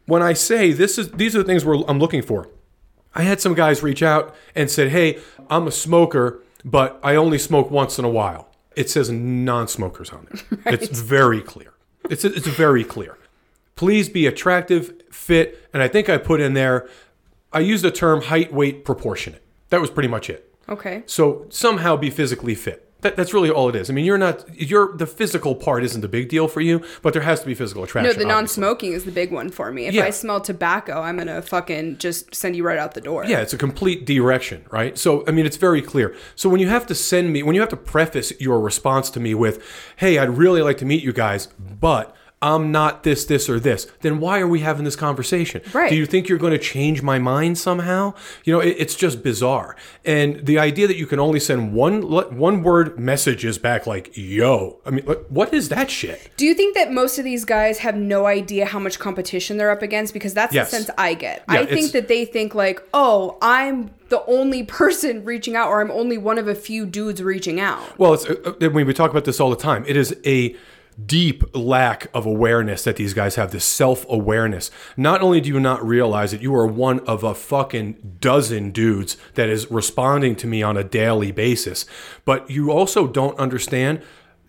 When 0.09 0.21
I 0.21 0.33
say 0.33 0.73
this 0.73 0.97
is 0.97 1.11
these 1.11 1.35
are 1.35 1.39
the 1.39 1.45
things 1.45 1.63
we're, 1.63 1.83
I'm 1.87 1.99
looking 1.99 2.21
for. 2.21 2.49
I 3.15 3.23
had 3.23 3.41
some 3.41 3.53
guys 3.53 3.81
reach 3.83 4.03
out 4.03 4.35
and 4.55 4.69
said, 4.69 4.89
"Hey, 4.89 5.19
I'm 5.49 5.67
a 5.67 5.71
smoker, 5.71 6.43
but 6.65 6.99
I 7.03 7.15
only 7.15 7.37
smoke 7.37 7.71
once 7.71 7.97
in 7.99 8.05
a 8.05 8.09
while." 8.09 8.49
It 8.75 8.89
says 8.89 9.09
non-smokers 9.09 10.09
on 10.11 10.27
there. 10.29 10.59
It's 10.73 10.99
very 10.99 11.41
clear. 11.41 11.73
It's 12.09 12.23
it's 12.25 12.47
very 12.47 12.83
clear. 12.83 13.17
Please 13.75 14.09
be 14.09 14.25
attractive, 14.27 14.93
fit, 15.11 15.67
and 15.73 15.81
I 15.81 15.87
think 15.87 16.09
I 16.09 16.17
put 16.17 16.39
in 16.41 16.53
there. 16.53 16.87
I 17.51 17.59
used 17.59 17.83
the 17.83 17.91
term 17.91 18.21
height, 18.23 18.53
weight, 18.53 18.85
proportionate. 18.85 19.43
That 19.69 19.81
was 19.81 19.89
pretty 19.89 20.09
much 20.09 20.29
it. 20.29 20.53
okay. 20.67 21.03
So 21.05 21.45
somehow 21.49 21.95
be 21.97 22.09
physically 22.09 22.55
fit. 22.55 22.88
That, 23.01 23.15
that's 23.15 23.33
really 23.33 23.49
all 23.49 23.69
it 23.69 23.75
is. 23.75 23.89
I 23.89 23.93
mean, 23.93 24.03
you're 24.03 24.17
not 24.17 24.43
you're 24.53 24.95
the 24.97 25.07
physical 25.07 25.55
part 25.55 25.83
isn't 25.85 26.03
a 26.03 26.07
big 26.09 26.27
deal 26.27 26.47
for 26.49 26.59
you, 26.59 26.83
but 27.01 27.13
there 27.13 27.21
has 27.21 27.39
to 27.39 27.45
be 27.45 27.53
physical 27.55 27.83
attraction. 27.83 28.07
No, 28.07 28.13
the 28.13 28.23
obviously. 28.25 28.61
non-smoking 28.61 28.91
is 28.93 29.05
the 29.05 29.11
big 29.11 29.31
one 29.31 29.49
for 29.49 29.71
me. 29.71 29.85
If 29.87 29.93
Yeah. 29.93 30.03
I 30.03 30.09
smell 30.09 30.41
tobacco, 30.41 30.99
I'm 31.01 31.17
gonna 31.17 31.41
fucking 31.41 31.97
just 31.99 32.35
send 32.35 32.55
you 32.57 32.63
right 32.65 32.77
out 32.77 32.93
the 32.95 33.01
door. 33.01 33.23
Yeah, 33.25 33.39
it's 33.39 33.53
a 33.53 33.57
complete 33.57 34.05
direction, 34.05 34.65
right? 34.69 34.97
So, 34.97 35.23
I 35.27 35.31
mean, 35.31 35.45
it's 35.45 35.57
very 35.57 35.81
clear. 35.81 36.13
So, 36.35 36.49
when 36.49 36.59
you 36.59 36.67
have 36.67 36.85
to 36.87 36.95
send 36.95 37.31
me, 37.31 37.41
when 37.41 37.55
you 37.55 37.61
have 37.61 37.69
to 37.69 37.77
preface 37.77 38.33
your 38.39 38.59
response 38.59 39.09
to 39.11 39.19
me 39.21 39.33
with, 39.33 39.63
hey, 39.97 40.17
I'd 40.17 40.37
really 40.37 40.61
like 40.61 40.77
to 40.79 40.85
meet 40.85 41.01
you 41.03 41.13
guys, 41.13 41.47
but 41.57 42.13
I'm 42.41 42.71
not 42.71 43.03
this, 43.03 43.25
this, 43.25 43.49
or 43.49 43.59
this, 43.59 43.85
then 43.99 44.19
why 44.19 44.39
are 44.39 44.47
we 44.47 44.61
having 44.61 44.85
this 44.85 44.95
conversation? 44.95 45.61
Right. 45.73 45.89
Do 45.89 45.95
you 45.97 46.05
think 46.05 46.29
you're 46.29 46.37
going 46.37 46.53
to 46.53 46.57
change 46.57 47.01
my 47.01 47.19
mind 47.19 47.57
somehow? 47.57 48.13
You 48.45 48.53
know, 48.53 48.59
it, 48.61 48.75
it's 48.77 48.95
just 48.95 49.21
bizarre. 49.23 49.75
And 50.05 50.45
the 50.45 50.57
idea 50.57 50.87
that 50.87 50.95
you 50.95 51.05
can 51.05 51.19
only 51.19 51.41
send 51.41 51.73
one 51.73 52.01
one 52.03 52.63
word 52.63 52.97
messages 52.97 53.57
back 53.57 53.85
like, 53.85 54.11
yo, 54.15 54.79
I 54.85 54.91
mean, 54.91 55.05
what 55.27 55.53
is 55.53 55.67
that 55.69 55.91
shit? 55.91 56.31
Do 56.37 56.45
you 56.45 56.53
think 56.53 56.75
that 56.75 56.93
most 56.93 57.17
of 57.19 57.25
these 57.25 57.43
guys 57.43 57.79
have 57.79 57.97
no 57.97 58.25
idea 58.25 58.65
how 58.65 58.79
much 58.79 58.99
competition 58.99 59.57
they're 59.57 59.71
up 59.71 59.81
against? 59.81 60.13
Because 60.13 60.33
that's 60.33 60.53
Yes. 60.53 60.71
the 60.71 60.77
sense 60.77 60.89
I 60.97 61.15
get. 61.15 61.43
Yeah, 61.49 61.59
I 61.59 61.65
think 61.65 61.91
that 61.91 62.07
they 62.07 62.23
think 62.23 62.55
like, 62.55 62.81
oh, 62.93 63.37
I'm 63.41 63.91
the 64.07 64.23
only 64.25 64.63
person 64.79 65.25
reaching 65.25 65.57
out, 65.57 65.67
or 65.67 65.81
I'm 65.81 65.91
only 65.91 66.17
one 66.17 66.37
of 66.37 66.47
a 66.47 66.55
few 66.55 66.85
dudes 66.85 67.21
reaching 67.21 67.59
out. 67.59 67.99
Well, 67.99 68.13
it's, 68.13 68.25
uh, 68.25 68.53
uh, 68.61 68.69
we 68.69 68.93
talk 68.93 69.11
about 69.11 69.25
this 69.25 69.39
all 69.41 69.49
the 69.49 69.55
time, 69.55 69.83
it 69.87 69.97
is 69.97 70.15
a 70.25 70.55
deep 71.05 71.43
lack 71.55 72.07
of 72.13 72.25
awareness 72.25 72.83
that 72.83 72.95
these 72.95 73.13
guys 73.13 73.35
have 73.35 73.51
this 73.51 73.65
self-awareness. 73.65 74.71
Not 74.97 75.21
only 75.21 75.41
do 75.41 75.49
you 75.49 75.59
not 75.59 75.85
realize 75.85 76.31
that 76.31 76.41
you 76.41 76.53
are 76.55 76.67
one 76.67 76.99
of 77.01 77.23
a 77.23 77.33
fucking 77.35 78.17
dozen 78.19 78.71
dudes 78.71 79.17
that 79.35 79.49
is 79.49 79.69
responding 79.71 80.35
to 80.37 80.47
me 80.47 80.63
on 80.63 80.77
a 80.77 80.83
daily 80.83 81.31
basis. 81.31 81.85
But 82.25 82.49
you 82.49 82.71
also 82.71 83.07
don't 83.07 83.37
understand 83.37 84.01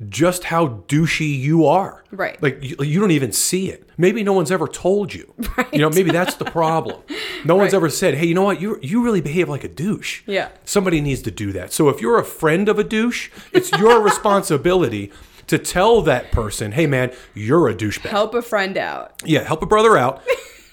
just 0.08 0.44
how 0.44 0.82
douchey 0.88 1.38
you 1.38 1.66
are. 1.66 2.02
Right. 2.10 2.42
like 2.42 2.62
you, 2.62 2.76
you 2.82 3.00
don't 3.00 3.10
even 3.10 3.32
see 3.32 3.68
it. 3.70 3.88
Maybe 3.98 4.24
no 4.24 4.32
one's 4.32 4.50
ever 4.50 4.66
told 4.66 5.12
you. 5.14 5.34
Right. 5.56 5.74
you 5.74 5.80
know 5.80 5.90
maybe 5.90 6.10
that's 6.10 6.36
the 6.36 6.44
problem. 6.46 7.02
No 7.44 7.56
one's 7.56 7.74
ever 7.74 7.90
said 7.90 8.14
hey 8.14 8.26
you 8.26 8.34
know 8.34 8.44
what? 8.44 8.60
You 8.60 8.78
you 8.82 9.02
really 9.04 9.20
behave 9.20 9.48
like 9.48 9.62
a 9.62 9.68
douche. 9.68 10.22
Yeah. 10.26 10.48
Somebody 10.64 11.00
needs 11.02 11.20
to 11.22 11.30
do 11.30 11.52
that. 11.52 11.72
So 11.72 11.88
if 11.90 12.00
you're 12.00 12.18
a 12.18 12.24
friend 12.24 12.68
of 12.68 12.78
a 12.78 12.84
douche, 12.84 13.30
it's 13.52 13.70
your 13.72 14.00
responsibility 14.10 15.12
to 15.50 15.58
tell 15.58 16.00
that 16.02 16.32
person, 16.32 16.72
"Hey, 16.72 16.86
man, 16.86 17.12
you're 17.34 17.68
a 17.68 17.74
douchebag." 17.74 18.10
Help 18.10 18.34
a 18.34 18.42
friend 18.42 18.78
out. 18.78 19.22
Yeah, 19.24 19.42
help 19.42 19.62
a 19.62 19.66
brother 19.66 19.96
out. 19.96 20.22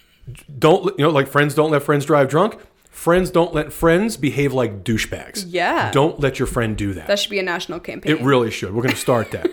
don't 0.60 0.98
you 0.98 1.06
know? 1.06 1.10
Like 1.10 1.28
friends 1.28 1.56
don't 1.56 1.72
let 1.72 1.84
friends 1.84 2.06
drive 2.06 2.30
drunk. 2.30 2.60
Friends 2.90 3.30
don't 3.30 3.54
let 3.54 3.72
friends 3.72 4.18
behave 4.18 4.54
like 4.54 4.84
douchebags. 4.84 5.46
Yeah. 5.48 5.92
Don't 5.92 6.20
let 6.20 6.40
your 6.40 6.48
friend 6.48 6.76
do 6.76 6.94
that. 6.94 7.08
That 7.08 7.20
should 7.20 7.30
be 7.30 7.40
a 7.40 7.44
national 7.44 7.80
campaign. 7.80 8.12
It 8.12 8.22
really 8.22 8.50
should. 8.50 8.74
We're 8.74 8.82
going 8.82 8.96
to 8.96 9.00
start 9.00 9.32
that. 9.32 9.50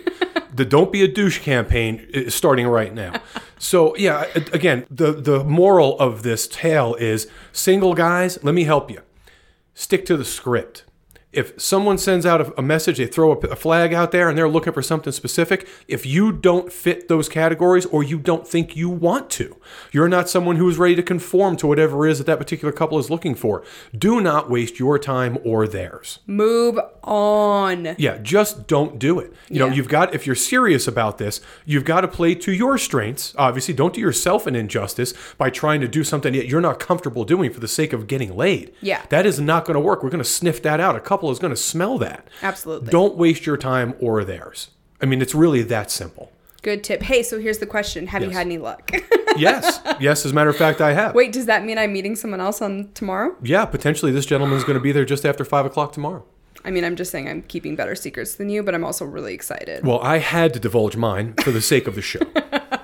the 0.55 0.65
"Don't 0.65 0.93
be 0.93 1.03
a 1.03 1.09
douche" 1.09 1.41
campaign 1.41 2.07
is 2.11 2.35
starting 2.35 2.67
right 2.67 2.93
now. 2.93 3.21
So 3.59 3.97
yeah, 3.97 4.27
again, 4.53 4.87
the 4.91 5.13
the 5.13 5.45
moral 5.45 5.99
of 5.99 6.23
this 6.23 6.47
tale 6.49 6.95
is 6.95 7.29
single 7.53 7.95
guys. 7.95 8.43
Let 8.43 8.55
me 8.55 8.65
help 8.65 8.91
you. 8.91 9.01
Stick 9.75 10.07
to 10.07 10.17
the 10.17 10.25
script. 10.25 10.85
If 11.35 11.61
someone 11.61 11.99
sends 11.99 12.27
out 12.27 12.41
a, 12.41 12.59
a 12.59 12.63
message, 12.63 12.99
they 12.99 13.07
throw 13.07 13.33
a, 13.33 13.39
a 13.49 13.57
flag 13.57 13.93
out 13.93 14.13
there, 14.13 14.29
and 14.29 14.37
they're 14.37 14.49
looking 14.49 14.73
for 14.73 14.83
something 14.83 15.13
specific. 15.13 15.69
If 15.89 16.07
you 16.07 16.33
don't 16.33 16.73
fit 16.73 17.09
those 17.09 17.29
categories, 17.29 17.87
or 17.87 18.03
you 18.03 18.19
don't 18.19 18.47
think 18.47 18.77
you 18.77 18.89
want 18.89 19.31
to, 19.31 19.57
you're 19.93 20.09
not 20.09 20.29
someone 20.29 20.57
who 20.57 20.69
is 20.69 20.79
ready 20.79 20.95
to 20.97 21.03
conform 21.03 21.57
to 21.59 21.67
whatever 21.67 22.07
it 22.07 22.13
is 22.13 22.19
that 22.19 22.27
that 22.27 22.39
particular 22.39 22.73
couple 22.73 22.99
is 22.99 23.11
looking 23.11 23.35
for. 23.35 23.65
Do 23.97 24.21
not 24.21 24.51
waste 24.51 24.79
your 24.79 24.99
time 24.99 25.39
or 25.45 25.67
theirs. 25.67 26.21
Move 26.27 26.79
on. 27.03 27.95
Yeah, 27.99 28.19
just 28.19 28.67
don't 28.67 28.99
do 28.99 29.19
it. 29.19 29.33
You 29.49 29.59
know, 29.59 29.69
you've 29.69 29.89
got 29.89 30.15
if 30.15 30.27
you're 30.27 30.37
serious 30.37 30.87
about 30.87 31.19
this, 31.19 31.41
you've 31.65 31.85
got 31.85 32.03
to 32.03 32.09
play 32.09 32.35
to 32.37 32.53
your 32.53 32.79
strengths. 32.79 33.35
Obviously, 33.37 33.75
don't 33.75 33.95
do 33.95 34.01
yourself 34.01 34.47
an 34.47 34.55
injustice 34.57 35.15
by 35.39 35.51
trying 35.51 35.81
to 35.81 35.89
do 35.89 36.05
something 36.05 36.33
that 36.35 36.47
you're 36.47 36.61
not 36.61 36.81
comfortable 36.81 37.25
doing 37.25 37.53
for 37.53 37.61
the 37.61 37.69
sake 37.69 37.93
of 37.93 38.07
getting 38.07 38.37
laid. 38.37 38.73
Yeah. 38.81 39.05
That 39.09 39.27
is 39.27 39.41
not 39.41 39.65
going 39.65 39.75
to 39.75 39.81
work. 39.81 40.03
We're 40.03 40.11
going 40.11 40.23
to 40.23 40.29
sniff 40.29 40.63
that 40.63 40.81
out. 40.81 40.97
A 40.97 41.01
couple 41.01 41.24
is 41.31 41.39
going 41.39 41.53
to 41.53 41.57
smell 41.57 41.99
that. 41.99 42.27
Absolutely. 42.43 42.91
Don't 42.91 43.17
waste 43.17 43.47
your 43.47 43.57
time 43.57 43.95
or 44.01 44.25
theirs. 44.25 44.71
I 45.01 45.07
mean, 45.07 45.21
it's 45.21 45.35
really 45.35 45.63
that 45.63 45.91
simple. 45.91 46.33
Good 46.63 46.83
tip. 46.83 47.03
Hey, 47.03 47.23
so 47.23 47.39
here's 47.39 47.59
the 47.59 47.67
question: 47.67 48.07
Have 48.07 48.23
you 48.23 48.31
had 48.31 48.47
any 48.47 48.59
luck? 48.59 48.91
Yes. 49.37 49.81
yes, 49.99 50.25
as 50.25 50.31
a 50.31 50.35
matter 50.37 50.51
of 50.51 50.57
fact, 50.57 50.81
I 50.81 50.93
have. 50.93 51.13
Wait, 51.13 51.33
does 51.33 51.47
that 51.47 51.65
mean 51.65 51.77
I'm 51.77 51.93
meeting 51.93 52.15
someone 52.15 52.41
else 52.41 52.63
on 52.63 52.91
tomorrow? 52.95 53.35
Yeah, 53.43 53.65
potentially 53.65 54.13
this 54.13 54.27
gentleman 54.27 54.57
is 54.57 54.63
going 54.63 54.79
to 54.79 54.81
be 54.81 54.93
there 54.93 55.05
just 55.05 55.27
after 55.27 55.45
five 55.45 55.67
o'clock 55.67 55.93
tomorrow. 55.93 56.25
I 56.65 56.71
mean, 56.71 56.85
I'm 56.85 56.97
just 56.97 57.11
saying 57.11 57.29
I'm 57.29 57.43
keeping 57.43 57.77
better 57.77 57.95
secrets 57.95 58.37
than 58.37 58.49
you, 58.49 58.63
but 58.63 58.75
I'm 58.75 58.85
also 58.85 59.05
really 59.05 59.35
excited. 59.35 59.85
Well, 59.85 60.01
I 60.01 60.19
had 60.19 60.55
to 60.55 60.61
divulge 60.61 60.97
mine 60.97 61.35
for 61.43 61.51
the 61.51 61.61
sake 61.61 61.87
of 61.87 61.95
the 61.95 62.03
show. 62.03 62.21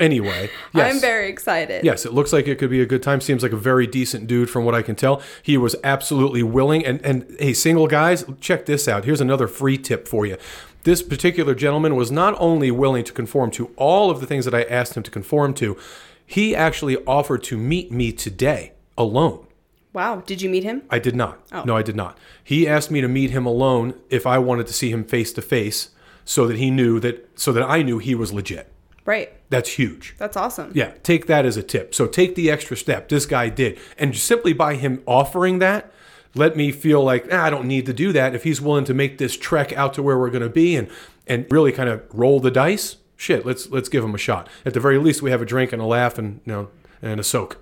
anyway, 0.00 0.50
yes. 0.74 0.94
I'm 0.94 1.00
very 1.00 1.28
excited. 1.28 1.84
Yes, 1.84 2.04
it 2.04 2.12
looks 2.12 2.32
like 2.32 2.48
it 2.48 2.58
could 2.58 2.70
be 2.70 2.80
a 2.80 2.86
good 2.86 3.02
time. 3.02 3.20
Seems 3.20 3.42
like 3.42 3.52
a 3.52 3.56
very 3.56 3.86
decent 3.86 4.26
dude 4.26 4.50
from 4.50 4.64
what 4.64 4.74
I 4.74 4.82
can 4.82 4.96
tell. 4.96 5.22
He 5.42 5.56
was 5.56 5.76
absolutely 5.84 6.42
willing. 6.42 6.84
And 6.84 7.04
and 7.04 7.36
hey, 7.38 7.52
single 7.52 7.86
guys, 7.86 8.24
check 8.40 8.66
this 8.66 8.88
out. 8.88 9.04
Here's 9.04 9.20
another 9.20 9.46
free 9.46 9.78
tip 9.78 10.08
for 10.08 10.26
you. 10.26 10.36
This 10.82 11.02
particular 11.02 11.54
gentleman 11.54 11.94
was 11.94 12.10
not 12.10 12.34
only 12.40 12.70
willing 12.70 13.04
to 13.04 13.12
conform 13.12 13.50
to 13.52 13.70
all 13.76 14.10
of 14.10 14.20
the 14.20 14.26
things 14.26 14.46
that 14.46 14.54
I 14.54 14.62
asked 14.62 14.96
him 14.96 15.02
to 15.02 15.10
conform 15.10 15.52
to, 15.54 15.76
he 16.24 16.56
actually 16.56 16.96
offered 17.04 17.42
to 17.44 17.58
meet 17.58 17.92
me 17.92 18.12
today 18.12 18.72
alone. 18.96 19.46
Wow. 19.92 20.22
Did 20.24 20.40
you 20.40 20.48
meet 20.48 20.64
him? 20.64 20.82
I 20.88 20.98
did 20.98 21.16
not. 21.16 21.40
Oh. 21.52 21.64
No, 21.64 21.76
I 21.76 21.82
did 21.82 21.96
not. 21.96 22.16
He 22.42 22.68
asked 22.68 22.90
me 22.90 23.00
to 23.00 23.08
meet 23.08 23.30
him 23.30 23.44
alone 23.44 23.94
if 24.08 24.26
I 24.26 24.38
wanted 24.38 24.66
to 24.68 24.72
see 24.72 24.90
him 24.90 25.04
face 25.04 25.32
to 25.34 25.42
face 25.42 25.90
so 26.24 26.46
that 26.46 26.56
he 26.56 26.70
knew 26.70 27.00
that 27.00 27.28
so 27.38 27.52
that 27.52 27.68
I 27.68 27.82
knew 27.82 27.98
he 27.98 28.14
was 28.14 28.32
legit. 28.32 28.72
Right. 29.04 29.32
That's 29.50 29.70
huge. 29.70 30.14
That's 30.16 30.36
awesome. 30.36 30.70
Yeah, 30.74 30.92
take 31.02 31.26
that 31.26 31.44
as 31.44 31.56
a 31.56 31.62
tip. 31.62 31.94
So 31.94 32.06
take 32.06 32.36
the 32.36 32.50
extra 32.50 32.76
step. 32.76 33.08
This 33.08 33.26
guy 33.26 33.48
did. 33.48 33.78
And 33.98 34.16
simply 34.16 34.52
by 34.52 34.76
him 34.76 35.02
offering 35.06 35.58
that, 35.58 35.92
let 36.34 36.56
me 36.56 36.70
feel 36.70 37.02
like 37.02 37.26
"Ah, 37.32 37.44
I 37.44 37.50
don't 37.50 37.66
need 37.66 37.84
to 37.86 37.92
do 37.92 38.12
that. 38.12 38.34
If 38.34 38.44
he's 38.44 38.60
willing 38.60 38.84
to 38.84 38.94
make 38.94 39.18
this 39.18 39.36
trek 39.36 39.72
out 39.72 39.92
to 39.94 40.02
where 40.02 40.16
we're 40.16 40.30
going 40.30 40.42
to 40.42 40.48
be 40.48 40.76
and 40.76 40.88
and 41.26 41.46
really 41.50 41.72
kind 41.72 41.88
of 41.88 42.02
roll 42.12 42.40
the 42.40 42.50
dice, 42.50 42.96
shit, 43.16 43.44
let's 43.44 43.68
let's 43.70 43.88
give 43.88 44.04
him 44.04 44.14
a 44.14 44.18
shot. 44.18 44.48
At 44.64 44.74
the 44.74 44.80
very 44.80 44.98
least, 44.98 45.22
we 45.22 45.32
have 45.32 45.42
a 45.42 45.46
drink 45.46 45.72
and 45.72 45.82
a 45.82 45.84
laugh 45.84 46.18
and 46.18 46.40
you 46.46 46.52
know 46.52 46.68
and 47.02 47.18
a 47.18 47.24
soak, 47.24 47.58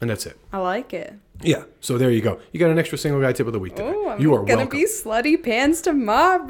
and 0.00 0.10
that's 0.10 0.26
it. 0.26 0.36
I 0.52 0.58
like 0.58 0.92
it. 0.92 1.14
Yeah. 1.42 1.64
So 1.80 1.98
there 1.98 2.10
you 2.10 2.20
go. 2.20 2.40
You 2.52 2.60
got 2.60 2.70
an 2.70 2.78
extra 2.78 2.96
single 2.96 3.20
guy 3.20 3.32
tip 3.32 3.46
of 3.46 3.52
the 3.52 3.58
week 3.58 3.74
today. 3.76 3.92
Oh, 3.94 4.10
I'm 4.10 4.20
you 4.20 4.32
are 4.34 4.40
gonna 4.44 4.58
welcome. 4.58 4.78
be 4.78 4.86
slutty 4.86 5.42
pants 5.42 5.80
tomorrow. 5.80 6.46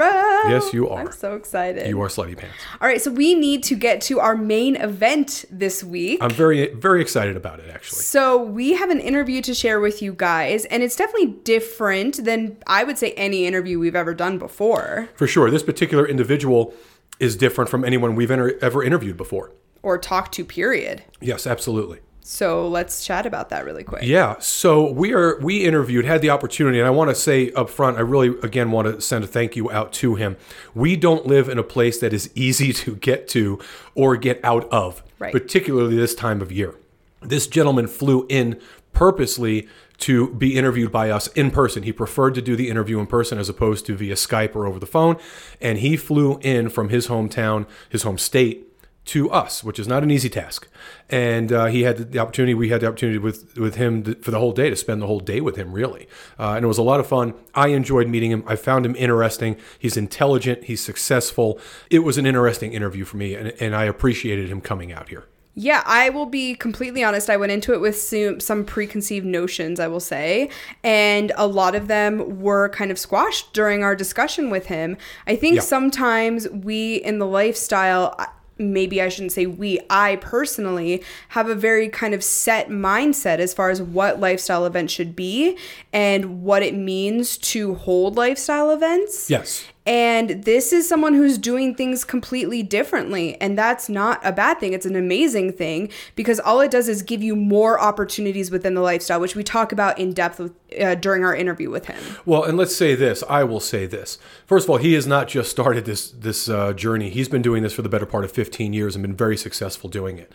Yes, 0.48 0.72
you 0.74 0.88
are. 0.88 1.00
I'm 1.00 1.12
so 1.12 1.34
excited. 1.36 1.86
you 1.88 2.00
are 2.00 2.08
slutty 2.08 2.36
pants. 2.36 2.56
All 2.80 2.88
right, 2.88 3.00
so 3.00 3.10
we 3.10 3.34
need 3.34 3.62
to 3.64 3.74
get 3.74 4.00
to 4.02 4.20
our 4.20 4.36
main 4.36 4.76
event 4.76 5.44
this 5.50 5.82
week. 5.82 6.18
I'm 6.22 6.30
very 6.30 6.72
very 6.74 7.00
excited 7.00 7.36
about 7.36 7.60
it 7.60 7.70
actually. 7.70 8.02
So 8.02 8.42
we 8.42 8.74
have 8.74 8.90
an 8.90 9.00
interview 9.00 9.40
to 9.42 9.54
share 9.54 9.80
with 9.80 10.02
you 10.02 10.12
guys, 10.12 10.64
and 10.66 10.82
it's 10.82 10.96
definitely 10.96 11.34
different 11.44 12.24
than 12.24 12.58
I 12.66 12.84
would 12.84 12.98
say 12.98 13.12
any 13.12 13.46
interview 13.46 13.78
we've 13.78 13.96
ever 13.96 14.14
done 14.14 14.38
before 14.38 15.08
For 15.14 15.26
sure, 15.26 15.50
this 15.50 15.62
particular 15.62 16.06
individual 16.06 16.74
is 17.18 17.36
different 17.36 17.70
from 17.70 17.84
anyone 17.84 18.14
we've 18.16 18.30
enter- 18.30 18.58
ever 18.62 18.82
interviewed 18.82 19.16
before. 19.16 19.52
or 19.82 19.96
talked 19.98 20.32
to. 20.34 20.44
Period. 20.44 21.02
Yes, 21.20 21.46
absolutely. 21.46 22.00
So 22.24 22.68
let's 22.68 23.04
chat 23.04 23.26
about 23.26 23.48
that 23.48 23.64
really 23.64 23.82
quick. 23.82 24.02
Yeah. 24.04 24.36
So 24.38 24.90
we 24.90 25.12
are 25.12 25.38
we 25.40 25.64
interviewed, 25.64 26.04
had 26.04 26.22
the 26.22 26.30
opportunity, 26.30 26.78
and 26.78 26.86
I 26.86 26.90
want 26.90 27.10
to 27.10 27.14
say 27.16 27.50
up 27.52 27.68
front, 27.68 27.96
I 27.98 28.00
really 28.00 28.28
again 28.42 28.70
want 28.70 28.86
to 28.86 29.00
send 29.00 29.24
a 29.24 29.26
thank 29.26 29.56
you 29.56 29.70
out 29.72 29.92
to 29.94 30.14
him. 30.14 30.36
We 30.74 30.96
don't 30.96 31.26
live 31.26 31.48
in 31.48 31.58
a 31.58 31.64
place 31.64 31.98
that 31.98 32.12
is 32.12 32.30
easy 32.34 32.72
to 32.84 32.94
get 32.96 33.26
to 33.28 33.58
or 33.94 34.16
get 34.16 34.40
out 34.44 34.68
of, 34.72 35.02
Right. 35.18 35.32
particularly 35.32 35.96
this 35.96 36.14
time 36.14 36.40
of 36.40 36.52
year. 36.52 36.74
This 37.20 37.46
gentleman 37.46 37.86
flew 37.88 38.26
in 38.28 38.60
purposely 38.92 39.68
to 39.98 40.28
be 40.34 40.56
interviewed 40.56 40.90
by 40.90 41.10
us 41.10 41.28
in 41.28 41.50
person. 41.50 41.84
He 41.84 41.92
preferred 41.92 42.34
to 42.34 42.42
do 42.42 42.56
the 42.56 42.68
interview 42.68 42.98
in 42.98 43.06
person 43.06 43.38
as 43.38 43.48
opposed 43.48 43.86
to 43.86 43.94
via 43.96 44.14
Skype 44.14 44.56
or 44.56 44.66
over 44.66 44.80
the 44.80 44.86
phone. 44.86 45.16
And 45.60 45.78
he 45.78 45.96
flew 45.96 46.38
in 46.40 46.68
from 46.70 46.88
his 46.88 47.06
hometown, 47.06 47.66
his 47.88 48.02
home 48.02 48.18
state, 48.18 48.66
to 49.04 49.30
us, 49.30 49.64
which 49.64 49.78
is 49.78 49.88
not 49.88 50.02
an 50.02 50.10
easy 50.10 50.28
task. 50.28 50.68
And 51.10 51.52
uh, 51.52 51.66
he 51.66 51.82
had 51.82 52.12
the 52.12 52.18
opportunity, 52.20 52.54
we 52.54 52.68
had 52.68 52.82
the 52.82 52.86
opportunity 52.86 53.18
with, 53.18 53.58
with 53.58 53.74
him 53.74 54.04
to, 54.04 54.14
for 54.16 54.30
the 54.30 54.38
whole 54.38 54.52
day 54.52 54.70
to 54.70 54.76
spend 54.76 55.02
the 55.02 55.06
whole 55.06 55.20
day 55.20 55.40
with 55.40 55.56
him, 55.56 55.72
really. 55.72 56.06
Uh, 56.38 56.52
and 56.52 56.64
it 56.64 56.68
was 56.68 56.78
a 56.78 56.82
lot 56.82 57.00
of 57.00 57.06
fun. 57.06 57.34
I 57.54 57.68
enjoyed 57.68 58.06
meeting 58.08 58.30
him. 58.30 58.44
I 58.46 58.56
found 58.56 58.86
him 58.86 58.94
interesting. 58.96 59.56
He's 59.78 59.96
intelligent, 59.96 60.64
he's 60.64 60.82
successful. 60.82 61.58
It 61.90 62.00
was 62.00 62.16
an 62.16 62.26
interesting 62.26 62.72
interview 62.72 63.04
for 63.04 63.16
me, 63.16 63.34
and, 63.34 63.48
and 63.60 63.74
I 63.74 63.84
appreciated 63.84 64.48
him 64.48 64.60
coming 64.60 64.92
out 64.92 65.08
here. 65.08 65.26
Yeah, 65.54 65.82
I 65.84 66.08
will 66.08 66.24
be 66.24 66.54
completely 66.54 67.04
honest. 67.04 67.28
I 67.28 67.36
went 67.36 67.52
into 67.52 67.74
it 67.74 67.80
with 67.82 68.00
some, 68.00 68.40
some 68.40 68.64
preconceived 68.64 69.26
notions, 69.26 69.80
I 69.80 69.86
will 69.86 70.00
say, 70.00 70.48
and 70.82 71.30
a 71.36 71.46
lot 71.46 71.74
of 71.74 71.88
them 71.88 72.40
were 72.40 72.70
kind 72.70 72.90
of 72.90 72.98
squashed 72.98 73.52
during 73.52 73.82
our 73.82 73.94
discussion 73.94 74.48
with 74.48 74.66
him. 74.66 74.96
I 75.26 75.36
think 75.36 75.56
Yeah. 75.56 75.60
sometimes 75.62 76.48
we 76.48 76.94
in 76.96 77.18
the 77.18 77.26
lifestyle, 77.26 78.16
maybe 78.58 79.00
I 79.00 79.08
shouldn't 79.08 79.32
say 79.32 79.46
we, 79.46 79.80
I 79.90 80.16
personally 80.16 81.02
have 81.30 81.48
a 81.48 81.54
very 81.54 81.88
kind 81.88 82.14
of 82.14 82.22
set 82.22 82.68
mindset 82.68 83.38
as 83.38 83.54
far 83.54 83.70
as 83.70 83.82
what 83.82 84.20
lifestyle 84.20 84.66
events 84.66 84.92
should 84.92 85.16
be 85.16 85.56
and 85.92 86.42
what 86.42 86.62
it 86.62 86.74
means 86.74 87.36
to 87.38 87.74
hold 87.74 88.16
lifestyle 88.16 88.70
events. 88.70 89.30
Yes. 89.30 89.64
And 89.84 90.44
this 90.44 90.72
is 90.72 90.88
someone 90.88 91.14
who's 91.14 91.38
doing 91.38 91.74
things 91.74 92.04
completely 92.04 92.62
differently. 92.62 93.40
And 93.40 93.58
that's 93.58 93.88
not 93.88 94.20
a 94.24 94.30
bad 94.30 94.60
thing. 94.60 94.72
It's 94.74 94.86
an 94.86 94.94
amazing 94.94 95.54
thing 95.54 95.90
because 96.14 96.38
all 96.38 96.60
it 96.60 96.70
does 96.70 96.88
is 96.88 97.02
give 97.02 97.20
you 97.20 97.34
more 97.34 97.80
opportunities 97.80 98.50
within 98.50 98.74
the 98.74 98.80
lifestyle, 98.80 99.20
which 99.20 99.34
we 99.34 99.42
talk 99.42 99.72
about 99.72 99.98
in 99.98 100.12
depth 100.12 100.38
with, 100.38 100.52
uh, 100.80 100.94
during 100.94 101.24
our 101.24 101.34
interview 101.34 101.68
with 101.68 101.86
him. 101.86 102.00
Well, 102.24 102.44
and 102.44 102.56
let's 102.56 102.76
say 102.76 102.94
this. 102.94 103.24
I 103.28 103.42
will 103.42 103.60
say 103.60 103.86
this. 103.86 104.18
First 104.46 104.66
of 104.66 104.70
all, 104.70 104.76
he 104.76 104.92
has 104.94 105.06
not 105.06 105.26
just 105.26 105.50
started 105.50 105.84
this 105.84 106.10
this 106.12 106.48
uh, 106.48 106.72
journey. 106.74 107.10
He's 107.10 107.28
been 107.28 107.42
doing 107.42 107.64
this 107.64 107.72
for 107.72 107.82
the 107.82 107.88
better 107.88 108.06
part 108.06 108.24
of 108.24 108.30
15 108.30 108.72
years 108.72 108.94
and 108.94 109.02
been 109.02 109.16
very 109.16 109.36
successful 109.36 109.90
doing 109.90 110.18
it. 110.18 110.32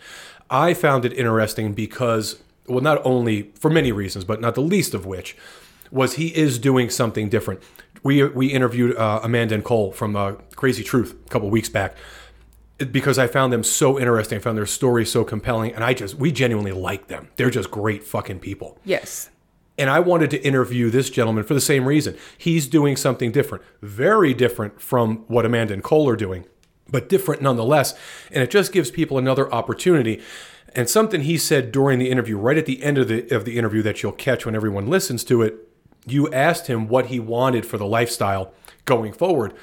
I 0.50 0.74
found 0.74 1.04
it 1.06 1.12
interesting 1.14 1.72
because, 1.72 2.42
well, 2.66 2.80
not 2.80 3.00
only 3.04 3.50
for 3.54 3.70
many 3.70 3.92
reasons, 3.92 4.24
but 4.24 4.40
not 4.40 4.54
the 4.54 4.62
least 4.62 4.92
of 4.92 5.06
which 5.06 5.36
was 5.90 6.14
he 6.14 6.28
is 6.36 6.58
doing 6.58 6.90
something 6.90 7.28
different. 7.28 7.62
We 8.08 8.24
we 8.24 8.46
interviewed 8.46 8.96
uh, 8.96 9.20
Amanda 9.22 9.54
and 9.54 9.62
Cole 9.62 9.92
from 9.92 10.16
uh, 10.16 10.32
Crazy 10.56 10.82
Truth 10.82 11.14
a 11.26 11.28
couple 11.28 11.50
weeks 11.50 11.68
back 11.68 11.94
because 12.78 13.18
I 13.18 13.26
found 13.26 13.52
them 13.52 13.62
so 13.62 14.00
interesting. 14.00 14.38
I 14.38 14.40
found 14.40 14.56
their 14.56 14.64
story 14.64 15.04
so 15.04 15.24
compelling, 15.24 15.74
and 15.74 15.84
I 15.84 15.92
just 15.92 16.14
we 16.14 16.32
genuinely 16.32 16.72
like 16.72 17.08
them. 17.08 17.28
They're 17.36 17.50
just 17.50 17.70
great 17.70 18.02
fucking 18.02 18.38
people. 18.40 18.78
Yes. 18.82 19.28
And 19.76 19.90
I 19.90 20.00
wanted 20.00 20.30
to 20.30 20.42
interview 20.42 20.88
this 20.88 21.10
gentleman 21.10 21.44
for 21.44 21.52
the 21.52 21.60
same 21.60 21.84
reason. 21.84 22.16
He's 22.38 22.66
doing 22.66 22.96
something 22.96 23.30
different, 23.30 23.62
very 23.82 24.32
different 24.32 24.80
from 24.80 25.24
what 25.28 25.44
Amanda 25.44 25.74
and 25.74 25.84
Cole 25.84 26.08
are 26.08 26.16
doing, 26.16 26.46
but 26.88 27.10
different 27.10 27.42
nonetheless. 27.42 27.92
And 28.32 28.42
it 28.42 28.50
just 28.50 28.72
gives 28.72 28.90
people 28.90 29.18
another 29.18 29.52
opportunity. 29.52 30.22
And 30.74 30.88
something 30.88 31.20
he 31.20 31.36
said 31.36 31.72
during 31.72 31.98
the 31.98 32.08
interview, 32.08 32.38
right 32.38 32.56
at 32.56 32.64
the 32.64 32.82
end 32.82 32.96
of 32.96 33.08
the 33.08 33.28
of 33.36 33.44
the 33.44 33.58
interview 33.58 33.82
that 33.82 34.02
you'll 34.02 34.12
catch 34.12 34.46
when 34.46 34.54
everyone 34.54 34.86
listens 34.86 35.24
to 35.24 35.42
it, 35.42 35.67
you 36.10 36.32
asked 36.32 36.66
him 36.66 36.88
what 36.88 37.06
he 37.06 37.20
wanted 37.20 37.66
for 37.66 37.78
the 37.78 37.86
lifestyle 37.86 38.52
going 38.84 39.12
forward, 39.12 39.54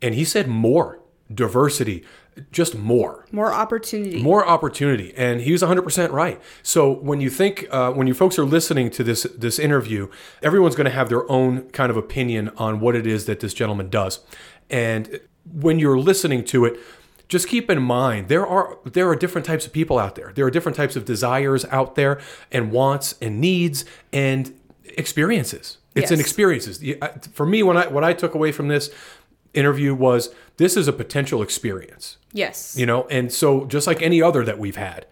and 0.00 0.14
he 0.14 0.24
said 0.24 0.48
more 0.48 0.98
diversity, 1.32 2.04
just 2.50 2.76
more. 2.76 3.26
More 3.30 3.52
opportunity. 3.52 4.22
More 4.22 4.46
opportunity, 4.46 5.14
and 5.16 5.40
he 5.40 5.52
was 5.52 5.62
100% 5.62 6.10
right. 6.10 6.40
So 6.62 6.90
when 6.90 7.20
you 7.20 7.30
think, 7.30 7.66
uh, 7.70 7.92
when 7.92 8.06
you 8.06 8.14
folks 8.14 8.38
are 8.38 8.44
listening 8.44 8.90
to 8.90 9.04
this 9.04 9.26
this 9.36 9.58
interview, 9.58 10.08
everyone's 10.42 10.74
going 10.74 10.86
to 10.86 10.92
have 10.92 11.08
their 11.08 11.30
own 11.30 11.68
kind 11.70 11.90
of 11.90 11.96
opinion 11.96 12.50
on 12.56 12.80
what 12.80 12.96
it 12.96 13.06
is 13.06 13.26
that 13.26 13.40
this 13.40 13.54
gentleman 13.54 13.90
does, 13.90 14.20
and 14.70 15.20
when 15.50 15.78
you're 15.78 15.98
listening 15.98 16.44
to 16.44 16.64
it, 16.64 16.78
just 17.28 17.48
keep 17.48 17.70
in 17.70 17.82
mind 17.82 18.28
there 18.28 18.46
are 18.46 18.78
there 18.84 19.08
are 19.08 19.16
different 19.16 19.46
types 19.46 19.66
of 19.66 19.72
people 19.72 19.98
out 19.98 20.14
there. 20.14 20.32
There 20.34 20.44
are 20.46 20.50
different 20.50 20.76
types 20.76 20.96
of 20.96 21.04
desires 21.04 21.64
out 21.66 21.94
there, 21.94 22.20
and 22.50 22.70
wants 22.70 23.14
and 23.20 23.40
needs 23.40 23.84
and 24.12 24.58
experiences. 24.84 25.78
It's 25.94 26.10
an 26.10 26.20
experiences. 26.20 26.82
For 27.34 27.44
me, 27.44 27.62
when 27.62 27.76
I 27.76 27.86
what 27.86 28.04
I 28.04 28.12
took 28.12 28.34
away 28.34 28.52
from 28.52 28.68
this 28.68 28.90
interview 29.54 29.94
was 29.94 30.34
this 30.56 30.76
is 30.76 30.88
a 30.88 30.92
potential 30.92 31.42
experience 31.42 32.16
yes. 32.32 32.74
you 32.74 32.86
know 32.86 33.06
and 33.08 33.30
so 33.30 33.66
just 33.66 33.86
like 33.86 34.00
any 34.00 34.22
other 34.22 34.44
that 34.44 34.58
we've 34.58 34.76
had 34.76 35.04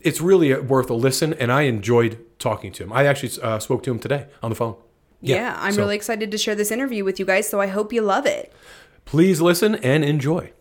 it's 0.00 0.20
really 0.20 0.54
worth 0.54 0.88
a 0.88 0.94
listen 0.94 1.34
and 1.34 1.50
i 1.50 1.62
enjoyed 1.62 2.16
talking 2.38 2.70
to 2.70 2.84
him 2.84 2.92
i 2.92 3.04
actually 3.04 3.42
uh, 3.42 3.58
spoke 3.58 3.82
to 3.82 3.90
him 3.90 3.98
today 3.98 4.26
on 4.40 4.50
the 4.50 4.56
phone 4.56 4.76
yeah, 5.24 5.56
I'm 5.60 5.74
so 5.74 5.82
really 5.82 5.94
excited 5.94 6.32
to 6.32 6.38
share 6.38 6.56
this 6.56 6.72
interview 6.72 7.04
with 7.04 7.20
you 7.20 7.24
guys, 7.24 7.48
so 7.48 7.60
I 7.60 7.68
hope 7.68 7.92
you 7.92 8.02
love 8.02 8.26
it. 8.26 8.52
please 9.04 9.40
listen 9.40 9.76
and 9.76 10.04
enjoy 10.04 10.52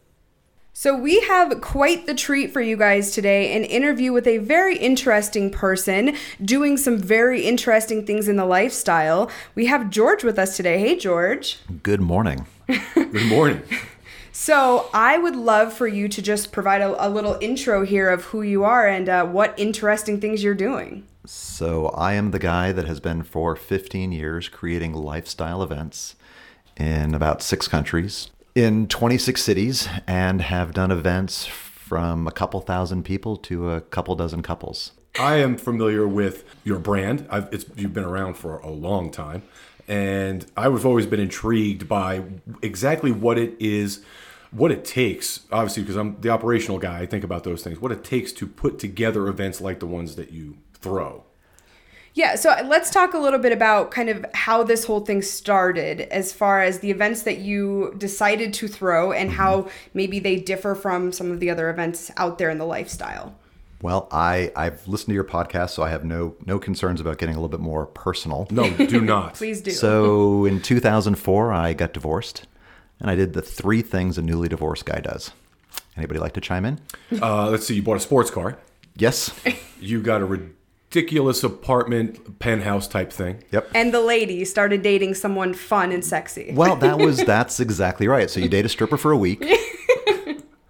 So, 0.74 0.98
we 0.98 1.20
have 1.22 1.60
quite 1.60 2.06
the 2.06 2.16
treat 2.16 2.54
for 2.54 2.62
you 2.62 2.78
guys 2.78 3.12
today 3.12 3.58
an 3.58 3.66
interview 3.66 4.14
with 4.14 4.26
a 4.26 4.38
very 4.38 4.78
interesting 4.78 5.52
person 5.52 6.16
doing 6.44 6.78
some 6.78 6.98
very 6.98 7.42
interesting 7.46 8.06
things 8.06 8.30
in 8.30 8.38
the 8.38 8.46
lifestyle. 8.46 9.30
We 9.54 9.66
have 9.66 9.90
George 9.90 10.24
with 10.24 10.40
us 10.40 10.56
today. 10.56 10.80
Hey, 10.80 10.96
George. 10.96 11.60
Good 11.84 12.00
morning. 12.00 12.48
good 12.96 13.26
morning 13.26 13.64
So, 14.32 14.90
I 14.94 15.18
would 15.18 15.36
love 15.36 15.74
for 15.74 15.88
you 15.88 16.08
to 16.08 16.22
just 16.22 16.54
provide 16.54 16.82
a, 16.82 17.06
a 17.06 17.10
little 17.10 17.38
intro 17.42 17.84
here 17.84 18.10
of 18.10 18.24
who 18.26 18.42
you 18.42 18.64
are 18.64 18.88
and 18.88 19.10
uh, 19.10 19.26
what 19.26 19.54
interesting 19.60 20.22
things 20.22 20.42
you're 20.42 20.56
doing. 20.56 21.06
So, 21.26 21.88
I 21.90 22.14
am 22.14 22.32
the 22.32 22.40
guy 22.40 22.72
that 22.72 22.86
has 22.86 23.02
been 23.02 23.24
for 23.24 23.58
15 23.58 24.14
years 24.14 24.48
creating 24.48 24.94
lifestyle 24.94 25.62
events 25.64 26.16
in 26.78 27.14
about 27.14 27.42
six 27.42 27.68
countries, 27.68 28.32
in 28.56 28.88
26 28.88 29.42
cities, 29.42 29.88
and 30.08 30.42
have 30.42 30.74
done 30.74 30.92
events 30.92 31.46
from 31.46 32.28
a 32.28 32.32
couple 32.32 32.62
thousand 32.62 33.04
people 33.04 33.36
to 33.38 33.72
a 33.72 33.82
couple 33.82 34.16
dozen 34.16 34.42
couples. 34.42 34.94
i 35.20 35.36
am 35.36 35.58
familiar 35.58 36.08
with 36.08 36.46
your 36.64 36.80
brand. 36.80 37.28
You've 37.76 37.94
been 37.94 38.06
around 38.06 38.36
for 38.36 38.60
a 38.60 38.70
long 38.70 39.12
time. 39.12 39.44
And 39.88 40.46
i've 40.56 40.86
always 40.86 41.06
been 41.06 41.20
intrigued 41.20 41.90
by 41.90 42.24
exactly 42.62 43.12
what 43.12 43.38
it 43.38 43.56
is 43.60 44.04
what 44.52 44.72
it 44.72 44.86
takes 44.86 45.42
obviously 45.52 45.82
because 45.82 45.96
i'm 45.96 46.20
the 46.22 46.30
operational 46.30 46.78
guy 46.78 47.00
i 47.00 47.06
think 47.06 47.24
about 47.24 47.44
those 47.44 47.64
things 47.64 47.80
what 47.80 47.92
it 47.92 48.04
takes 48.04 48.32
to 48.34 48.46
put 48.46 48.78
together 48.80 49.28
events 49.28 49.60
like 49.62 49.80
the 49.80 49.88
ones 49.88 50.16
that 50.18 50.32
you 50.32 50.58
throw 50.74 51.24
Yeah, 52.14 52.36
so 52.36 52.54
let's 52.66 52.90
talk 52.92 53.14
a 53.14 53.18
little 53.18 53.40
bit 53.40 53.54
about 53.54 53.92
kind 53.92 54.10
of 54.10 54.26
how 54.34 54.64
this 54.64 54.84
whole 54.84 55.00
thing 55.00 55.22
started 55.22 56.02
as 56.02 56.34
far 56.34 56.62
as 56.62 56.80
the 56.80 56.92
events 56.92 57.24
that 57.24 57.38
you 57.38 57.96
decided 57.98 58.54
to 58.56 58.68
throw 58.68 59.14
and 59.14 59.32
how 59.32 59.70
maybe 59.94 60.20
they 60.20 60.36
differ 60.36 60.76
from 60.76 61.14
some 61.14 61.32
of 61.32 61.40
the 61.40 61.50
other 61.50 61.70
events 61.70 62.12
out 62.18 62.38
there 62.38 62.50
in 62.50 62.58
the 62.58 62.66
lifestyle. 62.66 63.36
Well, 63.82 64.08
I, 64.12 64.52
I've 64.56 64.86
listened 64.88 65.08
to 65.08 65.14
your 65.14 65.24
podcast, 65.24 65.72
so 65.72 65.82
I 65.84 65.90
have 65.90 66.04
no 66.06 66.36
no 66.46 66.60
concerns 66.60 67.02
about 67.02 67.18
getting 67.18 67.34
a 67.36 67.40
little 67.40 67.50
bit 67.50 67.62
more 67.62 67.86
personal. 67.88 68.46
no 68.52 68.70
do 68.76 69.02
not 69.16 69.34
Please 69.36 69.62
do. 69.62 69.72
So 69.72 70.46
in 70.46 70.62
2004, 70.62 71.52
I 71.54 71.74
got 71.74 71.94
divorced, 71.94 72.46
and 73.00 73.10
I 73.10 73.16
did 73.16 73.34
the 73.34 73.42
three 73.42 73.82
things 73.82 74.18
a 74.20 74.22
newly 74.22 74.50
divorced 74.50 74.86
guy 74.86 75.00
does. 75.00 75.32
Anybody 75.98 76.20
like 76.20 76.34
to 76.34 76.42
chime 76.42 76.66
in? 76.66 76.80
uh, 77.22 77.50
let's 77.50 77.66
see 77.66 77.74
you 77.76 77.82
bought 77.82 77.98
a 77.98 78.02
sports 78.02 78.30
car 78.30 78.58
Yes. 78.98 79.34
you 79.80 80.02
got 80.02 80.22
a 80.22 80.26
ridiculous 80.92 81.42
apartment 81.44 82.40
penthouse 82.40 82.86
type 82.88 83.12
thing 83.14 83.42
Yep. 83.52 83.70
and 83.74 83.94
the 83.94 84.02
lady 84.02 84.44
started 84.44 84.82
dating 84.82 85.14
someone 85.14 85.54
fun 85.54 85.92
and 85.92 86.04
sexy. 86.04 86.52
Well, 86.54 86.76
that 86.78 86.98
was 86.98 87.18
that's 87.26 87.60
exactly 87.62 88.08
right. 88.08 88.30
So 88.30 88.40
you 88.42 88.50
date 88.50 88.66
a 88.66 88.70
stripper 88.70 88.98
for 88.98 89.12
a 89.12 89.18
week. 89.18 89.40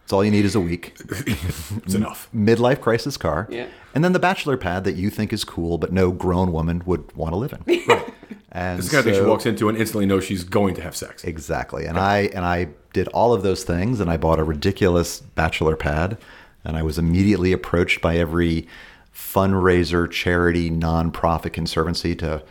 That's 0.03 0.17
all 0.17 0.25
you 0.25 0.31
need 0.31 0.43
is 0.43 0.55
a 0.55 0.59
week. 0.59 0.93
it's 1.09 1.93
enough 1.93 2.27
Midlife 2.35 2.81
crisis 2.81 3.15
car. 3.15 3.47
Yeah. 3.49 3.67
And 3.95 4.03
then 4.03 4.11
the 4.11 4.19
bachelor 4.19 4.57
pad 4.57 4.83
that 4.83 4.95
you 4.95 5.09
think 5.09 5.31
is 5.31 5.45
cool, 5.45 5.77
but 5.77 5.93
no 5.93 6.11
grown 6.11 6.51
woman 6.51 6.83
would 6.85 7.15
want 7.15 7.31
to 7.31 7.37
live 7.37 7.53
in. 7.53 7.83
Right. 7.87 8.13
And 8.51 8.77
It's 8.79 8.89
the 8.89 8.97
kind 8.97 9.07
of 9.07 9.13
thing 9.13 9.23
she 9.23 9.25
walks 9.29 9.45
into 9.45 9.69
and 9.69 9.77
instantly 9.77 10.05
knows 10.05 10.25
she's 10.25 10.43
going 10.43 10.75
to 10.75 10.81
have 10.81 10.97
sex. 10.97 11.23
Exactly. 11.23 11.85
And 11.85 11.97
I 11.97 12.29
and 12.35 12.43
I 12.45 12.67
did 12.91 13.07
all 13.09 13.31
of 13.33 13.41
those 13.41 13.63
things 13.63 14.01
and 14.01 14.09
I 14.11 14.17
bought 14.17 14.37
a 14.37 14.43
ridiculous 14.43 15.21
bachelor 15.21 15.77
pad 15.77 16.17
and 16.65 16.75
I 16.75 16.83
was 16.83 16.99
immediately 16.99 17.53
approached 17.53 18.01
by 18.01 18.17
every 18.17 18.67
fundraiser, 19.13 20.09
charity, 20.09 20.69
nonprofit 20.69 21.53
conservancy 21.53 22.15
to 22.15 22.43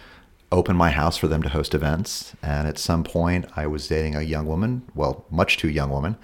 open 0.53 0.77
my 0.77 0.91
house 0.91 1.17
for 1.17 1.29
them 1.29 1.43
to 1.43 1.49
host 1.49 1.75
events. 1.75 2.35
And 2.43 2.67
at 2.67 2.79
some 2.79 3.05
point 3.05 3.47
I 3.57 3.67
was 3.67 3.87
dating 3.89 4.17
a 4.17 4.23
young 4.23 4.47
woman, 4.47 4.83
well, 4.95 5.25
much 5.31 5.59
too 5.59 5.69
young 5.69 5.91
woman, 5.91 6.17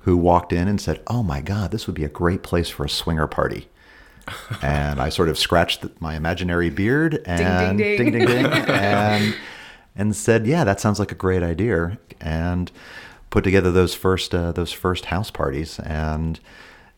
who 0.00 0.16
walked 0.16 0.52
in 0.52 0.68
and 0.68 0.80
said, 0.80 1.00
"Oh 1.06 1.22
my 1.22 1.40
god, 1.40 1.70
this 1.70 1.86
would 1.86 1.96
be 1.96 2.04
a 2.04 2.08
great 2.08 2.42
place 2.42 2.68
for 2.68 2.84
a 2.84 2.88
swinger 2.88 3.26
party." 3.26 3.68
and 4.62 5.00
I 5.00 5.08
sort 5.08 5.28
of 5.28 5.38
scratched 5.38 5.84
my 6.00 6.14
imaginary 6.14 6.70
beard 6.70 7.22
and 7.26 7.78
ding. 7.78 7.96
ding 7.96 8.12
ding 8.12 8.26
ding 8.26 8.46
and 8.68 9.34
and 9.96 10.16
said, 10.16 10.46
"Yeah, 10.46 10.64
that 10.64 10.80
sounds 10.80 10.98
like 10.98 11.12
a 11.12 11.16
great 11.16 11.42
idea." 11.42 11.98
And 12.20 12.70
put 13.30 13.44
together 13.44 13.72
those 13.72 13.94
first 13.94 14.34
uh, 14.34 14.52
those 14.52 14.72
first 14.72 15.06
house 15.06 15.30
parties, 15.30 15.78
and 15.80 16.38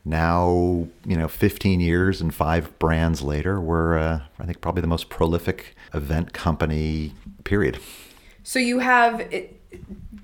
now 0.04 0.86
you 1.04 1.16
know, 1.16 1.28
15 1.28 1.80
years 1.80 2.20
and 2.20 2.34
five 2.34 2.78
brands 2.78 3.22
later, 3.22 3.60
we're 3.60 3.98
uh, 3.98 4.20
I 4.38 4.44
think 4.44 4.60
probably 4.60 4.82
the 4.82 4.88
most 4.88 5.08
prolific 5.08 5.74
event 5.92 6.32
company. 6.32 7.14
Period. 7.44 7.78
So 8.42 8.58
you 8.58 8.80
have 8.80 9.22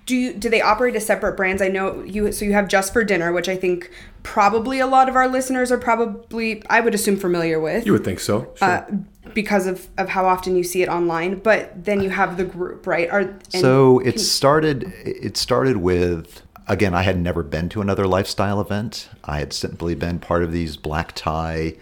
do 0.07 0.17
you 0.17 0.33
do 0.33 0.49
they 0.49 0.61
operate 0.61 0.97
as 0.97 1.07
separate 1.07 1.37
brands? 1.37 1.63
I 1.63 1.69
know 1.69 2.03
you 2.03 2.33
so 2.33 2.45
you 2.45 2.53
have 2.53 2.69
Just 2.69 2.93
for 2.93 3.05
Dinner, 3.05 3.33
which 3.33 3.49
I 3.49 3.57
think 3.57 3.91
probably 4.23 4.81
a 4.81 4.87
lot 4.87 5.09
of 5.09 5.17
our 5.17 5.29
listeners 5.29 5.71
are 5.71 5.79
probably 5.79 6.63
I 6.69 6.81
would 6.81 6.95
assume 6.95 7.17
familiar 7.17 7.61
with. 7.61 7.87
You 7.87 7.93
would 7.93 8.05
think 8.05 8.21
so. 8.21 8.53
Sure. 8.57 8.69
uh, 8.69 8.87
because 9.35 9.67
of, 9.67 9.87
of 9.97 10.09
how 10.09 10.27
often 10.27 10.57
you 10.57 10.65
see 10.65 10.83
it 10.83 10.89
online, 10.89 11.39
but 11.39 11.85
then 11.85 12.03
you 12.03 12.11
have 12.11 12.37
the 12.37 12.45
group, 12.45 12.87
right? 12.87 13.09
Are 13.09 13.39
so 13.49 14.01
it 14.01 14.19
started 14.19 14.93
it 15.05 15.37
started 15.37 15.77
with 15.77 16.43
again 16.71 16.95
i 16.95 17.03
had 17.03 17.19
never 17.19 17.43
been 17.43 17.69
to 17.69 17.81
another 17.81 18.07
lifestyle 18.07 18.61
event. 18.61 19.09
I 19.25 19.41
had 19.41 19.53
simply 19.53 19.97
been 19.97 20.21
part 20.21 20.45
of 20.45 20.53
these 20.53 20.77
black 20.77 21.13
tie 21.17 21.75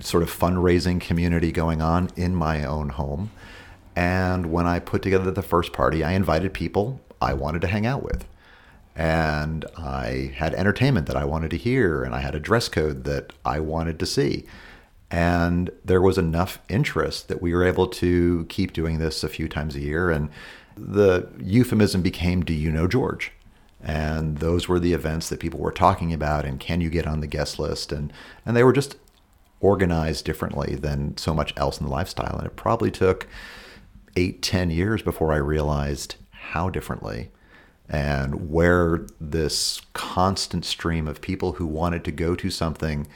sort 0.00 0.24
of 0.24 0.30
fundraising 0.30 1.00
community 1.00 1.52
going 1.52 1.80
on 1.80 2.10
in 2.16 2.34
my 2.34 2.64
own 2.64 2.90
home. 2.90 3.30
And 3.94 4.50
when 4.50 4.66
i 4.66 4.80
put 4.80 5.02
together 5.02 5.30
the 5.30 5.42
first 5.42 5.72
party 5.72 6.02
i 6.02 6.12
invited 6.12 6.52
people 6.52 7.00
i 7.22 7.32
wanted 7.32 7.60
to 7.62 7.68
hang 7.68 7.86
out 7.86 8.02
with. 8.02 8.26
And 8.96 9.64
i 9.76 10.32
had 10.34 10.52
entertainment 10.54 11.06
that 11.06 11.16
i 11.16 11.24
wanted 11.24 11.50
to 11.52 11.56
hear 11.56 12.02
and 12.02 12.12
i 12.12 12.20
had 12.20 12.34
a 12.34 12.40
dress 12.40 12.68
code 12.68 13.04
that 13.04 13.32
i 13.44 13.60
wanted 13.60 14.00
to 14.00 14.06
see. 14.06 14.46
And 15.12 15.70
there 15.84 16.02
was 16.02 16.18
enough 16.18 16.58
interest 16.68 17.28
that 17.28 17.40
we 17.40 17.54
were 17.54 17.64
able 17.64 17.86
to 17.86 18.46
keep 18.48 18.72
doing 18.72 18.98
this 18.98 19.22
a 19.22 19.28
few 19.28 19.48
times 19.48 19.74
a 19.74 19.80
year. 19.80 20.10
And 20.10 20.28
the 20.76 21.28
euphemism 21.40 22.02
became 22.02 22.44
do 22.44 22.52
you 22.52 22.70
know 22.70 22.86
george 22.86 23.32
And 23.80 24.38
those 24.38 24.68
were 24.68 24.80
the 24.80 24.92
events 24.92 25.28
that 25.28 25.40
people 25.40 25.60
were 25.60 25.72
talking 25.72 26.12
about 26.12 26.44
and 26.44 26.58
can 26.58 26.80
you 26.80 26.90
get 26.90 27.06
on 27.06 27.20
the 27.20 27.26
guest 27.26 27.58
list? 27.58 27.92
And, 27.92 28.12
and 28.44 28.56
they 28.56 28.64
were 28.64 28.72
just 28.72 28.96
organized 29.60 30.24
differently 30.24 30.74
than 30.74 31.16
so 31.16 31.34
much 31.34 31.52
else 31.56 31.78
in 31.78 31.86
the 31.86 31.92
lifestyle. 31.92 32.36
And 32.36 32.46
it 32.46 32.56
probably 32.56 32.90
took 32.90 33.26
eight, 34.16 34.42
ten 34.42 34.70
years 34.70 35.02
before 35.02 35.32
I 35.32 35.36
realized 35.36 36.16
how 36.30 36.70
differently 36.70 37.30
and 37.88 38.50
where 38.50 39.06
this 39.20 39.80
constant 39.94 40.64
stream 40.64 41.08
of 41.08 41.20
people 41.20 41.52
who 41.52 41.66
wanted 41.66 42.04
to 42.04 42.12
go 42.12 42.34
to 42.34 42.50
something 42.50 43.06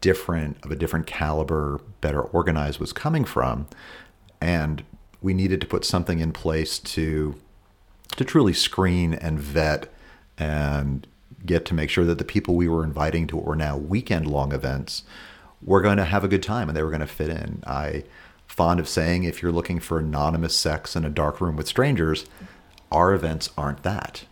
different, 0.00 0.56
of 0.62 0.70
a 0.70 0.76
different 0.76 1.06
caliber, 1.06 1.80
better 2.00 2.22
organized 2.22 2.78
was 2.78 2.92
coming 2.92 3.24
from. 3.24 3.66
And 4.40 4.84
we 5.20 5.34
needed 5.34 5.60
to 5.60 5.66
put 5.66 5.84
something 5.84 6.20
in 6.20 6.32
place 6.32 6.78
to 6.78 7.34
to 8.16 8.24
truly 8.24 8.52
screen 8.52 9.14
and 9.14 9.38
vet 9.38 9.92
and 10.38 11.06
get 11.44 11.64
to 11.66 11.74
make 11.74 11.90
sure 11.90 12.04
that 12.04 12.18
the 12.18 12.24
people 12.24 12.54
we 12.54 12.68
were 12.68 12.84
inviting 12.84 13.26
to 13.26 13.36
what 13.36 13.44
were 13.44 13.56
now 13.56 13.76
weekend 13.76 14.26
long 14.26 14.52
events 14.52 15.04
were 15.62 15.80
going 15.80 15.96
to 15.96 16.04
have 16.04 16.24
a 16.24 16.28
good 16.28 16.42
time 16.42 16.68
and 16.68 16.76
they 16.76 16.82
were 16.82 16.90
going 16.90 17.00
to 17.00 17.06
fit 17.06 17.30
in. 17.30 17.62
I 17.66 18.04
fond 18.46 18.80
of 18.80 18.88
saying 18.88 19.24
if 19.24 19.42
you're 19.42 19.52
looking 19.52 19.80
for 19.80 19.98
anonymous 19.98 20.56
sex 20.56 20.96
in 20.96 21.04
a 21.04 21.10
dark 21.10 21.40
room 21.40 21.56
with 21.56 21.68
strangers, 21.68 22.26
our 22.90 23.12
events 23.12 23.50
aren't 23.56 23.82
that. 23.82 24.24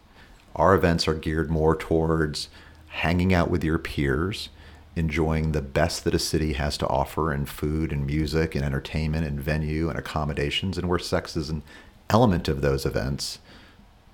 Our 0.54 0.74
events 0.74 1.08
are 1.08 1.14
geared 1.14 1.50
more 1.50 1.74
towards 1.74 2.48
hanging 2.88 3.34
out 3.34 3.50
with 3.50 3.64
your 3.64 3.78
peers, 3.78 4.50
enjoying 4.94 5.50
the 5.50 5.60
best 5.60 6.04
that 6.04 6.14
a 6.14 6.18
city 6.18 6.52
has 6.52 6.78
to 6.78 6.86
offer 6.86 7.32
in 7.32 7.44
food 7.44 7.92
and 7.92 8.06
music 8.06 8.54
and 8.54 8.64
entertainment 8.64 9.26
and 9.26 9.40
venue 9.40 9.88
and 9.88 9.98
accommodations, 9.98 10.78
and 10.78 10.88
where 10.88 11.00
sex 11.00 11.36
is 11.36 11.50
an 11.50 11.62
element 12.08 12.46
of 12.46 12.60
those 12.60 12.86
events, 12.86 13.40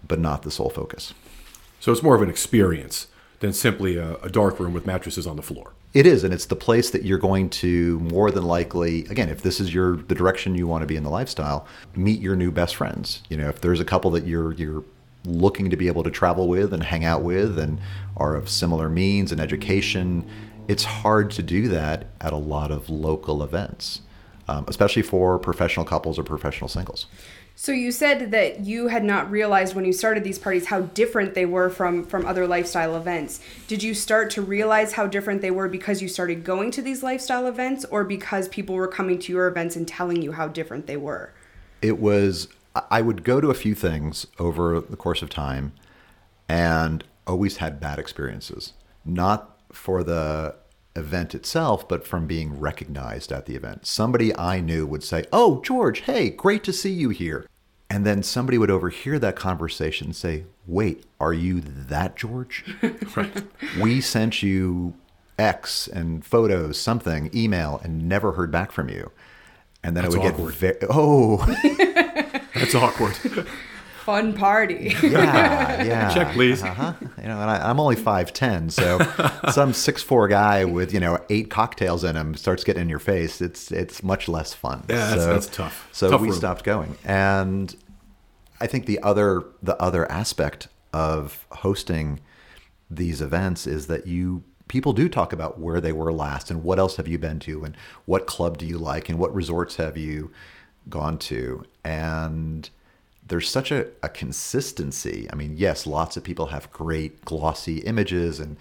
but 0.07 0.19
not 0.19 0.43
the 0.43 0.51
sole 0.51 0.71
focus. 0.71 1.15
So 1.81 1.93
it's 1.93 2.03
more 2.03 2.15
of 2.15 2.23
an 2.23 2.29
experience 2.29 3.07
than 3.41 3.53
simply 3.53 3.97
a, 3.97 4.17
a 4.17 4.29
dark 4.29 4.61
room 4.61 4.73
with 4.73 4.87
mattresses 4.87 5.27
on 5.27 5.37
the 5.37 5.43
floor. 5.43 5.73
It 5.93 6.07
is, 6.07 6.23
and 6.23 6.33
it's 6.33 6.47
the 6.47 6.57
place 6.57 6.91
that 6.91 7.03
you're 7.03 7.19
going 7.19 7.51
to 7.51 7.99
more 8.01 8.31
than 8.31 8.45
likely, 8.45 9.07
again, 9.07 9.29
if 9.29 9.43
this 9.43 9.59
is 9.59 9.75
your 9.75 9.97
the 9.97 10.15
direction 10.15 10.55
you 10.55 10.69
want 10.69 10.83
to 10.83 10.87
be 10.87 10.95
in 10.95 11.03
the 11.03 11.11
lifestyle, 11.11 11.67
meet 11.97 12.21
your 12.21 12.37
new 12.37 12.53
best 12.53 12.77
friends. 12.77 13.23
You 13.29 13.37
know, 13.37 13.49
if 13.49 13.61
there's 13.61 13.81
a 13.81 13.85
couple 13.85 14.11
that 14.13 14.25
you're 14.25 14.53
you're 14.53 14.85
looking 15.25 15.69
to 15.71 15.77
be 15.77 15.89
able 15.89 16.03
to 16.05 16.11
travel 16.11 16.49
with 16.49 16.73
and 16.73 16.85
hang 16.85 17.05
out 17.05 17.23
with 17.23 17.59
and 17.59 17.81
are 18.17 18.37
of 18.37 18.49
similar 18.49 18.89
means 18.89 19.33
and 19.33 19.41
education, 19.41 20.25
it's 20.69 20.85
hard 20.85 21.31
to 21.33 21.43
do 21.43 21.67
that 21.69 22.07
at 22.21 22.33
a 22.33 22.37
lot 22.37 22.71
of 22.71 22.89
local 22.89 23.43
events, 23.43 24.03
um, 24.47 24.65
especially 24.69 25.03
for 25.03 25.39
professional 25.39 25.85
couples 25.85 26.19
or 26.19 26.23
professional 26.23 26.69
singles. 26.69 27.07
So 27.63 27.73
you 27.73 27.93
said 27.93 28.31
that 28.31 28.61
you 28.61 28.89
had 28.89 29.05
not 29.05 29.31
realized 29.31 29.75
when 29.75 29.85
you 29.85 29.93
started 29.93 30.25
these 30.25 30.39
parties 30.39 30.65
how 30.65 30.81
different 30.81 31.35
they 31.35 31.45
were 31.45 31.69
from 31.69 32.07
from 32.07 32.25
other 32.25 32.47
lifestyle 32.47 32.97
events. 32.97 33.39
Did 33.69 33.83
you 33.83 33.93
start 33.93 34.31
to 34.31 34.41
realize 34.41 34.95
how 34.95 35.07
different 35.07 35.43
they 35.43 35.51
were 35.51 35.69
because 35.69 36.01
you 36.01 36.09
started 36.09 36.43
going 36.43 36.71
to 36.71 36.81
these 36.81 37.03
lifestyle 37.03 37.47
events 37.47 37.85
or 37.85 38.03
because 38.03 38.49
people 38.49 38.77
were 38.77 38.89
coming 38.89 39.19
to 39.19 39.33
your 39.33 39.47
events 39.47 39.77
and 39.77 39.87
telling 39.87 40.23
you 40.23 40.33
how 40.33 40.49
different 40.49 40.87
they 40.87 40.97
were? 40.97 41.35
It 41.83 42.01
was 42.01 42.49
I 42.91 43.03
would 43.03 43.25
go 43.25 43.43
to 43.43 43.51
a 43.51 43.55
few 43.55 43.75
things 43.75 44.27
over 44.39 44.81
the 44.81 44.97
course 44.97 45.21
of 45.21 45.29
time 45.29 45.73
and 46.49 47.05
always 47.27 47.59
had 47.59 47.79
bad 47.79 47.99
experiences. 47.99 48.73
Not 49.05 49.61
for 49.71 50.03
the 50.03 50.55
event 50.97 51.35
itself, 51.35 51.89
but 51.89 52.07
from 52.07 52.27
being 52.27 52.59
recognized 52.59 53.33
at 53.33 53.47
the 53.47 53.55
event. 53.55 53.87
Somebody 53.87 54.37
I 54.37 54.61
knew 54.61 54.87
would 54.87 55.05
say, 55.05 55.25
Oh, 55.33 55.61
George, 55.63 56.01
hey, 56.01 56.31
great 56.31 56.65
to 56.65 56.73
see 56.73 56.93
you 56.93 57.11
here. 57.11 57.47
And 57.89 58.07
then 58.07 58.23
somebody 58.23 58.57
would 58.59 58.71
overhear 58.71 59.19
that 59.19 59.37
conversation 59.37 60.09
and 60.09 60.17
say, 60.17 60.45
Wait, 60.67 61.05
are 61.19 61.33
you 61.33 61.61
that 61.61 62.17
George? 62.17 62.65
right. 63.17 63.43
We 63.81 64.01
sent 64.01 64.43
you 64.43 64.95
X 65.39 65.89
and 65.89 66.25
photos, 66.25 66.79
something, 66.79 67.31
email, 67.35 67.81
and 67.83 68.09
never 68.09 68.33
heard 68.33 68.51
back 68.51 68.73
from 68.73 68.89
you. 68.89 69.11
And 69.83 69.97
then 69.97 70.05
That's 70.05 70.15
it 70.15 70.19
would 70.19 70.33
awkward. 70.35 70.59
get 70.59 70.81
very, 70.81 70.91
oh, 70.91 71.39
That's 72.55 72.75
awkward. 72.75 73.17
Fun 74.05 74.33
party. 74.33 74.95
yeah, 75.03 75.83
yeah. 75.85 76.13
Check, 76.15 76.33
please. 76.33 76.63
Uh-huh. 76.63 76.95
You 77.01 77.25
know, 77.29 77.41
and 77.41 77.51
I, 77.51 77.69
I'm 77.69 77.79
only 77.79 77.97
five 77.97 78.33
ten, 78.33 78.71
so 78.71 78.99
some 79.53 79.73
six 79.73 80.03
four 80.03 80.27
guy 80.29 80.65
with 80.65 80.93
you 80.95 81.01
know 81.01 81.19
eight 81.29 81.51
cocktails 81.51 82.03
in 82.05 82.17
him 82.17 82.35
starts 82.35 82.65
getting 82.65 82.83
in 82.83 82.89
your 82.89 82.99
face. 82.99 83.41
It's 83.41 83.71
it's 83.71 84.03
much 84.03 84.29
less 84.29 84.55
fun. 84.55 84.85
Yeah, 84.89 84.97
that's- 84.97 85.21
so, 85.21 85.33
that's 85.33 85.47
tough. 85.49 85.89
So 85.93 86.11
Tough 86.11 86.21
we 86.21 86.29
room. 86.29 86.37
stopped 86.37 86.65
going, 86.65 86.97
and 87.05 87.75
I 88.61 88.67
think 88.67 88.87
the 88.87 88.99
other 89.01 89.45
the 89.63 89.81
other 89.81 90.11
aspect 90.11 90.69
of 90.93 91.47
hosting 91.53 92.21
these 92.91 93.21
events 93.21 93.67
is 93.67 93.87
that 93.87 94.07
you 94.07 94.43
people 94.67 94.93
do 94.93 95.09
talk 95.09 95.33
about 95.33 95.59
where 95.61 95.81
they 95.81 95.93
were 95.93 96.13
last 96.13 96.51
and 96.51 96.63
what 96.65 96.79
else 96.79 96.97
have 96.97 97.07
you 97.09 97.19
been 97.19 97.39
to 97.41 97.65
and 97.65 97.77
what 98.07 98.27
club 98.27 98.57
do 98.59 98.65
you 98.67 98.79
like 98.79 99.09
and 99.09 99.19
what 99.19 99.33
resorts 99.35 99.77
have 99.77 99.97
you 99.97 100.31
gone 100.89 101.19
to 101.19 101.65
and 101.85 102.71
there's 103.31 103.49
such 103.49 103.71
a, 103.73 103.87
a 104.03 104.09
consistency 104.09 105.27
i 105.33 105.35
mean 105.35 105.55
yes 105.57 105.87
lots 105.87 106.17
of 106.17 106.23
people 106.23 106.47
have 106.47 106.71
great 106.73 107.25
glossy 107.25 107.79
images 107.79 108.39
and 108.39 108.57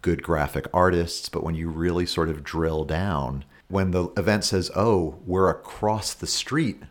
good 0.00 0.22
graphic 0.22 0.66
artists 0.72 1.28
but 1.28 1.44
when 1.44 1.54
you 1.54 1.68
really 1.68 2.06
sort 2.06 2.28
of 2.28 2.42
drill 2.42 2.84
down 2.84 3.44
when 3.68 3.90
the 3.90 4.04
event 4.16 4.44
says 4.44 4.70
oh 4.74 5.16
we're 5.26 5.50
across 5.50 6.14
the 6.14 6.26
street 6.26 6.82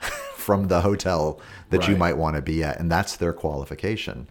from 0.34 0.68
the 0.68 0.82
hotel 0.82 1.40
that 1.70 1.88
you 1.88 1.96
might 1.96 2.16
want 2.18 2.36
to 2.36 2.42
be 2.42 2.62
at, 2.62 2.78
and 2.78 2.92
that's 2.92 3.16
their 3.16 3.32
qualification. 3.32 4.28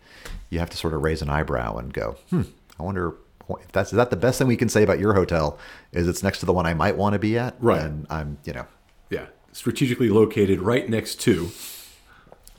You 0.51 0.59
have 0.59 0.69
to 0.69 0.77
sort 0.77 0.93
of 0.93 1.01
raise 1.01 1.21
an 1.23 1.29
eyebrow 1.29 1.77
and 1.77 1.91
go, 1.91 2.17
"Hmm, 2.29 2.43
I 2.79 2.83
wonder 2.83 3.15
if 3.59 3.71
that's 3.71 3.91
is 3.91 3.97
that 3.97 4.11
the 4.11 4.15
best 4.15 4.37
thing 4.37 4.47
we 4.47 4.55
can 4.55 4.69
say 4.69 4.83
about 4.83 4.99
your 4.99 5.13
hotel? 5.15 5.57
Is 5.91 6.07
it's 6.07 6.21
next 6.21 6.39
to 6.39 6.45
the 6.45 6.53
one 6.53 6.67
I 6.67 6.75
might 6.75 6.95
want 6.97 7.13
to 7.13 7.19
be 7.19 7.37
at? 7.37 7.55
Right. 7.59 7.81
And 7.81 8.05
I'm, 8.09 8.37
you 8.45 8.53
know, 8.53 8.67
Yeah. 9.09 9.25
Strategically 9.51 10.09
located 10.09 10.61
right 10.61 10.87
next 10.87 11.19
to. 11.21 11.49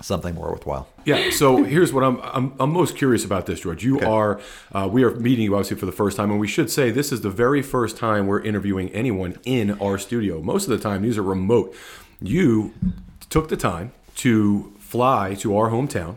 Something 0.00 0.34
more 0.34 0.50
worthwhile. 0.50 0.88
Yeah. 1.04 1.30
So 1.30 1.62
here's 1.74 1.92
what 1.92 2.04
I'm, 2.04 2.20
I'm 2.22 2.52
I'm 2.58 2.70
most 2.72 2.96
curious 2.96 3.24
about 3.24 3.46
this, 3.46 3.60
George. 3.60 3.84
You 3.84 4.00
are 4.00 4.40
uh, 4.72 4.88
we 4.90 5.02
are 5.04 5.10
meeting 5.12 5.44
you 5.44 5.54
obviously 5.54 5.76
for 5.76 5.86
the 5.86 5.92
first 5.92 6.16
time, 6.16 6.30
and 6.30 6.40
we 6.40 6.48
should 6.48 6.70
say 6.70 6.90
this 6.90 7.12
is 7.12 7.20
the 7.22 7.30
very 7.30 7.62
first 7.62 7.96
time 7.96 8.26
we're 8.26 8.42
interviewing 8.42 8.88
anyone 8.90 9.38
in 9.44 9.72
our 9.80 9.98
studio. 9.98 10.40
Most 10.42 10.64
of 10.64 10.70
the 10.70 10.78
time, 10.78 11.02
these 11.02 11.16
are 11.18 11.22
remote. 11.22 11.74
You 12.20 12.72
took 13.30 13.48
the 13.48 13.56
time 13.56 13.92
to 14.16 14.72
fly 14.78 15.34
to 15.40 15.56
our 15.56 15.70
hometown. 15.70 16.16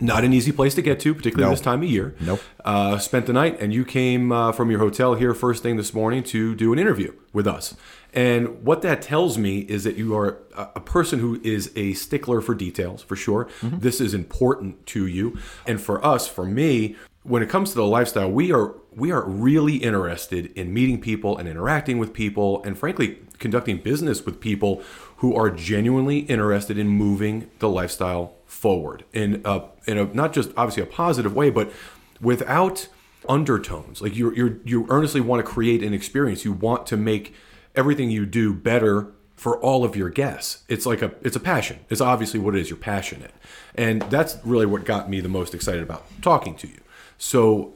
Not 0.00 0.24
an 0.24 0.32
easy 0.32 0.50
place 0.52 0.74
to 0.74 0.82
get 0.82 0.98
to, 1.00 1.14
particularly 1.14 1.48
No. 1.48 1.54
this 1.54 1.60
time 1.60 1.82
of 1.82 1.88
year. 1.88 2.14
Nope. 2.18 2.40
Uh, 2.64 2.98
spent 2.98 3.26
the 3.26 3.32
night, 3.32 3.60
and 3.60 3.72
you 3.72 3.84
came 3.84 4.32
uh, 4.32 4.50
from 4.50 4.70
your 4.70 4.80
hotel 4.80 5.14
here 5.14 5.32
first 5.34 5.62
thing 5.62 5.76
this 5.76 5.92
morning 5.94 6.22
to 6.24 6.54
do 6.56 6.72
an 6.72 6.78
interview 6.78 7.12
with 7.32 7.46
us. 7.46 7.76
And 8.12 8.62
what 8.62 8.82
that 8.82 9.00
tells 9.00 9.38
me 9.38 9.60
is 9.60 9.84
that 9.84 9.96
you 9.96 10.14
are 10.14 10.38
a 10.54 10.80
person 10.80 11.18
who 11.18 11.40
is 11.42 11.72
a 11.74 11.94
stickler 11.94 12.40
for 12.42 12.54
details, 12.54 13.02
for 13.02 13.16
sure. 13.16 13.46
Mm-hmm. 13.60 13.78
This 13.78 14.00
is 14.00 14.12
important 14.12 14.84
to 14.88 15.06
you, 15.06 15.38
and 15.66 15.80
for 15.80 16.04
us, 16.04 16.28
for 16.28 16.44
me, 16.44 16.96
when 17.22 17.42
it 17.42 17.48
comes 17.48 17.70
to 17.70 17.76
the 17.76 17.86
lifestyle, 17.86 18.30
we 18.30 18.52
are 18.52 18.74
we 18.94 19.10
are 19.10 19.24
really 19.24 19.76
interested 19.76 20.52
in 20.52 20.74
meeting 20.74 21.00
people 21.00 21.38
and 21.38 21.48
interacting 21.48 21.98
with 21.98 22.12
people, 22.12 22.62
and 22.64 22.78
frankly, 22.78 23.18
conducting 23.38 23.78
business 23.78 24.26
with 24.26 24.40
people 24.40 24.82
who 25.16 25.34
are 25.34 25.50
genuinely 25.50 26.20
interested 26.20 26.76
in 26.76 26.88
moving 26.88 27.50
the 27.60 27.68
lifestyle 27.68 28.34
forward 28.44 29.04
in 29.12 29.40
a 29.44 29.62
in 29.86 29.96
a 29.96 30.04
not 30.12 30.32
just 30.32 30.50
obviously 30.56 30.82
a 30.82 30.86
positive 30.86 31.34
way, 31.34 31.48
but 31.48 31.72
without 32.20 32.88
undertones. 33.28 34.02
Like 34.02 34.16
you 34.16 34.34
you 34.34 34.60
you 34.64 34.86
earnestly 34.90 35.20
want 35.20 35.44
to 35.44 35.50
create 35.50 35.82
an 35.82 35.94
experience. 35.94 36.44
You 36.44 36.52
want 36.52 36.86
to 36.88 36.96
make 36.96 37.34
everything 37.74 38.10
you 38.10 38.26
do 38.26 38.52
better 38.52 39.12
for 39.36 39.58
all 39.58 39.84
of 39.84 39.96
your 39.96 40.08
guests. 40.08 40.62
It's 40.68 40.86
like 40.86 41.02
a 41.02 41.12
it's 41.22 41.36
a 41.36 41.40
passion. 41.40 41.80
It's 41.90 42.00
obviously 42.00 42.38
what 42.40 42.54
it 42.54 42.60
is. 42.60 42.70
You're 42.70 42.76
passionate, 42.78 43.34
and 43.74 44.02
that's 44.02 44.38
really 44.44 44.66
what 44.66 44.84
got 44.84 45.10
me 45.10 45.20
the 45.20 45.28
most 45.28 45.54
excited 45.54 45.82
about 45.82 46.06
talking 46.22 46.54
to 46.56 46.68
you. 46.68 46.80
So. 47.18 47.74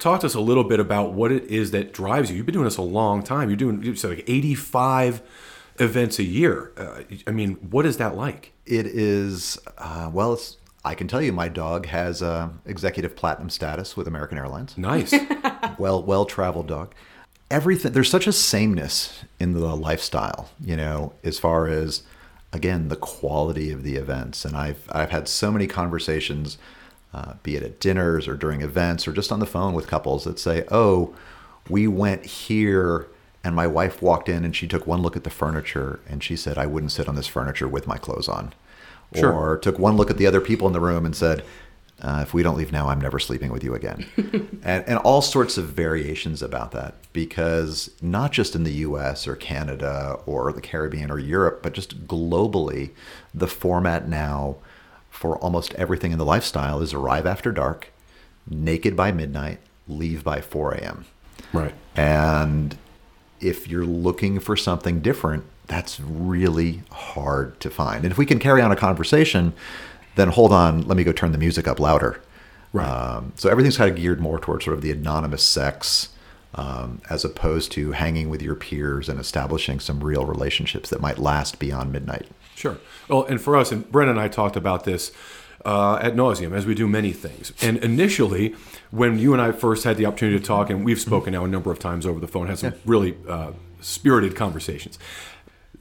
Talk 0.00 0.22
to 0.22 0.26
us 0.26 0.34
a 0.34 0.40
little 0.40 0.64
bit 0.64 0.80
about 0.80 1.12
what 1.12 1.30
it 1.30 1.44
is 1.44 1.70
that 1.70 1.92
drives 1.92 2.28
you. 2.28 2.36
You've 2.36 2.46
been 2.46 2.54
doing 2.54 2.64
this 2.64 2.78
a 2.78 2.82
long 2.82 3.22
time. 3.22 3.48
You're 3.48 3.56
doing 3.56 3.80
you 3.80 3.94
said 3.94 4.10
like 4.10 4.24
85 4.26 5.22
events 5.78 6.18
a 6.18 6.24
year. 6.24 6.72
Uh, 6.76 7.02
I 7.28 7.30
mean, 7.30 7.52
what 7.70 7.86
is 7.86 7.98
that 7.98 8.16
like? 8.16 8.54
It 8.66 8.86
is 8.86 9.56
uh, 9.78 10.10
well. 10.12 10.32
It's, 10.32 10.56
I 10.84 10.96
can 10.96 11.06
tell 11.06 11.22
you, 11.22 11.32
my 11.32 11.46
dog 11.46 11.86
has 11.86 12.22
uh, 12.22 12.48
executive 12.66 13.14
platinum 13.14 13.50
status 13.50 13.96
with 13.96 14.08
American 14.08 14.36
Airlines. 14.36 14.76
Nice. 14.76 15.14
well 15.78 16.02
well 16.02 16.24
traveled 16.24 16.66
dog 16.66 16.92
everything 17.50 17.92
there's 17.92 18.10
such 18.10 18.26
a 18.26 18.32
sameness 18.32 19.22
in 19.38 19.52
the 19.52 19.76
lifestyle 19.76 20.50
you 20.60 20.76
know 20.76 21.12
as 21.22 21.38
far 21.38 21.68
as 21.68 22.02
again 22.52 22.88
the 22.88 22.96
quality 22.96 23.70
of 23.70 23.82
the 23.82 23.96
events 23.96 24.44
and 24.44 24.56
i've 24.56 24.88
i've 24.92 25.10
had 25.10 25.28
so 25.28 25.50
many 25.52 25.66
conversations 25.66 26.56
uh, 27.12 27.34
be 27.42 27.54
it 27.54 27.62
at 27.62 27.78
dinners 27.78 28.26
or 28.26 28.34
during 28.34 28.60
events 28.62 29.06
or 29.06 29.12
just 29.12 29.30
on 29.30 29.40
the 29.40 29.46
phone 29.46 29.74
with 29.74 29.86
couples 29.86 30.24
that 30.24 30.38
say 30.38 30.64
oh 30.70 31.14
we 31.68 31.86
went 31.86 32.24
here 32.24 33.06
and 33.44 33.54
my 33.54 33.66
wife 33.66 34.00
walked 34.00 34.28
in 34.28 34.44
and 34.44 34.56
she 34.56 34.66
took 34.66 34.86
one 34.86 35.02
look 35.02 35.16
at 35.16 35.22
the 35.24 35.30
furniture 35.30 36.00
and 36.08 36.24
she 36.24 36.34
said 36.36 36.56
i 36.58 36.66
wouldn't 36.66 36.92
sit 36.92 37.08
on 37.08 37.14
this 37.14 37.26
furniture 37.28 37.68
with 37.68 37.86
my 37.86 37.98
clothes 37.98 38.28
on 38.28 38.52
Sure. 39.14 39.32
or 39.32 39.56
took 39.58 39.78
one 39.78 39.96
look 39.96 40.10
at 40.10 40.16
the 40.16 40.26
other 40.26 40.40
people 40.40 40.66
in 40.66 40.72
the 40.72 40.80
room 40.80 41.06
and 41.06 41.14
said 41.14 41.44
Uh, 42.04 42.20
if 42.20 42.34
we 42.34 42.42
don't 42.42 42.58
leave 42.58 42.70
now, 42.70 42.90
I'm 42.90 43.00
never 43.00 43.18
sleeping 43.18 43.50
with 43.50 43.64
you 43.64 43.74
again. 43.74 44.06
and, 44.62 44.84
and 44.86 44.98
all 44.98 45.22
sorts 45.22 45.56
of 45.56 45.70
variations 45.70 46.42
about 46.42 46.72
that 46.72 46.96
because 47.14 47.90
not 48.02 48.30
just 48.30 48.54
in 48.54 48.62
the 48.62 48.72
US 48.72 49.26
or 49.26 49.34
Canada 49.36 50.18
or 50.26 50.52
the 50.52 50.60
Caribbean 50.60 51.10
or 51.10 51.18
Europe, 51.18 51.62
but 51.62 51.72
just 51.72 52.06
globally, 52.06 52.90
the 53.32 53.46
format 53.46 54.06
now 54.06 54.56
for 55.08 55.38
almost 55.38 55.72
everything 55.74 56.12
in 56.12 56.18
the 56.18 56.26
lifestyle 56.26 56.82
is 56.82 56.92
arrive 56.92 57.24
after 57.24 57.50
dark, 57.52 57.90
naked 58.50 58.94
by 58.94 59.10
midnight, 59.10 59.60
leave 59.88 60.22
by 60.22 60.42
4 60.42 60.72
a.m. 60.72 61.06
Right. 61.54 61.72
And 61.96 62.76
if 63.40 63.66
you're 63.66 63.86
looking 63.86 64.40
for 64.40 64.58
something 64.58 65.00
different, 65.00 65.44
that's 65.68 65.98
really 66.00 66.82
hard 66.90 67.58
to 67.60 67.70
find. 67.70 68.04
And 68.04 68.12
if 68.12 68.18
we 68.18 68.26
can 68.26 68.38
carry 68.38 68.60
on 68.60 68.70
a 68.70 68.76
conversation, 68.76 69.54
then 70.16 70.28
hold 70.28 70.52
on, 70.52 70.86
let 70.86 70.96
me 70.96 71.04
go 71.04 71.12
turn 71.12 71.32
the 71.32 71.38
music 71.38 71.66
up 71.66 71.80
louder. 71.80 72.20
Right. 72.72 72.88
Um, 72.88 73.32
so 73.36 73.48
everything's 73.48 73.76
kind 73.76 73.90
of 73.90 73.96
geared 73.96 74.20
more 74.20 74.38
towards 74.38 74.64
sort 74.64 74.76
of 74.76 74.82
the 74.82 74.90
anonymous 74.90 75.42
sex 75.42 76.08
um, 76.54 77.00
as 77.10 77.24
opposed 77.24 77.72
to 77.72 77.92
hanging 77.92 78.28
with 78.28 78.42
your 78.42 78.54
peers 78.54 79.08
and 79.08 79.18
establishing 79.18 79.80
some 79.80 80.02
real 80.02 80.24
relationships 80.24 80.90
that 80.90 81.00
might 81.00 81.18
last 81.18 81.58
beyond 81.58 81.92
midnight. 81.92 82.28
Sure. 82.54 82.78
Well, 83.08 83.24
and 83.24 83.40
for 83.40 83.56
us, 83.56 83.72
and 83.72 83.90
Brennan 83.90 84.12
and 84.12 84.20
I 84.20 84.28
talked 84.28 84.56
about 84.56 84.84
this 84.84 85.12
uh, 85.64 85.98
at 86.00 86.14
nauseum 86.14 86.52
as 86.52 86.66
we 86.66 86.74
do 86.74 86.86
many 86.86 87.12
things. 87.12 87.52
And 87.60 87.78
initially, 87.78 88.54
when 88.90 89.18
you 89.18 89.32
and 89.32 89.42
I 89.42 89.52
first 89.52 89.84
had 89.84 89.96
the 89.96 90.06
opportunity 90.06 90.38
to 90.38 90.44
talk, 90.44 90.70
and 90.70 90.84
we've 90.84 91.00
spoken 91.00 91.32
now 91.32 91.44
a 91.44 91.48
number 91.48 91.72
of 91.72 91.78
times 91.78 92.06
over 92.06 92.20
the 92.20 92.28
phone, 92.28 92.46
had 92.46 92.58
some 92.58 92.74
really 92.84 93.16
uh, 93.28 93.52
spirited 93.80 94.36
conversations. 94.36 94.98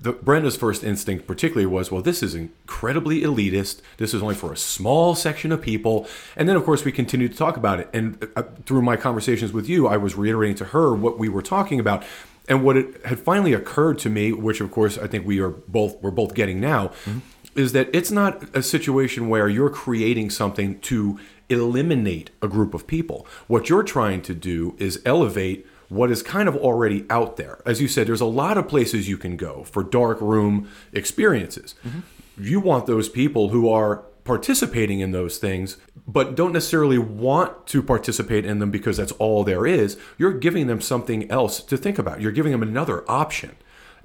The, 0.04 0.12
Brenda's 0.12 0.58
first 0.58 0.84
instinct, 0.84 1.28
particularly, 1.28 1.66
was, 1.66 1.89
well, 1.89 2.02
this 2.02 2.22
is 2.22 2.36
incredibly 2.36 3.22
elitist. 3.22 3.80
This 3.98 4.13
is 4.13 4.22
only 4.22 4.36
for 4.36 4.52
a 4.52 4.58
small 4.58 5.16
section 5.16 5.54
of 5.54 5.62
people. 5.62 6.08
And 6.36 6.48
then, 6.50 6.58
of 6.58 6.66
course, 6.66 6.84
we 6.84 6.92
continued 6.92 7.32
to 7.32 7.38
talk 7.38 7.56
about 7.56 7.80
it. 7.80 7.89
And 7.94 8.28
uh, 8.36 8.44
through 8.66 8.82
my 8.82 8.98
conversations 8.98 9.54
with 9.54 9.70
you, 9.70 9.88
I 9.88 9.96
was 9.96 10.16
reiterating 10.16 10.58
to 10.58 10.66
her 10.66 10.94
what 10.94 11.18
we 11.18 11.30
were 11.30 11.42
talking 11.42 11.80
about. 11.80 12.04
And 12.50 12.66
what 12.66 12.76
it 12.76 13.06
had 13.06 13.20
finally 13.20 13.54
occurred 13.54 13.98
to 14.00 14.10
me, 14.10 14.34
which 14.34 14.60
of 14.60 14.70
course 14.72 14.98
I 14.98 15.08
think 15.08 15.26
we 15.26 15.39
are 15.39 15.50
both 15.50 16.02
we're 16.02 16.12
both 16.12 16.34
getting 16.34 16.60
now, 16.60 16.88
mm-hmm. 17.06 17.20
is 17.56 17.72
that 17.72 17.88
it's 17.94 18.12
not 18.12 18.44
a 18.54 18.62
situation 18.62 19.30
where 19.30 19.48
you're 19.48 19.70
creating 19.70 20.30
something 20.30 20.80
to 20.82 21.18
eliminate 21.50 22.32
a 22.42 22.50
group 22.50 22.74
of 22.74 22.86
people. 22.88 23.26
What 23.48 23.70
you're 23.70 23.84
trying 23.84 24.22
to 24.24 24.34
do 24.34 24.76
is 24.78 25.02
elevate 25.06 25.66
what 25.93 26.12
is 26.12 26.23
kind 26.23 26.49
of 26.49 26.56
already 26.56 27.06
out 27.10 27.38
there. 27.38 27.62
As 27.65 27.82
you 27.82 27.88
said, 27.88 28.08
there's 28.08 28.21
a 28.21 28.25
lot 28.25 28.58
of 28.58 28.67
places 28.67 29.08
you 29.08 29.17
can 29.17 29.38
go 29.38 29.63
for 29.63 29.84
dark 29.84 30.19
room 30.21 30.69
experiences. 30.91 31.75
Mm-hmm. 31.86 31.99
You 32.38 32.60
want 32.60 32.88
those 32.88 33.10
people 33.10 33.49
who 33.49 33.69
are 33.69 34.03
participating 34.23 34.99
in 34.99 35.12
those 35.12 35.38
things, 35.38 35.77
but 36.08 36.36
don't 36.36 36.53
necessarily 36.53 36.97
want 36.97 37.67
to 37.67 37.84
participate 37.84 38.45
in 38.45 38.60
them 38.60 38.71
because 38.71 38.97
that's 38.97 39.12
all 39.13 39.43
there 39.43 39.65
is. 39.65 39.97
You're 40.17 40.34
giving 40.34 40.67
them 40.67 40.82
something 40.82 41.29
else 41.29 41.62
to 41.62 41.77
think 41.77 41.99
about. 41.99 42.21
You're 42.21 42.32
giving 42.32 42.51
them 42.51 42.63
another 42.63 43.10
option. 43.10 43.56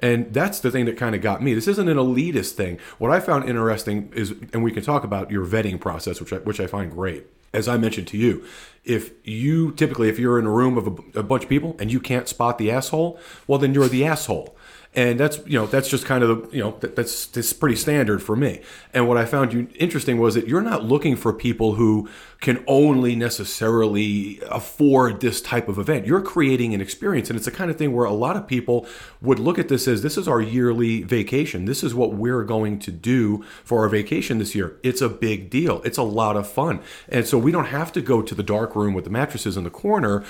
And 0.00 0.32
that's 0.32 0.60
the 0.60 0.70
thing 0.70 0.84
that 0.84 0.96
kind 0.96 1.14
of 1.14 1.22
got 1.22 1.42
me. 1.42 1.54
This 1.54 1.66
isn't 1.68 1.88
an 1.88 1.96
elitist 1.96 2.52
thing. 2.52 2.78
What 2.98 3.10
I 3.10 3.20
found 3.20 3.48
interesting 3.48 4.12
is, 4.14 4.32
and 4.52 4.62
we 4.62 4.70
can 4.70 4.82
talk 4.82 5.02
about 5.04 5.30
your 5.30 5.44
vetting 5.44 5.80
process, 5.80 6.20
which 6.20 6.32
I, 6.32 6.36
which 6.36 6.60
I 6.60 6.66
find 6.66 6.90
great. 6.90 7.26
As 7.52 7.66
I 7.66 7.78
mentioned 7.78 8.06
to 8.08 8.18
you, 8.18 8.44
if 8.84 9.12
you 9.24 9.72
typically, 9.72 10.08
if 10.08 10.18
you're 10.18 10.38
in 10.38 10.46
a 10.46 10.50
room 10.50 10.76
of 10.78 10.86
a, 10.86 11.20
a 11.20 11.22
bunch 11.22 11.44
of 11.44 11.48
people 11.48 11.76
and 11.78 11.92
you 11.92 12.00
can't 12.00 12.28
spot 12.28 12.58
the 12.58 12.70
asshole, 12.70 13.18
well, 13.46 13.58
then 13.58 13.74
you're 13.74 13.88
the 13.88 14.04
asshole 14.04 14.56
and 14.98 15.20
that's 15.20 15.38
you 15.46 15.56
know 15.56 15.66
that's 15.66 15.88
just 15.88 16.04
kind 16.06 16.24
of 16.24 16.50
the 16.50 16.56
you 16.56 16.60
know 16.60 16.76
that's 16.80 17.26
that's 17.26 17.52
pretty 17.52 17.76
standard 17.76 18.20
for 18.20 18.34
me. 18.34 18.60
And 18.92 19.06
what 19.06 19.16
i 19.16 19.24
found 19.24 19.72
interesting 19.76 20.18
was 20.18 20.34
that 20.34 20.48
you're 20.48 20.60
not 20.60 20.82
looking 20.84 21.14
for 21.14 21.32
people 21.32 21.74
who 21.74 22.08
can 22.40 22.64
only 22.66 23.14
necessarily 23.14 24.40
afford 24.50 25.20
this 25.20 25.40
type 25.40 25.68
of 25.68 25.78
event. 25.78 26.04
You're 26.04 26.20
creating 26.20 26.74
an 26.74 26.80
experience. 26.80 27.30
And 27.30 27.36
it's 27.36 27.44
the 27.44 27.52
kind 27.52 27.70
of 27.70 27.76
thing 27.76 27.92
where 27.92 28.06
a 28.06 28.12
lot 28.12 28.36
of 28.36 28.48
people 28.48 28.88
would 29.20 29.38
look 29.38 29.56
at 29.56 29.68
this 29.68 29.86
as 29.86 30.02
this 30.02 30.18
is 30.18 30.26
our 30.26 30.40
yearly 30.40 31.02
vacation. 31.04 31.64
This 31.64 31.84
is 31.84 31.94
what 31.94 32.14
we're 32.14 32.44
going 32.44 32.80
to 32.80 32.90
do 32.90 33.44
for 33.62 33.82
our 33.82 33.88
vacation 33.88 34.38
this 34.38 34.54
year. 34.56 34.78
It's 34.82 35.00
a 35.00 35.08
big 35.08 35.48
deal. 35.48 35.80
It's 35.84 35.98
a 35.98 36.02
lot 36.02 36.36
of 36.36 36.48
fun. 36.48 36.80
And 37.08 37.24
so 37.24 37.38
we 37.38 37.52
don't 37.52 37.66
have 37.66 37.92
to 37.92 38.00
go 38.00 38.20
to 38.20 38.34
the 38.34 38.42
dark 38.42 38.74
room 38.74 38.94
with 38.94 39.04
the 39.04 39.10
mattresses 39.10 39.56
in 39.56 39.62
the 39.62 39.70
corner. 39.70 40.24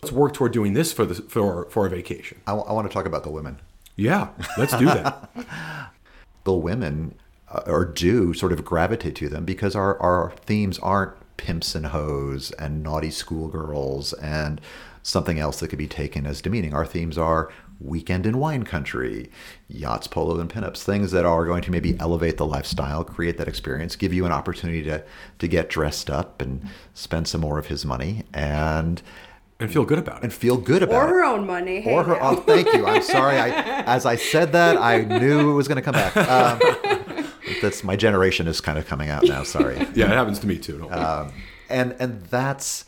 Let's 0.00 0.12
work 0.12 0.32
toward 0.32 0.52
doing 0.52 0.74
this 0.74 0.92
for 0.92 1.06
the 1.06 1.14
for 1.14 1.68
for 1.70 1.86
a 1.86 1.90
vacation. 1.90 2.40
I, 2.46 2.52
w- 2.52 2.68
I 2.68 2.72
want 2.72 2.88
to 2.88 2.94
talk 2.94 3.06
about 3.06 3.24
the 3.24 3.30
women 3.30 3.60
yeah, 3.96 4.28
let's 4.56 4.76
do 4.76 4.86
that. 4.86 5.30
the 6.44 6.52
women 6.52 7.14
uh, 7.48 7.62
or 7.66 7.84
do 7.84 8.34
sort 8.34 8.52
of 8.52 8.64
gravitate 8.64 9.14
to 9.16 9.28
them 9.28 9.44
because 9.44 9.76
our, 9.76 9.98
our 10.00 10.32
themes 10.44 10.78
aren't 10.78 11.12
pimps 11.36 11.74
and 11.74 11.86
hoes 11.86 12.50
and 12.52 12.82
naughty 12.82 13.10
schoolgirls 13.10 14.12
and 14.14 14.60
something 15.02 15.38
else 15.38 15.60
that 15.60 15.68
could 15.68 15.78
be 15.78 15.88
taken 15.88 16.26
as 16.26 16.40
demeaning. 16.40 16.72
Our 16.72 16.86
themes 16.86 17.18
are 17.18 17.50
weekend 17.80 18.26
in 18.26 18.38
wine 18.38 18.62
country, 18.62 19.30
yachts, 19.68 20.06
polo, 20.06 20.38
and 20.38 20.48
pinups, 20.48 20.82
things 20.82 21.10
that 21.10 21.26
are 21.26 21.44
going 21.44 21.62
to 21.62 21.70
maybe 21.70 21.98
elevate 21.98 22.36
the 22.36 22.46
lifestyle, 22.46 23.02
create 23.04 23.38
that 23.38 23.48
experience, 23.48 23.96
give 23.96 24.14
you 24.14 24.24
an 24.24 24.32
opportunity 24.32 24.82
to 24.84 25.02
to 25.38 25.48
get 25.48 25.68
dressed 25.68 26.08
up 26.08 26.40
and 26.40 26.68
spend 26.94 27.26
some 27.26 27.40
more 27.40 27.58
of 27.58 27.66
his 27.66 27.84
money 27.84 28.22
and 28.32 29.02
and 29.62 29.72
feel 29.72 29.84
good 29.84 29.98
about 29.98 30.18
it. 30.18 30.24
And 30.24 30.32
feel 30.32 30.56
good 30.56 30.82
about 30.82 30.94
or 30.94 31.04
it. 31.04 31.10
Or 31.10 31.14
her 31.14 31.24
own 31.24 31.46
money. 31.46 31.80
Hey 31.80 31.92
or 31.92 32.02
her. 32.04 32.18
Oh, 32.20 32.36
thank 32.36 32.72
you. 32.72 32.86
I'm 32.86 33.02
sorry. 33.02 33.38
I, 33.38 33.48
as 33.86 34.06
I 34.06 34.16
said 34.16 34.52
that, 34.52 34.76
I 34.76 35.02
knew 35.02 35.50
it 35.50 35.54
was 35.54 35.68
going 35.68 35.76
to 35.76 35.82
come 35.82 35.94
back. 35.94 36.16
Um, 36.16 37.28
that's 37.60 37.84
my 37.84 37.96
generation 37.96 38.46
is 38.46 38.60
kind 38.60 38.78
of 38.78 38.86
coming 38.86 39.08
out 39.08 39.24
now. 39.24 39.42
Sorry. 39.42 39.76
yeah, 39.94 40.06
it 40.06 40.10
happens 40.10 40.38
to 40.40 40.46
me 40.46 40.58
too. 40.58 40.90
Um, 40.90 41.32
and 41.68 41.94
and 41.98 42.22
that's, 42.24 42.84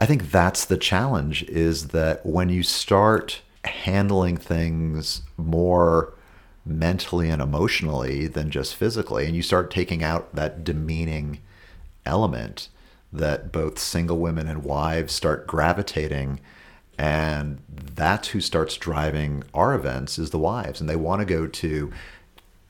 I 0.00 0.06
think 0.06 0.30
that's 0.30 0.64
the 0.64 0.76
challenge 0.76 1.42
is 1.44 1.88
that 1.88 2.24
when 2.24 2.48
you 2.48 2.62
start 2.62 3.42
handling 3.64 4.36
things 4.36 5.22
more 5.36 6.14
mentally 6.64 7.30
and 7.30 7.42
emotionally 7.42 8.26
than 8.26 8.50
just 8.50 8.74
physically, 8.74 9.26
and 9.26 9.34
you 9.36 9.42
start 9.42 9.70
taking 9.70 10.02
out 10.02 10.34
that 10.34 10.64
demeaning 10.64 11.40
element 12.04 12.68
that 13.18 13.52
both 13.52 13.78
single 13.78 14.18
women 14.18 14.46
and 14.46 14.64
wives 14.64 15.12
start 15.12 15.46
gravitating 15.46 16.40
and 16.98 17.58
that's 17.68 18.28
who 18.28 18.40
starts 18.40 18.76
driving 18.76 19.42
our 19.52 19.74
events 19.74 20.18
is 20.18 20.30
the 20.30 20.38
wives 20.38 20.80
and 20.80 20.88
they 20.88 20.96
want 20.96 21.20
to 21.20 21.26
go 21.26 21.46
to 21.46 21.92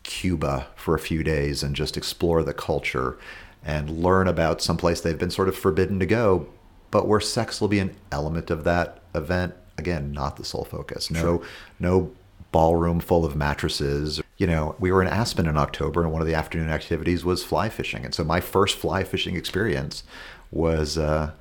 Cuba 0.02 0.68
for 0.76 0.94
a 0.94 1.00
few 1.00 1.22
days 1.22 1.62
and 1.62 1.74
just 1.74 1.96
explore 1.96 2.42
the 2.42 2.54
culture 2.54 3.18
and 3.64 4.02
learn 4.02 4.28
about 4.28 4.62
some 4.62 4.76
place 4.76 5.00
they've 5.00 5.18
been 5.18 5.30
sort 5.30 5.48
of 5.48 5.56
forbidden 5.56 5.98
to 5.98 6.06
go 6.06 6.46
but 6.90 7.06
where 7.06 7.20
sex 7.20 7.60
will 7.60 7.68
be 7.68 7.78
an 7.78 7.94
element 8.12 8.50
of 8.50 8.64
that 8.64 9.00
event 9.14 9.54
again 9.78 10.12
not 10.12 10.36
the 10.36 10.44
sole 10.44 10.64
focus 10.64 11.10
no 11.10 11.20
sure. 11.20 11.42
no 11.80 12.12
ballroom 12.52 13.00
full 13.00 13.24
of 13.24 13.36
mattresses 13.36 14.22
you 14.38 14.46
know, 14.46 14.76
we 14.78 14.92
were 14.92 15.02
in 15.02 15.08
Aspen 15.08 15.46
in 15.46 15.56
October, 15.56 16.02
and 16.02 16.12
one 16.12 16.20
of 16.20 16.28
the 16.28 16.34
afternoon 16.34 16.68
activities 16.68 17.24
was 17.24 17.42
fly 17.42 17.68
fishing. 17.68 18.04
And 18.04 18.14
so 18.14 18.22
my 18.22 18.40
first 18.40 18.76
fly 18.76 19.02
fishing 19.02 19.34
experience 19.34 20.04
was, 20.50 20.98
uh, 20.98 21.32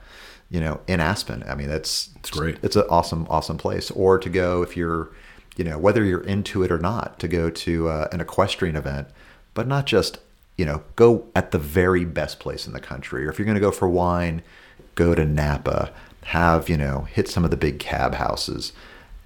you 0.50 0.60
know, 0.60 0.80
in 0.88 1.00
Aspen. 1.00 1.44
I 1.48 1.56
mean, 1.56 1.68
that's 1.68 2.10
it's 2.18 2.30
great. 2.30 2.58
It's 2.62 2.76
an 2.76 2.86
awesome, 2.89 3.28
awesome 3.30 3.58
place. 3.58 3.91
Or 3.91 4.18
to 4.18 4.30
go 4.30 4.62
if 4.62 4.76
you're, 4.78 5.10
you 5.58 5.63
know, 5.63 5.78
whether 5.78 6.04
you're 6.04 6.24
into 6.24 6.63
it 6.63 6.72
or 6.72 6.78
not, 6.78 7.20
to 7.20 7.28
go 7.28 7.50
to 7.50 7.89
uh, 7.89 8.08
an 8.12 8.22
equestrian 8.22 8.76
event, 8.76 9.08
but 9.54 9.68
not 9.68 9.86
just, 9.86 10.20
you 10.58 10.65
know, 10.65 10.84
go 10.96 11.26
at 11.36 11.52
the 11.52 11.60
very 11.60 12.06
best 12.06 12.39
place 12.39 12.68
in 12.68 12.74
the 12.74 12.80
country. 12.80 13.26
Or 13.26 13.30
if 13.30 13.39
you're 13.39 13.46
going 13.46 13.56
to 13.56 13.62
go 13.62 13.72
for 13.72 13.89
wine, 13.89 14.41
go 14.96 15.15
to 15.15 15.26
Napa. 15.26 15.91
Have 16.26 16.70
you 16.70 16.78
know, 16.78 17.02
hit 17.02 17.28
some 17.28 17.46
of 17.46 17.52
the 17.52 17.58
big 17.58 17.78
cab 17.78 18.15
houses 18.15 18.74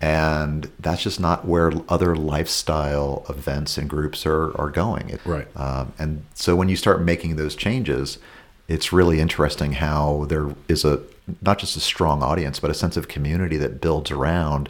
and 0.02 0.72
that's 0.80 1.04
just 1.04 1.20
not 1.20 1.46
where 1.46 1.72
other 1.90 2.16
lifestyle 2.16 3.26
events 3.28 3.78
and 3.78 3.90
groups 3.90 4.26
are, 4.26 4.58
are 4.60 4.70
going. 4.70 5.10
It, 5.10 5.22
right. 5.26 5.48
Um, 5.58 5.94
and 6.00 6.26
so 6.34 6.56
when 6.56 6.70
you 6.70 6.78
start 6.78 7.02
making 7.02 7.36
those 7.36 7.56
changes, 7.56 8.18
it's 8.70 8.94
really 8.94 9.20
interesting 9.20 9.74
how 9.74 10.26
there 10.30 10.56
is 10.68 10.86
a 10.86 11.02
not 11.42 11.60
just 11.60 11.76
a 11.76 11.80
strong 11.80 12.24
audience, 12.24 12.60
but 12.60 12.72
a 12.72 12.74
sense 12.74 12.96
of 12.96 13.08
community 13.08 13.58
that 13.58 13.82
builds 13.82 14.12
around 14.12 14.70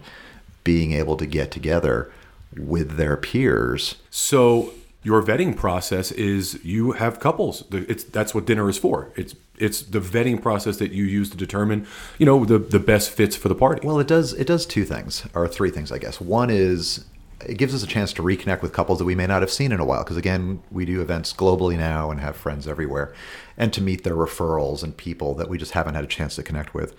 being 0.63 0.93
able 0.93 1.17
to 1.17 1.25
get 1.25 1.51
together 1.51 2.12
with 2.57 2.97
their 2.97 3.15
peers. 3.15 3.95
So 4.09 4.73
your 5.03 5.21
vetting 5.21 5.55
process 5.55 6.12
is 6.12 6.63
you 6.63 6.93
have 6.93 7.19
couples. 7.19 7.63
It's 7.71 8.03
that's 8.03 8.33
what 8.33 8.45
dinner 8.45 8.69
is 8.69 8.77
for. 8.77 9.09
It's 9.15 9.35
it's 9.57 9.81
the 9.81 9.99
vetting 9.99 10.41
process 10.41 10.77
that 10.77 10.91
you 10.91 11.03
use 11.03 11.29
to 11.31 11.38
determine, 11.38 11.85
you 12.17 12.25
know, 12.25 12.45
the 12.45 12.57
the 12.57 12.79
best 12.79 13.12
fits 13.12 13.36
for 13.36 13.49
the 13.49 13.55
party. 13.55 13.86
Well, 13.86 13.99
it 13.99 14.07
does 14.07 14.34
it 14.34 14.47
does 14.47 14.65
two 14.65 14.86
things 14.86 15.28
or 15.34 15.47
three 15.47 15.71
things, 15.71 15.91
I 15.91 15.97
guess. 15.97 16.21
One 16.21 16.49
is 16.49 17.05
it 17.45 17.57
gives 17.57 17.73
us 17.73 17.83
a 17.83 17.87
chance 17.87 18.11
to 18.13 18.21
reconnect 18.21 18.61
with 18.61 18.73
couples 18.73 18.99
that 18.99 19.05
we 19.05 19.15
may 19.15 19.27
not 19.27 19.41
have 19.41 19.51
seen 19.51 19.71
in 19.71 19.79
a 19.79 19.85
while 19.85 20.03
because 20.03 20.17
again, 20.17 20.61
we 20.71 20.85
do 20.85 21.01
events 21.01 21.33
globally 21.33 21.77
now 21.77 22.11
and 22.11 22.19
have 22.19 22.35
friends 22.35 22.67
everywhere 22.67 23.13
and 23.57 23.71
to 23.73 23.81
meet 23.81 24.03
their 24.03 24.15
referrals 24.15 24.83
and 24.83 24.97
people 24.97 25.33
that 25.35 25.49
we 25.49 25.57
just 25.57 25.71
haven't 25.71 25.95
had 25.95 26.03
a 26.03 26.07
chance 26.07 26.35
to 26.35 26.43
connect 26.43 26.73
with. 26.73 26.95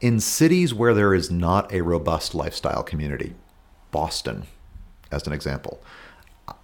In 0.00 0.20
cities 0.20 0.74
where 0.74 0.94
there 0.94 1.14
is 1.14 1.30
not 1.30 1.72
a 1.72 1.82
robust 1.82 2.34
lifestyle 2.34 2.82
community, 2.82 3.34
Boston 3.90 4.46
as 5.10 5.26
an 5.26 5.32
example, 5.32 5.82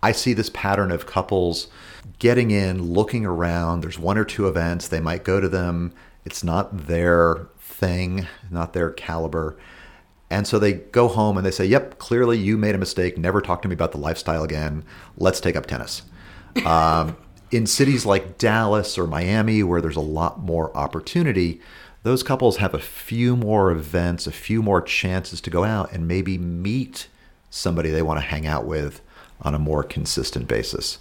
I 0.02 0.12
see 0.12 0.32
this 0.32 0.50
pattern 0.50 0.90
of 0.90 1.06
couples 1.06 1.68
getting 2.18 2.50
in, 2.50 2.92
looking 2.92 3.24
around. 3.24 3.80
There's 3.80 3.98
one 3.98 4.18
or 4.18 4.24
two 4.24 4.48
events. 4.48 4.88
They 4.88 5.00
might 5.00 5.24
go 5.24 5.40
to 5.40 5.48
them. 5.48 5.92
It's 6.24 6.44
not 6.44 6.86
their 6.86 7.48
thing, 7.58 8.26
not 8.50 8.72
their 8.72 8.90
caliber. 8.90 9.56
And 10.34 10.48
so 10.48 10.58
they 10.58 10.72
go 10.72 11.06
home 11.06 11.36
and 11.36 11.46
they 11.46 11.52
say, 11.52 11.64
Yep, 11.64 11.98
clearly 11.98 12.36
you 12.36 12.58
made 12.58 12.74
a 12.74 12.78
mistake. 12.78 13.16
Never 13.16 13.40
talk 13.40 13.62
to 13.62 13.68
me 13.68 13.74
about 13.74 13.92
the 13.92 13.98
lifestyle 13.98 14.42
again. 14.42 14.82
Let's 15.16 15.38
take 15.40 15.56
up 15.56 15.66
tennis. 15.66 16.02
Um, 16.64 17.16
in 17.50 17.66
cities 17.66 18.06
like 18.06 18.38
Dallas 18.38 18.96
or 18.96 19.08
Miami, 19.08 19.64
where 19.64 19.80
there's 19.80 19.96
a 19.96 20.00
lot 20.00 20.38
more 20.38 20.76
opportunity, 20.76 21.60
those 22.04 22.22
couples 22.22 22.58
have 22.58 22.74
a 22.74 22.78
few 22.78 23.36
more 23.36 23.72
events, 23.72 24.28
a 24.28 24.32
few 24.32 24.62
more 24.62 24.80
chances 24.80 25.40
to 25.40 25.50
go 25.50 25.64
out 25.64 25.90
and 25.90 26.06
maybe 26.06 26.38
meet 26.38 27.08
somebody 27.50 27.90
they 27.90 28.02
want 28.02 28.20
to 28.20 28.26
hang 28.26 28.46
out 28.46 28.66
with 28.66 29.00
on 29.42 29.52
a 29.52 29.58
more 29.58 29.82
consistent 29.82 30.46
basis. 30.46 30.98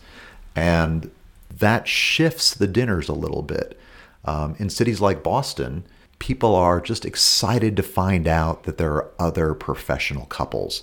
And 0.55 1.11
that 1.55 1.87
shifts 1.87 2.55
the 2.55 2.67
dinners 2.67 3.09
a 3.09 3.13
little 3.13 3.43
bit. 3.43 3.79
Um, 4.25 4.55
in 4.57 4.71
cities 4.71 5.01
like 5.01 5.21
Boston, 5.21 5.83
people 6.23 6.55
are 6.55 6.79
just 6.79 7.03
excited 7.03 7.75
to 7.75 7.83
find 7.83 8.29
out 8.29 8.63
that 8.63 8.77
there 8.77 8.93
are 8.93 9.11
other 9.19 9.53
professional 9.53 10.25
couples 10.27 10.81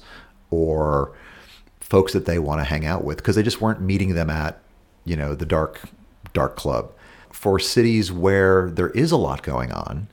or 0.50 1.16
folks 1.80 2.12
that 2.12 2.26
they 2.26 2.38
want 2.38 2.60
to 2.60 2.64
hang 2.64 2.84
out 2.84 3.04
with 3.04 3.16
because 3.16 3.36
they 3.36 3.42
just 3.42 3.58
weren't 3.58 3.80
meeting 3.80 4.12
them 4.14 4.28
at, 4.28 4.60
you 5.06 5.16
know, 5.16 5.34
the 5.34 5.46
dark 5.46 5.80
dark 6.34 6.56
club. 6.56 6.92
For 7.32 7.58
cities 7.58 8.12
where 8.12 8.70
there 8.70 8.90
is 8.90 9.12
a 9.12 9.16
lot 9.16 9.42
going 9.42 9.72
on, 9.72 10.08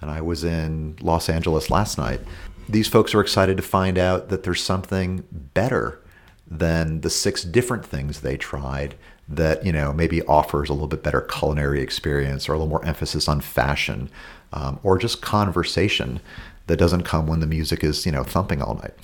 and 0.00 0.10
I 0.10 0.20
was 0.20 0.42
in 0.42 0.96
Los 1.00 1.28
Angeles 1.28 1.70
last 1.70 1.96
night, 1.96 2.20
these 2.68 2.88
folks 2.88 3.14
are 3.14 3.20
excited 3.20 3.56
to 3.58 3.62
find 3.62 3.96
out 3.96 4.30
that 4.30 4.42
there's 4.42 4.64
something 4.64 5.22
better 5.30 6.00
than 6.48 7.02
the 7.02 7.10
six 7.10 7.44
different 7.44 7.86
things 7.86 8.20
they 8.20 8.36
tried 8.36 8.96
that 9.28 9.64
you 9.64 9.72
know 9.72 9.92
maybe 9.92 10.22
offers 10.22 10.68
a 10.68 10.72
little 10.72 10.88
bit 10.88 11.04
better 11.04 11.20
culinary 11.20 11.80
experience 11.80 12.48
or 12.48 12.54
a 12.54 12.56
little 12.56 12.68
more 12.68 12.84
emphasis 12.84 13.28
on 13.28 13.40
fashion 13.40 14.10
um, 14.52 14.78
or 14.82 14.98
just 14.98 15.22
conversation 15.22 16.20
that 16.66 16.76
doesn't 16.76 17.02
come 17.02 17.26
when 17.26 17.40
the 17.40 17.46
music 17.46 17.82
is 17.82 18.06
you 18.06 18.12
know 18.12 18.22
thumping 18.24 18.62
all 18.62 18.74
night 18.74 18.94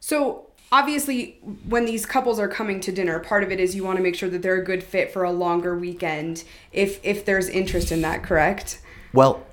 So 0.00 0.46
obviously, 0.72 1.38
when 1.68 1.84
these 1.84 2.04
couples 2.06 2.40
are 2.40 2.48
coming 2.48 2.80
to 2.80 2.90
dinner, 2.90 3.20
part 3.20 3.44
of 3.44 3.52
it 3.52 3.60
is 3.60 3.76
you 3.76 3.84
want 3.84 3.98
to 3.98 4.02
make 4.02 4.16
sure 4.16 4.28
that 4.28 4.42
they're 4.42 4.60
a 4.60 4.64
good 4.64 4.82
fit 4.82 5.12
for 5.12 5.22
a 5.22 5.30
longer 5.30 5.78
weekend. 5.78 6.44
If 6.72 6.98
if 7.04 7.24
there's 7.24 7.48
interest 7.48 7.92
in 7.92 8.00
that, 8.02 8.22
correct? 8.24 8.80
well 9.12 9.44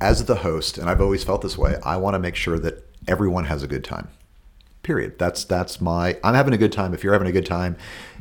as 0.00 0.24
the 0.24 0.36
host 0.36 0.78
and 0.78 0.88
i've 0.90 1.00
always 1.00 1.24
felt 1.24 1.42
this 1.42 1.56
way 1.56 1.76
i 1.84 1.96
want 1.96 2.14
to 2.14 2.18
make 2.18 2.34
sure 2.34 2.58
that 2.58 2.84
everyone 3.06 3.44
has 3.44 3.62
a 3.62 3.66
good 3.66 3.84
time 3.84 4.08
period 4.82 5.18
that's 5.18 5.44
that's 5.44 5.80
my 5.80 6.18
i'm 6.22 6.34
having 6.34 6.52
a 6.52 6.58
good 6.58 6.72
time 6.72 6.92
if 6.92 7.02
you're 7.02 7.12
having 7.12 7.28
a 7.28 7.32
good 7.32 7.46
time 7.46 7.76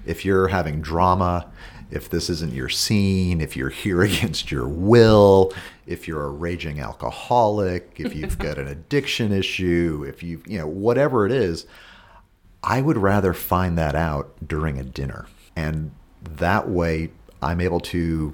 if 0.06 0.24
you're 0.24 0.48
having 0.48 0.82
drama 0.82 1.50
if 1.92 2.10
this 2.10 2.30
isn't 2.30 2.54
your 2.54 2.70
scene 2.70 3.42
if 3.42 3.56
you're 3.56 3.70
here 3.70 4.02
against 4.10 4.52
your 4.52 4.68
will 4.68 5.54
if 5.86 6.08
you're 6.08 6.26
a 6.26 6.30
raging 6.30 6.80
alcoholic 6.80 7.94
if 7.98 8.16
you've 8.16 8.38
got 8.38 8.58
an 8.58 8.68
addiction 8.68 9.32
issue 9.32 10.06
if 10.08 10.24
you 10.24 10.42
you 10.48 10.58
know 10.58 10.68
whatever 10.68 11.26
it 11.26 11.32
is 11.32 11.66
I 12.64 12.82
would 12.82 12.98
rather 12.98 13.34
find 13.34 13.78
that 13.78 13.94
out 13.94 14.34
during 14.46 14.80
a 14.80 14.84
dinner. 14.84 15.28
And 15.56 15.92
that 16.24 16.70
way 16.70 17.12
I'm 17.42 17.60
able 17.60 17.82
to 17.82 18.34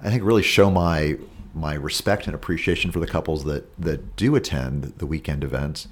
I 0.00 0.10
think 0.10 0.22
really 0.22 0.42
show 0.42 0.70
my 0.70 1.18
my 1.52 1.74
respect 1.74 2.26
and 2.26 2.34
appreciation 2.34 2.92
for 2.92 3.00
the 3.00 3.06
couples 3.06 3.44
that 3.44 3.68
that 3.80 4.14
do 4.16 4.36
attend 4.36 4.84
the 4.98 5.06
weekend 5.06 5.42
events. 5.42 5.88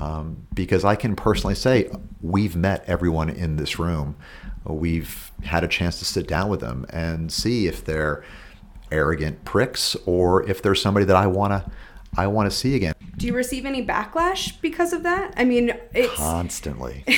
Um, 0.00 0.46
because 0.54 0.86
I 0.86 0.96
can 0.96 1.14
personally 1.14 1.54
say 1.54 1.90
we've 2.22 2.56
met 2.56 2.82
everyone 2.86 3.28
in 3.28 3.56
this 3.56 3.78
room. 3.78 4.16
We've 4.64 5.32
had 5.44 5.64
a 5.64 5.68
chance 5.68 5.98
to 5.98 6.04
sit 6.04 6.26
down 6.26 6.48
with 6.48 6.60
them 6.60 6.86
and 6.90 7.32
see 7.32 7.66
if 7.66 7.84
they're 7.84 8.24
arrogant 8.90 9.44
pricks 9.44 9.96
or 10.06 10.48
if 10.48 10.62
there's 10.62 10.80
somebody 10.80 11.06
that 11.06 11.16
I 11.16 11.26
wanna 11.26 11.70
I 12.16 12.26
want 12.26 12.50
to 12.50 12.56
see 12.56 12.74
again 12.76 12.94
Do 13.16 13.26
you 13.26 13.34
receive 13.34 13.64
any 13.64 13.84
backlash 13.84 14.60
because 14.60 14.92
of 14.92 15.02
that? 15.02 15.34
I 15.36 15.44
mean, 15.44 15.72
it's 15.94 16.14
constantly. 16.14 17.04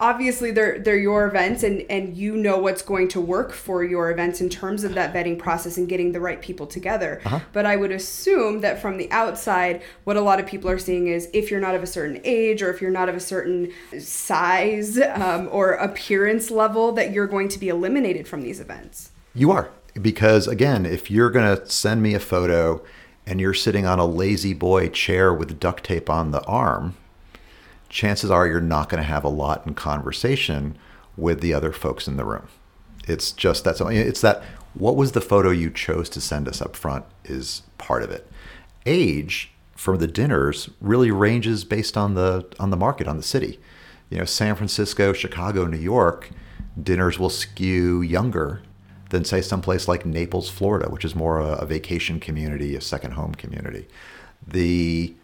obviously 0.00 0.50
they're 0.50 0.78
they're 0.78 0.96
your 0.96 1.26
events 1.26 1.62
and 1.62 1.82
and 1.90 2.16
you 2.16 2.36
know 2.36 2.58
what's 2.58 2.82
going 2.82 3.08
to 3.08 3.20
work 3.20 3.52
for 3.52 3.84
your 3.84 4.10
events 4.10 4.40
in 4.40 4.48
terms 4.48 4.84
of 4.84 4.94
that 4.94 5.12
vetting 5.12 5.38
process 5.38 5.76
and 5.76 5.88
getting 5.88 6.12
the 6.12 6.20
right 6.20 6.40
people 6.40 6.66
together 6.66 7.20
but 7.52 7.66
i 7.66 7.76
would 7.76 7.90
assume 7.90 8.60
that 8.60 8.80
from 8.80 8.96
the 8.96 9.10
outside 9.10 9.82
what 10.04 10.16
a 10.16 10.20
lot 10.20 10.38
of 10.40 10.46
people 10.46 10.70
are 10.70 10.78
seeing 10.78 11.08
is 11.08 11.28
if 11.32 11.50
you're 11.50 11.60
not 11.60 11.74
of 11.74 11.82
a 11.82 11.86
certain 11.86 12.20
age 12.24 12.62
or 12.62 12.70
if 12.70 12.80
you're 12.80 12.90
not 12.90 13.08
of 13.08 13.14
a 13.14 13.20
certain 13.20 13.70
size 13.98 14.98
um, 14.98 15.48
or 15.50 15.72
appearance 15.72 16.50
level 16.50 16.92
that 16.92 17.12
you're 17.12 17.26
going 17.26 17.48
to 17.48 17.58
be 17.58 17.68
eliminated 17.68 18.26
from 18.26 18.42
these 18.42 18.60
events 18.60 19.10
You 19.34 19.50
are. 19.50 19.70
Because 20.00 20.46
again, 20.46 20.86
if 20.86 21.10
you're 21.10 21.30
going 21.30 21.56
to 21.56 21.68
send 21.68 22.02
me 22.02 22.14
a 22.14 22.20
photo 22.20 22.82
and 23.28 23.42
you're 23.42 23.52
sitting 23.52 23.84
on 23.84 23.98
a 23.98 24.06
La-Z-Boy 24.06 24.88
chair 24.88 25.34
with 25.34 25.60
duct 25.60 25.84
tape 25.84 26.08
on 26.08 26.30
the 26.30 26.42
arm, 26.44 26.96
chances 27.90 28.30
are 28.30 28.46
you're 28.46 28.58
not 28.58 28.88
going 28.88 29.02
to 29.02 29.08
have 29.08 29.22
a 29.22 29.28
lot 29.28 29.66
in 29.66 29.74
conversation 29.74 30.78
with 31.14 31.42
the 31.42 31.52
other 31.52 31.70
folks 31.70 32.08
in 32.08 32.16
the 32.16 32.24
room. 32.24 32.48
It's 33.06 33.32
just 33.32 33.64
that's 33.64 33.82
it's 33.82 34.22
that 34.22 34.42
what 34.72 34.96
was 34.96 35.12
the 35.12 35.20
photo 35.20 35.50
you 35.50 35.70
chose 35.70 36.08
to 36.10 36.22
send 36.22 36.48
us 36.48 36.62
up 36.62 36.74
front 36.74 37.04
is 37.22 37.62
part 37.76 38.02
of 38.02 38.10
it. 38.10 38.30
Age 38.86 39.50
for 39.76 39.98
the 39.98 40.06
dinners 40.06 40.70
really 40.80 41.10
ranges 41.10 41.64
based 41.64 41.98
on 41.98 42.14
the 42.14 42.46
on 42.58 42.70
the 42.70 42.76
market 42.78 43.06
on 43.06 43.18
the 43.18 43.22
city. 43.22 43.60
You 44.08 44.18
know, 44.18 44.24
San 44.24 44.54
Francisco, 44.54 45.12
Chicago, 45.12 45.66
New 45.66 45.76
York, 45.76 46.30
dinners 46.82 47.18
will 47.18 47.30
skew 47.30 48.00
younger 48.00 48.62
than 49.10 49.24
say 49.24 49.40
someplace 49.40 49.88
like 49.88 50.04
Naples, 50.04 50.50
Florida, 50.50 50.90
which 50.90 51.04
is 51.04 51.14
more 51.14 51.38
a, 51.38 51.54
a 51.54 51.66
vacation 51.66 52.20
community, 52.20 52.74
a 52.74 52.80
second 52.80 53.12
home 53.12 53.34
community. 53.34 53.86
The 54.46 55.14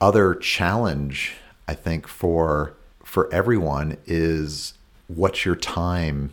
other 0.00 0.34
challenge, 0.34 1.34
I 1.66 1.74
think, 1.74 2.06
for 2.06 2.74
for 3.02 3.32
everyone 3.32 3.96
is 4.06 4.74
what's 5.06 5.44
your 5.44 5.54
time 5.54 6.30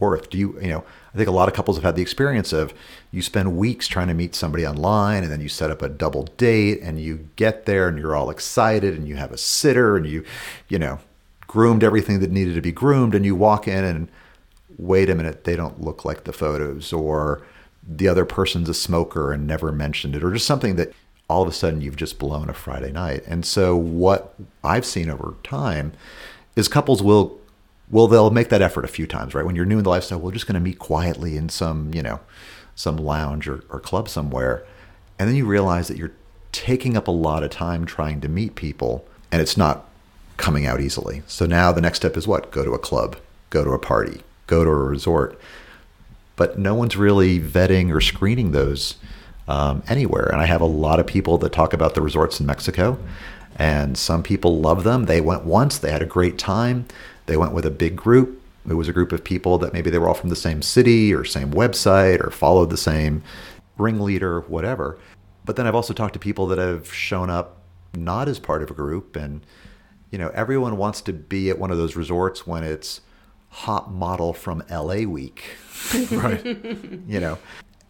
worth? 0.00 0.30
Do 0.30 0.38
you 0.38 0.60
you 0.60 0.68
know? 0.68 0.84
I 1.14 1.16
think 1.16 1.28
a 1.28 1.32
lot 1.32 1.48
of 1.48 1.54
couples 1.54 1.76
have 1.76 1.84
had 1.84 1.96
the 1.96 2.02
experience 2.02 2.52
of 2.52 2.74
you 3.12 3.22
spend 3.22 3.56
weeks 3.56 3.86
trying 3.86 4.08
to 4.08 4.14
meet 4.14 4.34
somebody 4.34 4.66
online, 4.66 5.22
and 5.22 5.30
then 5.30 5.40
you 5.40 5.48
set 5.48 5.70
up 5.70 5.80
a 5.80 5.88
double 5.88 6.24
date, 6.36 6.80
and 6.82 7.00
you 7.00 7.28
get 7.36 7.66
there, 7.66 7.88
and 7.88 7.98
you're 7.98 8.16
all 8.16 8.30
excited, 8.30 8.94
and 8.94 9.06
you 9.06 9.16
have 9.16 9.32
a 9.32 9.38
sitter, 9.38 9.96
and 9.96 10.06
you 10.06 10.24
you 10.68 10.78
know 10.78 10.98
groomed 11.46 11.84
everything 11.84 12.18
that 12.20 12.32
needed 12.32 12.54
to 12.54 12.60
be 12.60 12.72
groomed, 12.72 13.14
and 13.14 13.24
you 13.24 13.34
walk 13.34 13.68
in 13.68 13.84
and 13.84 14.08
wait 14.78 15.10
a 15.10 15.14
minute, 15.14 15.44
they 15.44 15.56
don't 15.56 15.80
look 15.80 16.04
like 16.04 16.24
the 16.24 16.32
photos, 16.32 16.92
or 16.92 17.42
the 17.86 18.08
other 18.08 18.24
person's 18.24 18.68
a 18.68 18.74
smoker 18.74 19.32
and 19.32 19.46
never 19.46 19.72
mentioned 19.72 20.14
it, 20.14 20.24
or 20.24 20.32
just 20.32 20.46
something 20.46 20.76
that 20.76 20.92
all 21.28 21.42
of 21.42 21.48
a 21.48 21.52
sudden 21.52 21.80
you've 21.80 21.96
just 21.96 22.18
blown 22.18 22.48
a 22.48 22.54
Friday 22.54 22.92
night. 22.92 23.22
And 23.26 23.44
so 23.44 23.76
what 23.76 24.34
I've 24.62 24.84
seen 24.84 25.08
over 25.08 25.36
time 25.42 25.92
is 26.56 26.68
couples 26.68 27.02
will 27.02 27.38
well 27.90 28.06
they'll 28.06 28.30
make 28.30 28.48
that 28.48 28.62
effort 28.62 28.84
a 28.84 28.88
few 28.88 29.06
times, 29.06 29.34
right? 29.34 29.44
When 29.44 29.56
you're 29.56 29.64
new 29.64 29.78
in 29.78 29.84
the 29.84 29.90
lifestyle, 29.90 30.20
we're 30.20 30.32
just 30.32 30.46
going 30.46 30.54
to 30.54 30.60
meet 30.60 30.78
quietly 30.78 31.36
in 31.36 31.48
some, 31.48 31.92
you 31.94 32.02
know, 32.02 32.20
some 32.74 32.96
lounge 32.96 33.46
or, 33.46 33.64
or 33.70 33.80
club 33.80 34.08
somewhere. 34.08 34.64
And 35.18 35.28
then 35.28 35.36
you 35.36 35.46
realize 35.46 35.88
that 35.88 35.96
you're 35.96 36.12
taking 36.52 36.96
up 36.96 37.08
a 37.08 37.12
lot 37.12 37.42
of 37.42 37.50
time 37.50 37.84
trying 37.84 38.20
to 38.20 38.28
meet 38.28 38.54
people 38.54 39.06
and 39.30 39.40
it's 39.40 39.56
not 39.56 39.88
coming 40.36 40.66
out 40.66 40.80
easily. 40.80 41.22
So 41.26 41.46
now 41.46 41.72
the 41.72 41.80
next 41.80 41.98
step 41.98 42.16
is 42.16 42.26
what? 42.26 42.50
Go 42.50 42.64
to 42.64 42.72
a 42.72 42.78
club, 42.78 43.16
go 43.50 43.64
to 43.64 43.70
a 43.70 43.78
party, 43.78 44.22
go 44.46 44.64
to 44.64 44.70
a 44.70 44.74
resort. 44.74 45.38
But 46.36 46.58
no 46.58 46.74
one's 46.74 46.96
really 46.96 47.38
vetting 47.38 47.92
or 47.92 48.00
screening 48.00 48.52
those 48.52 48.96
um, 49.46 49.82
anywhere. 49.88 50.26
And 50.26 50.40
I 50.40 50.46
have 50.46 50.60
a 50.60 50.66
lot 50.66 51.00
of 51.00 51.06
people 51.06 51.38
that 51.38 51.52
talk 51.52 51.72
about 51.72 51.94
the 51.94 52.00
resorts 52.00 52.40
in 52.40 52.46
Mexico, 52.46 52.98
and 53.56 53.96
some 53.96 54.22
people 54.22 54.60
love 54.60 54.84
them. 54.84 55.04
They 55.04 55.20
went 55.20 55.44
once, 55.44 55.78
they 55.78 55.92
had 55.92 56.02
a 56.02 56.06
great 56.06 56.38
time. 56.38 56.86
They 57.26 57.36
went 57.36 57.52
with 57.52 57.64
a 57.64 57.70
big 57.70 57.96
group. 57.96 58.40
It 58.68 58.74
was 58.74 58.88
a 58.88 58.92
group 58.92 59.12
of 59.12 59.22
people 59.22 59.58
that 59.58 59.72
maybe 59.72 59.90
they 59.90 59.98
were 59.98 60.08
all 60.08 60.14
from 60.14 60.30
the 60.30 60.36
same 60.36 60.62
city 60.62 61.14
or 61.14 61.24
same 61.24 61.52
website 61.52 62.20
or 62.20 62.30
followed 62.30 62.70
the 62.70 62.76
same 62.76 63.22
ringleader, 63.78 64.40
whatever. 64.40 64.98
But 65.44 65.56
then 65.56 65.66
I've 65.66 65.74
also 65.74 65.92
talked 65.92 66.14
to 66.14 66.18
people 66.18 66.46
that 66.48 66.58
have 66.58 66.92
shown 66.92 67.28
up 67.30 67.58
not 67.94 68.28
as 68.28 68.38
part 68.38 68.62
of 68.62 68.70
a 68.70 68.74
group 68.74 69.16
and 69.16 69.44
you 70.14 70.18
know, 70.18 70.30
everyone 70.32 70.76
wants 70.76 71.00
to 71.00 71.12
be 71.12 71.50
at 71.50 71.58
one 71.58 71.72
of 71.72 71.76
those 71.76 71.96
resorts 71.96 72.46
when 72.46 72.62
it's 72.62 73.00
hot 73.54 73.92
model 73.92 74.32
from 74.32 74.62
LA 74.70 75.02
week, 75.06 75.56
right. 76.10 76.44
you 76.44 77.20
know. 77.20 77.38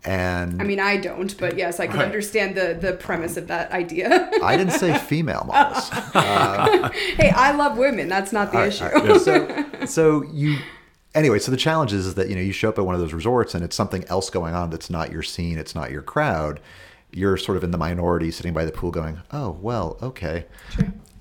And 0.07 0.61
i 0.61 0.67
mean 0.67 0.81
i 0.81 0.99
don't 0.99 1.35
but 1.39 1.57
yes 1.57 1.81
i 1.81 1.87
can 1.87 1.97
Right. 1.97 2.05
understand 2.05 2.55
the 2.55 2.77
the 2.79 2.93
premise 2.93 3.39
of 3.39 3.47
that 3.47 3.73
idea 3.73 4.29
I 4.43 4.55
didn't 4.59 4.75
say 4.75 4.99
female 4.99 5.45
models. 5.47 5.89
hey 7.17 7.31
i 7.31 7.53
love 7.53 7.79
women 7.79 8.07
that's 8.09 8.31
not 8.31 8.53
the 8.53 8.67
issue 8.67 8.85
All 8.85 9.03
right. 9.03 9.19
So, 9.19 9.87
so 9.87 10.23
you, 10.25 10.59
anyway, 11.15 11.39
so 11.39 11.51
the 11.51 11.57
challenge 11.57 11.95
is, 11.95 12.05
is 12.07 12.15
that, 12.17 12.29
you 12.29 12.35
know, 12.35 12.43
you 12.43 12.53
show 12.53 12.69
up 12.69 12.79
at 12.79 12.85
one 12.85 12.95
of 12.95 13.01
those 13.01 13.15
resorts 13.15 13.55
and 13.55 13.65
it's 13.65 13.75
something 13.77 14.05
else 14.09 14.29
going 14.29 14.55
on 14.55 14.69
that's 14.69 14.91
not 14.91 15.11
your 15.11 15.23
scene, 15.23 15.57
it's 15.57 15.75
not 15.75 15.91
your 15.91 16.03
crowd. 16.03 16.61
You're 17.11 17.39
sort 17.39 17.57
of 17.57 17.65
in 17.65 17.71
the 17.71 17.79
minority 17.79 18.31
sitting 18.31 18.53
by 18.53 18.65
the 18.67 18.73
pool 18.73 18.91
going, 18.91 19.23
oh, 19.33 19.53
well, 19.63 19.97
okay. 20.03 20.45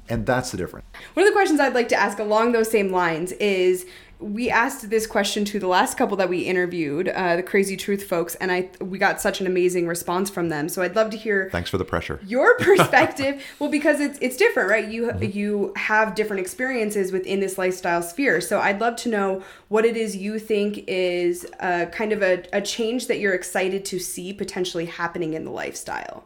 And 0.09 0.25
that's 0.25 0.51
the 0.51 0.57
difference. 0.57 0.85
One 1.13 1.25
of 1.25 1.31
the 1.31 1.35
questions 1.35 1.59
I'd 1.61 1.73
like 1.75 1.87
to 1.89 1.95
ask 1.95 2.19
along 2.19 2.51
those 2.51 2.69
same 2.69 2.91
lines 2.91 3.31
is 3.33 3.85
we 4.23 4.49
asked 4.49 4.89
this 4.89 5.05
question 5.05 5.43
to 5.45 5.59
the 5.59 5.67
last 5.67 5.97
couple 5.97 6.15
that 6.17 6.29
we 6.29 6.39
interviewed, 6.41 7.09
uh, 7.09 7.35
the 7.35 7.43
Crazy 7.43 7.75
Truth 7.75 8.03
folks, 8.03 8.35
and 8.35 8.51
I 8.51 8.69
we 8.79 8.97
got 8.97 9.19
such 9.19 9.41
an 9.41 9.47
amazing 9.47 9.87
response 9.87 10.29
from 10.29 10.49
them. 10.49 10.69
So 10.69 10.81
I'd 10.81 10.95
love 10.95 11.09
to 11.11 11.17
hear 11.17 11.49
Thanks 11.51 11.69
for 11.69 11.77
the 11.77 11.85
pressure. 11.85 12.19
your 12.25 12.57
perspective. 12.59 13.43
well, 13.59 13.69
because 13.69 13.99
it's 13.99 14.17
it's 14.21 14.37
different, 14.37 14.69
right? 14.69 14.87
You 14.87 15.13
you 15.21 15.73
have 15.75 16.15
different 16.15 16.39
experiences 16.39 17.11
within 17.11 17.39
this 17.39 17.57
lifestyle 17.57 18.01
sphere. 18.01 18.39
So 18.41 18.59
I'd 18.59 18.79
love 18.79 18.95
to 18.97 19.09
know 19.09 19.43
what 19.67 19.85
it 19.85 19.97
is 19.97 20.15
you 20.15 20.39
think 20.39 20.85
is 20.87 21.45
uh, 21.59 21.87
kind 21.91 22.11
of 22.11 22.23
a, 22.23 22.43
a 22.53 22.61
change 22.61 23.07
that 23.07 23.19
you're 23.19 23.33
excited 23.33 23.83
to 23.85 23.99
see 23.99 24.33
potentially 24.33 24.85
happening 24.85 25.33
in 25.33 25.43
the 25.45 25.51
lifestyle. 25.51 26.25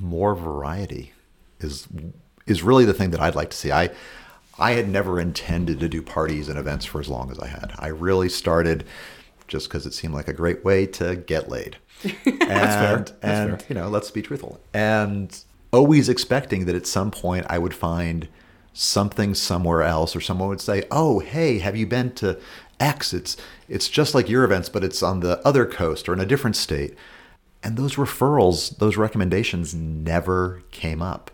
more 0.00 0.34
variety 0.34 1.12
is 1.60 1.86
is 2.46 2.62
really 2.62 2.84
the 2.84 2.94
thing 2.94 3.10
that 3.10 3.20
I'd 3.20 3.34
like 3.34 3.50
to 3.50 3.56
see. 3.56 3.72
I 3.72 3.90
I 4.58 4.72
had 4.72 4.88
never 4.88 5.20
intended 5.20 5.80
to 5.80 5.88
do 5.88 6.02
parties 6.02 6.48
and 6.48 6.58
events 6.58 6.84
for 6.84 7.00
as 7.00 7.08
long 7.08 7.30
as 7.30 7.38
I 7.38 7.46
had. 7.46 7.72
I 7.78 7.88
really 7.88 8.28
started 8.28 8.84
just 9.48 9.68
because 9.68 9.86
it 9.86 9.94
seemed 9.94 10.14
like 10.14 10.28
a 10.28 10.32
great 10.32 10.64
way 10.64 10.86
to 10.86 11.16
get 11.16 11.48
laid. 11.48 11.76
and 12.02 12.40
That's 12.40 13.12
and 13.22 13.60
fair. 13.60 13.60
you 13.68 13.74
know, 13.74 13.88
let's 13.88 14.10
be 14.10 14.22
truthful. 14.22 14.60
And 14.74 15.38
always 15.72 16.08
expecting 16.08 16.66
that 16.66 16.74
at 16.74 16.86
some 16.86 17.10
point 17.10 17.46
I 17.48 17.58
would 17.58 17.74
find 17.74 18.28
something 18.72 19.34
somewhere 19.34 19.82
else 19.82 20.14
or 20.14 20.20
someone 20.20 20.48
would 20.48 20.60
say, 20.60 20.84
"Oh, 20.90 21.20
hey, 21.20 21.58
have 21.58 21.76
you 21.76 21.86
been 21.86 22.12
to 22.14 22.38
X? 22.80 23.12
It's 23.12 23.36
it's 23.68 23.88
just 23.88 24.14
like 24.14 24.28
your 24.28 24.44
events, 24.44 24.68
but 24.68 24.84
it's 24.84 25.02
on 25.02 25.20
the 25.20 25.40
other 25.46 25.64
coast 25.66 26.08
or 26.08 26.12
in 26.12 26.20
a 26.20 26.26
different 26.26 26.56
state." 26.56 26.94
And 27.62 27.76
those 27.76 27.96
referrals, 27.96 28.76
those 28.78 28.96
recommendations 28.96 29.74
never 29.74 30.62
came 30.70 31.02
up. 31.02 31.30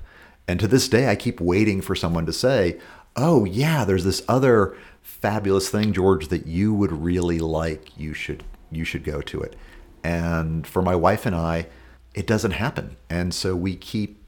And 0.49 0.59
to 0.61 0.69
this 0.69 0.89
day, 0.89 1.09
I 1.09 1.17
keep 1.17 1.41
waiting 1.41 1.81
for 1.81 1.95
someone 1.95 2.27
to 2.27 2.33
say, 2.33 2.79
Oh, 3.17 3.45
yeah, 3.45 3.85
there's 3.85 4.05
this 4.05 4.23
other 4.29 4.77
fabulous 5.03 5.69
thing, 5.69 5.93
George, 5.93 6.29
that 6.29 6.47
you 6.47 6.73
would 6.73 6.93
really 6.93 7.39
like. 7.39 7.97
You 7.97 8.15
should 8.15 8.45
you 8.71 8.85
should 8.85 9.05
go 9.05 9.21
to 9.21 9.41
it. 9.41 9.55
And 10.03 10.67
for 10.67 10.83
my 10.83 10.97
wife 10.97 11.27
and 11.27 11.37
I, 11.37 11.67
it 12.15 12.27
doesn't 12.27 12.53
happen. 12.53 12.97
And 13.11 13.35
so 13.35 13.55
we 13.55 13.77
keep 13.77 14.23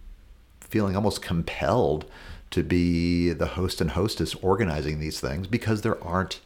feeling 0.61 0.97
almost 0.97 1.22
compelled 1.22 2.05
to 2.51 2.62
be 2.62 3.32
the 3.32 3.47
host 3.47 3.80
and 3.80 3.93
hostess 3.93 4.35
organizing 4.37 5.01
these 5.01 5.18
things 5.20 5.47
because 5.47 5.82
there 5.82 6.03
aren't 6.05 6.41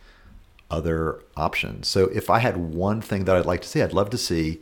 other 0.70 1.22
options. 1.36 1.88
So 1.88 2.04
if 2.06 2.30
I 2.30 2.38
had 2.38 2.56
one 2.56 3.00
thing 3.00 3.24
that 3.24 3.36
I'd 3.36 3.46
like 3.46 3.62
to 3.62 3.68
see, 3.68 3.82
I'd 3.82 3.92
love 3.92 4.10
to 4.10 4.18
see, 4.18 4.60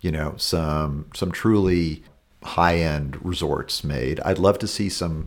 you 0.00 0.10
know, 0.10 0.34
some 0.36 1.06
some 1.14 1.32
truly 1.32 2.02
high-end 2.42 3.24
resorts 3.24 3.82
made. 3.82 4.20
I'd 4.20 4.38
love 4.38 4.58
to 4.60 4.68
see 4.68 4.88
some 4.88 5.26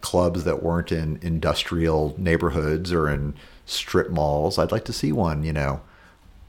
clubs 0.00 0.44
that 0.44 0.62
weren't 0.62 0.92
in 0.92 1.18
industrial 1.22 2.14
neighborhoods 2.18 2.92
or 2.92 3.08
in 3.08 3.34
strip 3.66 4.10
malls. 4.10 4.58
I'd 4.58 4.72
like 4.72 4.84
to 4.86 4.92
see 4.92 5.12
one, 5.12 5.44
you 5.44 5.52
know, 5.52 5.80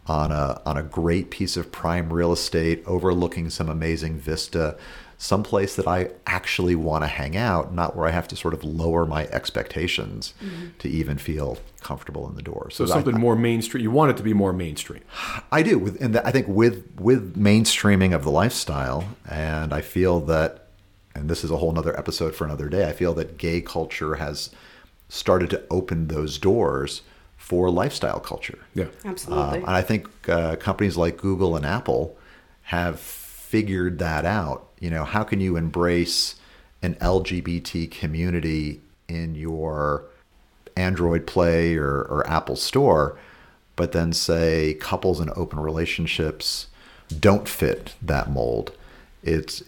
on 0.08 0.32
a 0.32 0.62
on 0.66 0.78
a 0.78 0.84
great 0.84 1.30
piece 1.30 1.56
of 1.58 1.72
prime 1.72 2.12
real 2.12 2.32
estate 2.34 2.84
overlooking 2.86 3.50
some 3.50 3.70
amazing 3.70 4.18
vista, 4.18 4.76
someplace 5.18 5.76
that 5.76 5.88
I 5.88 6.10
actually 6.26 6.74
want 6.74 7.04
to 7.04 7.08
hang 7.08 7.38
out, 7.38 7.74
not 7.74 7.96
where 7.96 8.08
I 8.08 8.12
have 8.12 8.28
to 8.30 8.36
sort 8.36 8.56
of 8.56 8.64
lower 8.64 9.06
my 9.06 9.28
expectations 9.28 10.34
mm-hmm. 10.44 10.70
to 10.80 10.90
even 10.90 11.20
feel 11.20 11.60
comfortable 11.82 12.28
in 12.28 12.36
the 12.36 12.42
door. 12.42 12.70
So 12.72 12.86
I- 12.86 12.88
something 12.88 13.20
more 13.20 13.36
mainstream. 13.36 13.84
You 13.84 13.92
want 13.92 14.12
it 14.12 14.18
to 14.18 14.24
be 14.24 14.34
more 14.34 14.54
mainstream. 14.54 15.02
I 15.52 15.62
do, 15.62 15.78
with- 15.78 16.02
and 16.02 16.18
I 16.18 16.32
think 16.32 16.48
with 16.48 16.88
with 17.00 17.38
mainstreaming 17.38 18.16
of 18.16 18.24
the 18.24 18.32
lifestyle, 18.32 19.06
and 19.30 19.74
I 19.74 19.82
feel 19.82 20.20
that, 20.22 20.61
and 21.16 21.30
this 21.30 21.44
is 21.44 21.52
a 21.52 21.58
whole 21.58 21.72
nother 21.72 21.98
episode 21.98 22.36
for 22.36 22.46
another 22.46 22.70
day. 22.70 22.88
I 22.88 22.94
feel 22.94 23.14
that 23.16 23.38
gay 23.38 23.62
culture 23.62 24.16
has 24.16 24.50
started 25.10 25.50
to 25.50 25.64
open 25.70 26.08
those 26.08 26.38
doors 26.38 27.02
for 27.38 27.70
lifestyle 27.70 28.20
culture. 28.20 28.60
Yeah. 28.74 28.86
Absolutely. 29.04 29.60
Um, 29.60 29.66
and 29.66 29.70
I 29.70 29.82
think 29.82 30.08
uh, 30.30 30.56
companies 30.56 30.96
like 30.96 31.18
Google 31.18 31.56
and 31.56 31.66
Apple 31.66 32.16
have 32.64 33.00
figured 33.00 34.00
that 34.00 34.26
out. 34.26 34.70
You 34.80 34.90
know, 34.90 35.04
how 35.04 35.24
can 35.24 35.42
you 35.42 35.58
embrace 35.58 36.36
an 36.82 36.96
LGBT 36.96 37.92
community 37.92 38.80
in 39.08 39.36
your 39.36 40.06
Android 40.78 41.28
Play 41.28 41.76
or, 41.76 42.04
or 42.04 42.26
Apple 42.28 42.56
Store, 42.56 43.18
but 43.76 43.92
then 43.92 44.14
say 44.14 44.76
couples 44.76 45.20
and 45.20 45.30
open 45.32 45.60
relationships 45.60 46.68
don't 47.20 47.50
fit 47.50 47.96
that 48.02 48.30
mold? 48.32 48.72
It's 49.24 49.64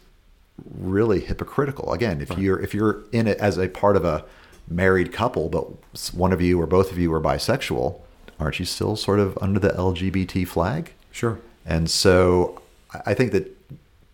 really 0.73 1.19
hypocritical. 1.19 1.93
Again, 1.93 2.21
if 2.21 2.37
you're 2.37 2.59
if 2.59 2.73
you're 2.73 3.03
in 3.11 3.27
it 3.27 3.37
as 3.39 3.57
a 3.57 3.67
part 3.67 3.95
of 3.95 4.05
a 4.05 4.25
married 4.67 5.11
couple, 5.11 5.49
but 5.49 5.67
one 6.13 6.31
of 6.31 6.41
you 6.41 6.61
or 6.61 6.67
both 6.67 6.91
of 6.91 6.97
you 6.97 7.13
are 7.13 7.21
bisexual, 7.21 7.99
aren't 8.39 8.59
you 8.59 8.65
still 8.65 8.95
sort 8.95 9.19
of 9.19 9.37
under 9.41 9.59
the 9.59 9.69
LGBT 9.69 10.47
flag? 10.47 10.93
Sure. 11.11 11.39
And 11.65 11.89
so 11.89 12.61
I 12.93 13.01
I 13.07 13.13
think 13.13 13.31
that 13.31 13.57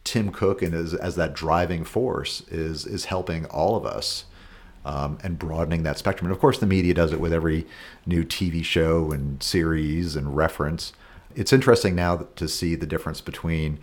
Tim 0.04 0.32
Cook 0.32 0.62
and 0.62 0.74
as, 0.74 0.94
as 0.94 1.16
that 1.18 1.34
driving 1.34 1.84
force 1.84 2.42
is 2.48 2.86
is 2.86 3.06
helping 3.06 3.46
all 3.46 3.76
of 3.76 3.86
us 3.86 4.26
um, 4.86 5.18
and 5.24 5.38
broadening 5.38 5.84
that 5.84 5.98
spectrum. 5.98 6.28
And 6.28 6.34
of 6.34 6.40
course, 6.40 6.58
the 6.58 6.66
media 6.66 6.94
does 6.94 7.12
it 7.12 7.20
with 7.20 7.34
every 7.34 7.68
new 8.06 8.24
TV 8.24 8.64
show 8.64 9.12
and 9.12 9.42
series 9.44 10.16
and 10.16 10.36
reference. 10.36 10.94
It's 11.36 11.54
interesting 11.54 11.96
now 11.96 12.28
to 12.38 12.48
see 12.48 12.76
the 12.76 12.88
difference 12.88 13.22
between. 13.22 13.80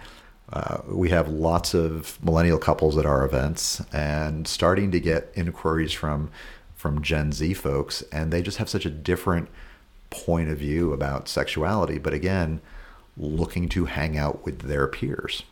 Uh, 0.52 0.78
we 0.86 1.10
have 1.10 1.28
lots 1.28 1.74
of 1.74 2.22
millennial 2.22 2.58
couples 2.58 2.96
at 2.96 3.04
our 3.04 3.24
events, 3.24 3.82
and 3.92 4.46
starting 4.46 4.90
to 4.92 5.00
get 5.00 5.32
inquiries 5.34 5.92
from 5.92 6.30
from 6.74 7.02
Gen 7.02 7.32
Z 7.32 7.54
folks, 7.54 8.02
and 8.12 8.32
they 8.32 8.42
just 8.42 8.58
have 8.58 8.68
such 8.68 8.86
a 8.86 8.90
different 8.90 9.48
point 10.10 10.48
of 10.50 10.58
view 10.58 10.92
about 10.92 11.28
sexuality. 11.28 11.98
But 11.98 12.14
again, 12.14 12.60
looking 13.16 13.68
to 13.70 13.86
hang 13.86 14.16
out 14.16 14.44
with 14.44 14.60
their 14.60 14.86
peers. 14.86 15.42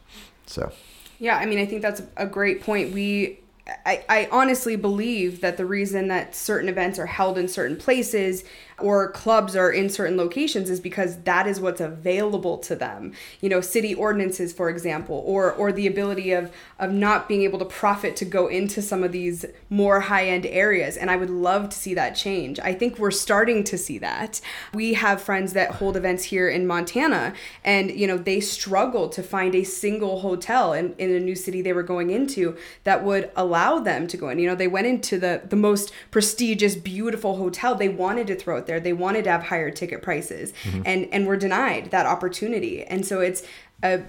So 0.47 0.73
Yeah, 1.19 1.37
I 1.39 1.47
mean, 1.47 1.59
I 1.59 1.67
think 1.67 1.83
that's 1.83 2.03
a 2.17 2.27
great 2.27 2.63
point. 2.63 2.93
We, 2.93 3.41
I, 3.87 4.05
I 4.09 4.29
honestly 4.31 4.77
believe 4.77 5.41
that 5.41 5.57
the 5.57 5.67
reason 5.67 6.09
that 6.09 6.35
certain 6.35 6.69
events 6.69 6.99
are 6.99 7.07
held 7.07 7.39
in 7.39 7.49
certain 7.49 7.77
places 7.77 8.45
or 8.79 9.11
clubs 9.13 9.55
are 9.55 9.71
in 9.71 9.89
certain 9.89 10.17
locations 10.17 10.69
is 10.69 10.81
because 10.81 11.19
that 11.23 11.47
is 11.47 11.61
what's 11.61 11.81
available 11.81 12.59
to 12.59 12.75
them. 12.75 13.13
You 13.41 13.49
know, 13.49 13.61
city 13.61 13.95
ordinances, 13.95 14.53
for 14.53 14.69
example, 14.69 15.23
or 15.27 15.53
or 15.53 15.73
the 15.73 15.87
ability 15.87 16.33
of 16.33 16.53
of 16.79 16.93
not 16.93 17.29
being 17.29 17.43
able 17.43 17.59
to 17.61 17.65
profit 17.65 18.17
to 18.17 18.25
go 18.25 18.47
into 18.49 18.83
some 18.83 19.05
of 19.05 19.13
these 19.13 19.45
more 19.71 20.01
high 20.01 20.27
end 20.27 20.47
areas. 20.47 20.97
And 20.97 21.11
I 21.11 21.17
would 21.17 21.31
love 21.31 21.69
to 21.71 21.77
see 21.77 21.95
that 21.95 22.17
change. 22.17 22.59
I 22.61 22.75
think 22.75 22.99
we're 22.99 23.11
starting 23.11 23.63
to 23.65 23.79
see 23.79 23.99
that. 23.99 24.41
We 24.73 24.95
have 24.95 25.23
friends 25.23 25.53
that 25.53 25.73
hold 25.73 25.97
events 25.97 26.25
here 26.25 26.49
in 26.49 26.67
Montana, 26.67 27.35
and 27.65 27.91
you 27.91 28.07
know 28.07 28.19
they 28.19 28.41
struggled 28.41 29.13
to 29.13 29.23
find 29.23 29.55
a 29.55 29.65
single 29.65 30.21
hotel 30.21 30.73
in, 30.73 30.95
in 30.99 31.11
a 31.11 31.21
new 31.21 31.37
city 31.37 31.63
they 31.63 31.73
were 31.73 31.83
going 31.83 32.11
into 32.11 32.57
that 32.83 33.05
would 33.05 33.31
allow 33.37 33.79
them 33.79 34.07
to 34.09 34.17
go 34.17 34.29
in. 34.29 34.39
You 34.39 34.49
know, 34.49 34.55
they 34.55 34.69
went 34.69 34.87
into 34.87 35.19
the 35.19 35.43
the 35.49 35.57
most 35.57 35.93
prestigious, 36.11 36.75
beautiful 36.75 37.37
hotel. 37.37 37.75
They 37.75 37.89
wanted 37.89 38.27
to 38.29 38.35
throw 38.35 38.64
it 38.65 38.67
there. 38.67 38.81
They 38.81 38.93
wanted 38.93 39.25
to 39.25 39.31
have 39.31 39.45
higher 39.45 39.71
ticket 39.71 40.03
prices, 40.03 40.53
and 40.85 41.09
and 41.13 41.27
were 41.27 41.37
denied 41.37 41.91
that 41.91 42.07
opportunity. 42.07 42.85
And 42.85 43.07
so 43.07 43.21
it's 43.21 43.43
a 43.83 44.03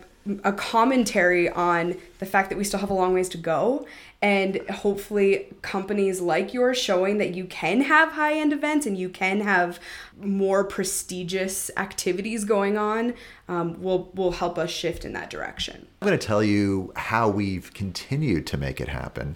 a 0.44 0.52
commentary 0.52 1.50
on 1.50 1.96
the 2.18 2.26
fact 2.26 2.50
that 2.50 2.58
we 2.58 2.64
still 2.64 2.80
have 2.80 2.90
a 2.90 2.94
long 2.96 3.14
ways 3.14 3.30
to 3.30 3.38
go 3.38 3.86
and 4.24 4.68
hopefully 4.70 5.54
companies 5.62 6.20
like 6.20 6.52
yours 6.52 6.80
showing 6.80 7.20
that 7.20 7.36
you 7.36 7.46
can 7.46 7.82
have 7.82 8.14
high-end 8.14 8.52
events 8.52 8.88
and 8.88 8.98
you 8.98 9.08
can 9.08 9.42
have 9.42 9.80
more 10.20 10.64
prestigious 10.64 11.70
activities 11.78 12.44
going 12.44 12.76
on 12.76 13.14
um, 13.48 13.80
will 13.80 14.10
will 14.16 14.32
help 14.32 14.58
us 14.58 14.72
shift 14.72 15.06
in 15.06 15.14
that 15.14 15.30
direction 15.30 15.86
I'm 16.06 16.08
going 16.08 16.20
to 16.20 16.28
tell 16.28 16.44
you 16.44 16.92
how 16.96 17.30
we've 17.30 17.74
continued 17.74 18.46
to 18.48 18.58
make 18.58 18.80
it 18.80 18.90
happen, 18.90 19.36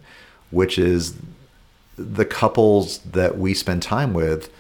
which 0.52 0.78
is 0.78 1.16
the 1.98 2.26
couples 2.26 3.00
that 3.00 3.40
we 3.40 3.56
spend 3.56 3.82
time 3.82 4.14
with 4.14 4.52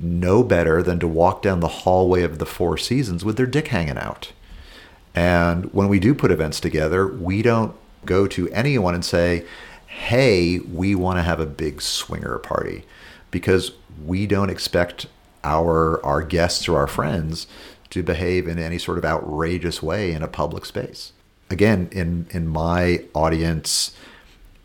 know 0.00 0.42
better 0.42 0.82
than 0.82 0.98
to 1.00 1.08
walk 1.08 1.42
down 1.42 1.60
the 1.60 1.68
hallway 1.68 2.22
of 2.22 2.38
the 2.38 2.46
Four 2.46 2.78
Seasons 2.78 3.24
with 3.24 3.36
their 3.36 3.46
dick 3.46 3.68
hanging 3.68 3.98
out. 3.98 4.32
And 5.14 5.72
when 5.72 5.88
we 5.88 5.98
do 5.98 6.14
put 6.14 6.30
events 6.30 6.60
together, 6.60 7.06
we 7.06 7.42
don't 7.42 7.74
go 8.04 8.26
to 8.28 8.48
anyone 8.50 8.94
and 8.94 9.04
say, 9.04 9.44
hey, 9.86 10.58
we 10.60 10.94
want 10.94 11.18
to 11.18 11.22
have 11.22 11.40
a 11.40 11.46
big 11.46 11.82
swinger 11.82 12.38
party 12.38 12.84
because 13.30 13.72
we 14.04 14.26
don't 14.26 14.50
expect 14.50 15.06
our 15.44 16.04
our 16.04 16.22
guests 16.22 16.68
or 16.68 16.76
our 16.78 16.86
friends 16.86 17.46
to 17.90 18.02
behave 18.02 18.46
in 18.46 18.58
any 18.58 18.78
sort 18.78 18.98
of 18.98 19.04
outrageous 19.04 19.82
way 19.82 20.12
in 20.12 20.22
a 20.22 20.28
public 20.28 20.64
space. 20.64 21.12
Again, 21.50 21.88
in 21.90 22.26
in 22.30 22.46
my 22.46 23.04
audience, 23.14 23.96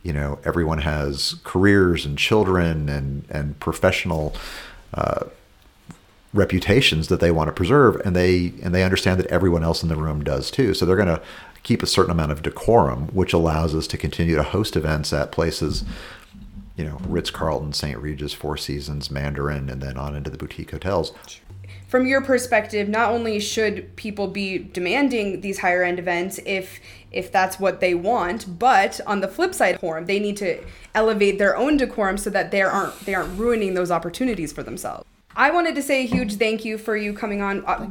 you 0.04 0.14
know, 0.14 0.40
everyone 0.44 0.80
has 0.80 1.36
careers 1.44 2.06
and 2.06 2.18
children 2.18 2.90
and 2.90 3.26
and 3.30 3.60
professional 3.60 4.36
uh, 4.94 5.26
reputations 6.34 7.08
that 7.10 7.20
they 7.20 7.32
want 7.32 7.48
to 7.48 7.52
preserve 7.54 7.96
and 8.04 8.16
they 8.16 8.54
and 8.64 8.74
they 8.74 8.84
understand 8.84 9.20
that 9.20 9.28
everyone 9.28 9.64
else 9.64 9.84
in 9.84 9.90
the 9.90 9.96
room 9.96 10.24
does 10.24 10.50
too. 10.50 10.74
So 10.74 10.86
they're 10.86 10.96
going 10.96 11.08
to 11.08 11.22
keep 11.64 11.82
a 11.82 11.88
certain 11.88 12.12
amount 12.12 12.32
of 12.32 12.42
decorum 12.42 13.08
which 13.08 13.34
allows 13.34 13.74
us 13.74 13.88
to 13.88 13.98
continue 13.98 14.36
to 14.36 14.44
host 14.44 14.76
events 14.76 15.14
at 15.14 15.32
places 15.32 15.84
you 16.76 16.84
know 16.84 16.98
ritz-carlton 17.08 17.74
st 17.74 17.98
regis 18.00 18.34
four 18.34 18.58
seasons 18.58 19.10
mandarin 19.10 19.70
and 19.70 19.82
then 19.82 19.98
on 19.98 20.16
into 20.16 20.30
the 20.30 20.38
boutique 20.38 20.72
hotels 20.72 21.14
from 21.94 22.08
your 22.08 22.22
perspective, 22.22 22.90
not 22.90 23.12
only 23.12 23.40
should 23.40 23.96
people 23.98 24.28
be 24.28 24.58
demanding 24.58 25.42
these 25.42 25.60
higher 25.60 25.84
end 25.84 26.00
events 26.00 26.40
if 26.44 26.80
if 27.12 27.32
that's 27.32 27.60
what 27.60 27.82
they 27.82 27.94
want, 27.94 28.58
but 28.58 29.00
on 29.06 29.22
the 29.22 29.28
flip 29.28 29.54
side, 29.54 29.74
decorum, 29.74 30.08
they 30.08 30.18
need 30.18 30.36
to 30.38 30.60
elevate 30.96 31.38
their 31.38 31.56
own 31.56 31.78
decorum 31.78 32.18
so 32.18 32.32
that 32.32 32.50
they 32.50 32.64
aren't 32.64 33.00
they 33.06 33.14
aren't 33.14 33.38
ruining 33.38 33.76
those 33.76 33.92
opportunities 33.92 34.52
for 34.52 34.64
themselves. 34.64 35.06
I 35.36 35.52
wanted 35.52 35.76
to 35.76 35.84
say 35.84 36.04
a 36.04 36.08
huge 36.08 36.38
thank 36.38 36.66
you 36.66 36.80
for 36.80 36.98
you 36.98 37.14
coming 37.14 37.44
on. 37.44 37.64
Uh, 37.64 37.88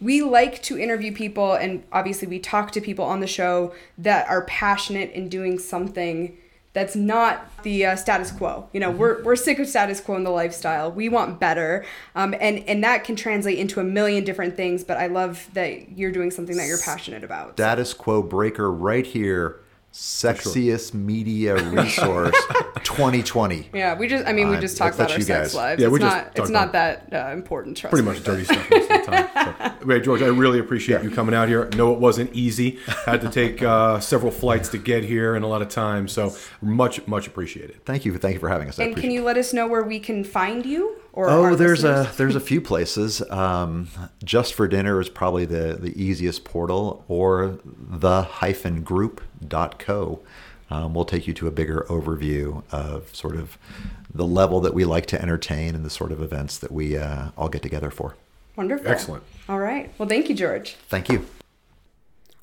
we 0.00 0.22
like 0.22 0.62
to 0.62 0.78
interview 0.78 1.12
people, 1.12 1.52
and 1.52 1.84
obviously, 1.92 2.28
we 2.28 2.38
talk 2.38 2.70
to 2.70 2.80
people 2.80 3.04
on 3.04 3.20
the 3.20 3.26
show 3.26 3.74
that 3.98 4.26
are 4.30 4.46
passionate 4.46 5.10
in 5.10 5.28
doing 5.28 5.58
something 5.58 6.38
that's 6.72 6.96
not 6.96 7.50
the 7.62 7.84
uh, 7.84 7.96
status 7.96 8.30
quo. 8.30 8.68
You 8.72 8.80
know, 8.80 8.90
we're, 8.90 9.22
we're 9.22 9.36
sick 9.36 9.58
of 9.58 9.68
status 9.68 10.00
quo 10.00 10.16
in 10.16 10.24
the 10.24 10.30
lifestyle. 10.30 10.90
We 10.90 11.08
want 11.08 11.38
better. 11.38 11.84
Um, 12.14 12.34
and, 12.40 12.60
and 12.68 12.82
that 12.82 13.04
can 13.04 13.14
translate 13.14 13.58
into 13.58 13.80
a 13.80 13.84
million 13.84 14.24
different 14.24 14.56
things, 14.56 14.82
but 14.82 14.96
I 14.96 15.06
love 15.06 15.48
that 15.52 15.98
you're 15.98 16.12
doing 16.12 16.30
something 16.30 16.56
that 16.56 16.66
you're 16.66 16.80
passionate 16.82 17.24
about. 17.24 17.54
Status 17.54 17.92
quo 17.92 18.22
breaker 18.22 18.72
right 18.72 19.06
here 19.06 19.60
sexiest 19.92 20.92
sure. 20.92 21.00
media 21.00 21.54
resource 21.70 22.34
2020 22.82 23.68
yeah 23.74 23.96
we 23.96 24.08
just 24.08 24.26
i 24.26 24.32
mean 24.32 24.48
we 24.48 24.56
just 24.56 24.76
talk 24.76 24.94
about 24.94 25.10
our 25.12 25.20
sex 25.20 25.54
lives. 25.54 25.82
Yeah, 25.82 25.88
it's 25.88 25.98
not 25.98 26.32
it's 26.34 26.50
not 26.50 26.72
that 26.72 27.12
uh, 27.12 27.30
important 27.32 27.78
pretty 27.80 27.98
me. 27.98 28.02
much 28.02 28.24
dirty 28.24 28.44
stuff 28.44 28.70
most 28.70 28.90
of 28.90 29.06
the 29.06 29.10
time 29.10 29.80
so, 29.86 29.98
george 30.02 30.22
i 30.22 30.26
really 30.26 30.58
appreciate 30.58 30.98
yeah. 30.98 31.02
you 31.02 31.10
coming 31.10 31.34
out 31.34 31.48
here. 31.48 31.68
No, 31.76 31.92
it 31.92 31.98
wasn't 31.98 32.32
easy. 32.34 32.78
Had 33.06 33.20
to 33.22 33.30
take 33.30 33.62
uh, 33.62 34.00
several 34.00 34.32
flights 34.32 34.68
to 34.70 34.78
get 34.78 35.04
here 35.04 35.34
and 35.34 35.44
a 35.44 35.48
lot 35.48 35.62
of 35.62 35.68
time 35.68 36.08
so 36.08 36.34
much 36.60 37.06
much 37.06 37.26
appreciated. 37.26 37.84
Thank 37.84 38.04
you 38.04 38.16
thank 38.18 38.34
you 38.34 38.40
for 38.40 38.48
having 38.48 38.68
us. 38.68 38.78
And 38.78 38.96
can 38.96 39.10
you 39.10 39.22
let 39.22 39.36
us 39.36 39.52
know 39.52 39.66
where 39.66 39.82
we 39.82 40.00
can 40.00 40.24
find 40.24 40.66
you 40.66 41.01
or 41.12 41.28
oh, 41.28 41.54
there's 41.54 41.84
listeners? 41.84 42.14
a 42.14 42.16
there's 42.16 42.36
a 42.36 42.40
few 42.40 42.60
places. 42.60 43.22
Um, 43.30 43.88
Just 44.24 44.54
for 44.54 44.66
dinner 44.68 45.00
is 45.00 45.08
probably 45.08 45.44
the 45.44 45.74
the 45.80 45.92
easiest 46.02 46.44
portal, 46.44 47.04
or 47.08 47.58
the 47.64 48.22
hyphen 48.22 48.82
group 48.82 49.20
dot 49.46 49.78
co. 49.78 50.20
Um, 50.70 50.94
we'll 50.94 51.04
take 51.04 51.26
you 51.26 51.34
to 51.34 51.46
a 51.46 51.50
bigger 51.50 51.84
overview 51.90 52.62
of 52.72 53.14
sort 53.14 53.36
of 53.36 53.58
the 54.14 54.24
level 54.26 54.60
that 54.62 54.72
we 54.72 54.86
like 54.86 55.04
to 55.06 55.20
entertain 55.20 55.74
and 55.74 55.84
the 55.84 55.90
sort 55.90 56.12
of 56.12 56.22
events 56.22 56.56
that 56.58 56.72
we 56.72 56.96
uh, 56.96 57.28
all 57.36 57.50
get 57.50 57.60
together 57.62 57.90
for. 57.90 58.16
Wonderful. 58.56 58.88
Excellent. 58.88 59.22
All 59.50 59.58
right. 59.58 59.92
Well, 59.98 60.08
thank 60.08 60.30
you, 60.30 60.34
George. 60.34 60.76
Thank 60.88 61.10
you. 61.10 61.26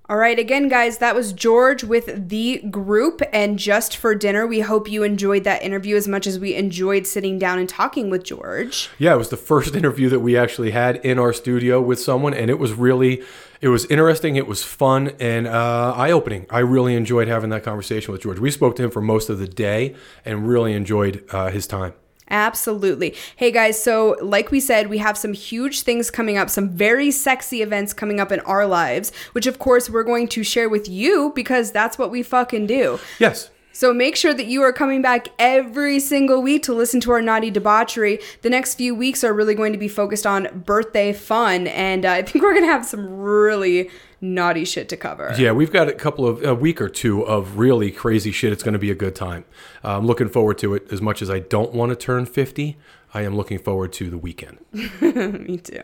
All 0.10 0.18
right, 0.18 0.40
again, 0.40 0.70
guys, 0.70 0.98
that 0.98 1.14
was 1.14 1.34
George 1.34 1.84
with 1.84 2.30
the 2.30 2.64
group 2.72 3.22
and 3.32 3.60
just 3.60 3.96
for 3.96 4.16
dinner. 4.16 4.48
We 4.48 4.62
hope 4.62 4.90
you 4.90 5.04
enjoyed 5.04 5.44
that 5.44 5.62
interview 5.62 5.96
as 5.96 6.08
much 6.08 6.26
as 6.26 6.40
we 6.40 6.56
enjoyed 6.56 7.06
sitting 7.06 7.38
down 7.38 7.60
and 7.60 7.70
talking 7.70 8.10
with 8.10 8.24
George. 8.24 8.90
Yeah, 8.98 9.14
it 9.14 9.18
was 9.18 9.30
the 9.30 9.38
first 9.38 9.76
interview 9.76 10.10
that 10.10 10.22
we 10.22 10.36
actually 10.36 10.72
had 10.72 10.96
in 11.06 11.20
our 11.20 11.32
studio 11.32 11.80
with 11.80 12.00
someone, 12.00 12.34
and 12.34 12.50
it 12.50 12.58
was 12.58 12.74
really, 12.74 13.22
it 13.62 13.68
was 13.68 13.86
interesting, 13.86 14.36
it 14.36 14.48
was 14.48 14.64
fun, 14.64 15.12
and 15.20 15.46
uh, 15.46 15.94
eye 15.96 16.10
opening. 16.10 16.48
I 16.50 16.60
really 16.62 16.96
enjoyed 16.96 17.28
having 17.28 17.52
that 17.52 17.62
conversation 17.62 18.12
with 18.12 18.24
George. 18.24 18.40
We 18.40 18.50
spoke 18.50 18.78
to 18.78 18.86
him 18.86 18.90
for 18.90 19.02
most 19.02 19.30
of 19.30 19.38
the 19.38 19.48
day 19.48 19.94
and 20.26 20.48
really 20.48 20.74
enjoyed 20.74 21.24
uh, 21.30 21.52
his 21.52 21.68
time. 21.68 21.94
Absolutely. 22.30 23.16
Hey 23.36 23.52
guys, 23.52 23.82
so 23.82 24.18
like 24.22 24.52
we 24.52 24.60
said, 24.60 24.90
we 24.90 25.00
have 25.00 25.18
some 25.18 25.34
huge 25.34 25.82
things 25.82 26.12
coming 26.12 26.38
up, 26.38 26.50
some 26.50 26.70
very 26.70 27.12
sexy 27.12 27.62
events 27.62 27.94
coming 27.94 28.20
up 28.20 28.32
in 28.32 28.40
our 28.42 28.66
lives, 28.66 29.12
which 29.32 29.48
of 29.48 29.60
course 29.60 29.90
we're 29.90 30.04
going 30.04 30.28
to 30.30 30.44
share 30.44 30.70
with 30.70 30.88
you 30.88 31.32
because 31.36 31.72
that's 31.72 31.98
what 31.98 32.12
we 32.12 32.24
fucking 32.24 32.68
do. 32.68 33.00
Yes. 33.20 33.50
So 33.72 33.94
make 33.94 34.16
sure 34.16 34.34
that 34.34 34.48
you 34.48 34.62
are 34.64 34.74
coming 34.74 35.02
back 35.02 35.30
every 35.38 36.00
single 36.00 36.42
week 36.42 36.64
to 36.64 36.74
listen 36.74 37.00
to 37.02 37.12
our 37.12 37.22
naughty 37.22 37.52
debauchery. 37.52 38.20
The 38.42 38.50
next 38.50 38.76
few 38.76 38.96
weeks 38.96 39.24
are 39.24 39.34
really 39.34 39.56
going 39.56 39.74
to 39.74 39.80
be 39.80 39.88
focused 39.88 40.26
on 40.26 40.64
birthday 40.66 41.14
fun, 41.14 41.68
and 41.68 42.06
uh, 42.06 42.12
I 42.12 42.22
think 42.24 42.44
we're 42.44 42.54
going 42.54 42.66
to 42.66 42.72
have 42.72 42.86
some 42.86 43.20
really 43.20 43.90
naughty 44.22 44.66
shit 44.66 44.90
to 44.90 44.98
cover. 44.98 45.34
Yeah, 45.38 45.52
we've 45.52 45.72
got 45.72 45.88
a 45.88 45.94
couple 45.94 46.28
of 46.28 46.44
a 46.44 46.54
week 46.54 46.82
or 46.82 46.90
two 46.90 47.22
of 47.22 47.58
really 47.58 47.92
crazy 47.92 48.32
shit. 48.32 48.52
It's 48.52 48.64
going 48.64 48.74
to 48.74 48.80
be 48.80 48.92
a 48.92 48.96
good 48.96 49.16
time. 49.16 49.46
Uh, 49.84 49.98
I'm 49.98 50.06
looking 50.06 50.30
forward 50.30 50.58
to 50.60 50.74
it 50.74 50.92
as 50.92 51.02
much 51.02 51.22
as 51.22 51.30
I 51.30 51.40
don't 51.40 51.74
want 51.74 51.92
to 51.92 51.96
turn 51.96 52.26
50. 52.26 52.78
I 53.12 53.24
am 53.24 53.36
looking 53.36 53.58
forward 53.58 53.92
to 53.94 54.10
the 54.10 54.18
weekend. 54.18 54.60
Me 54.72 55.58
too. 55.58 55.82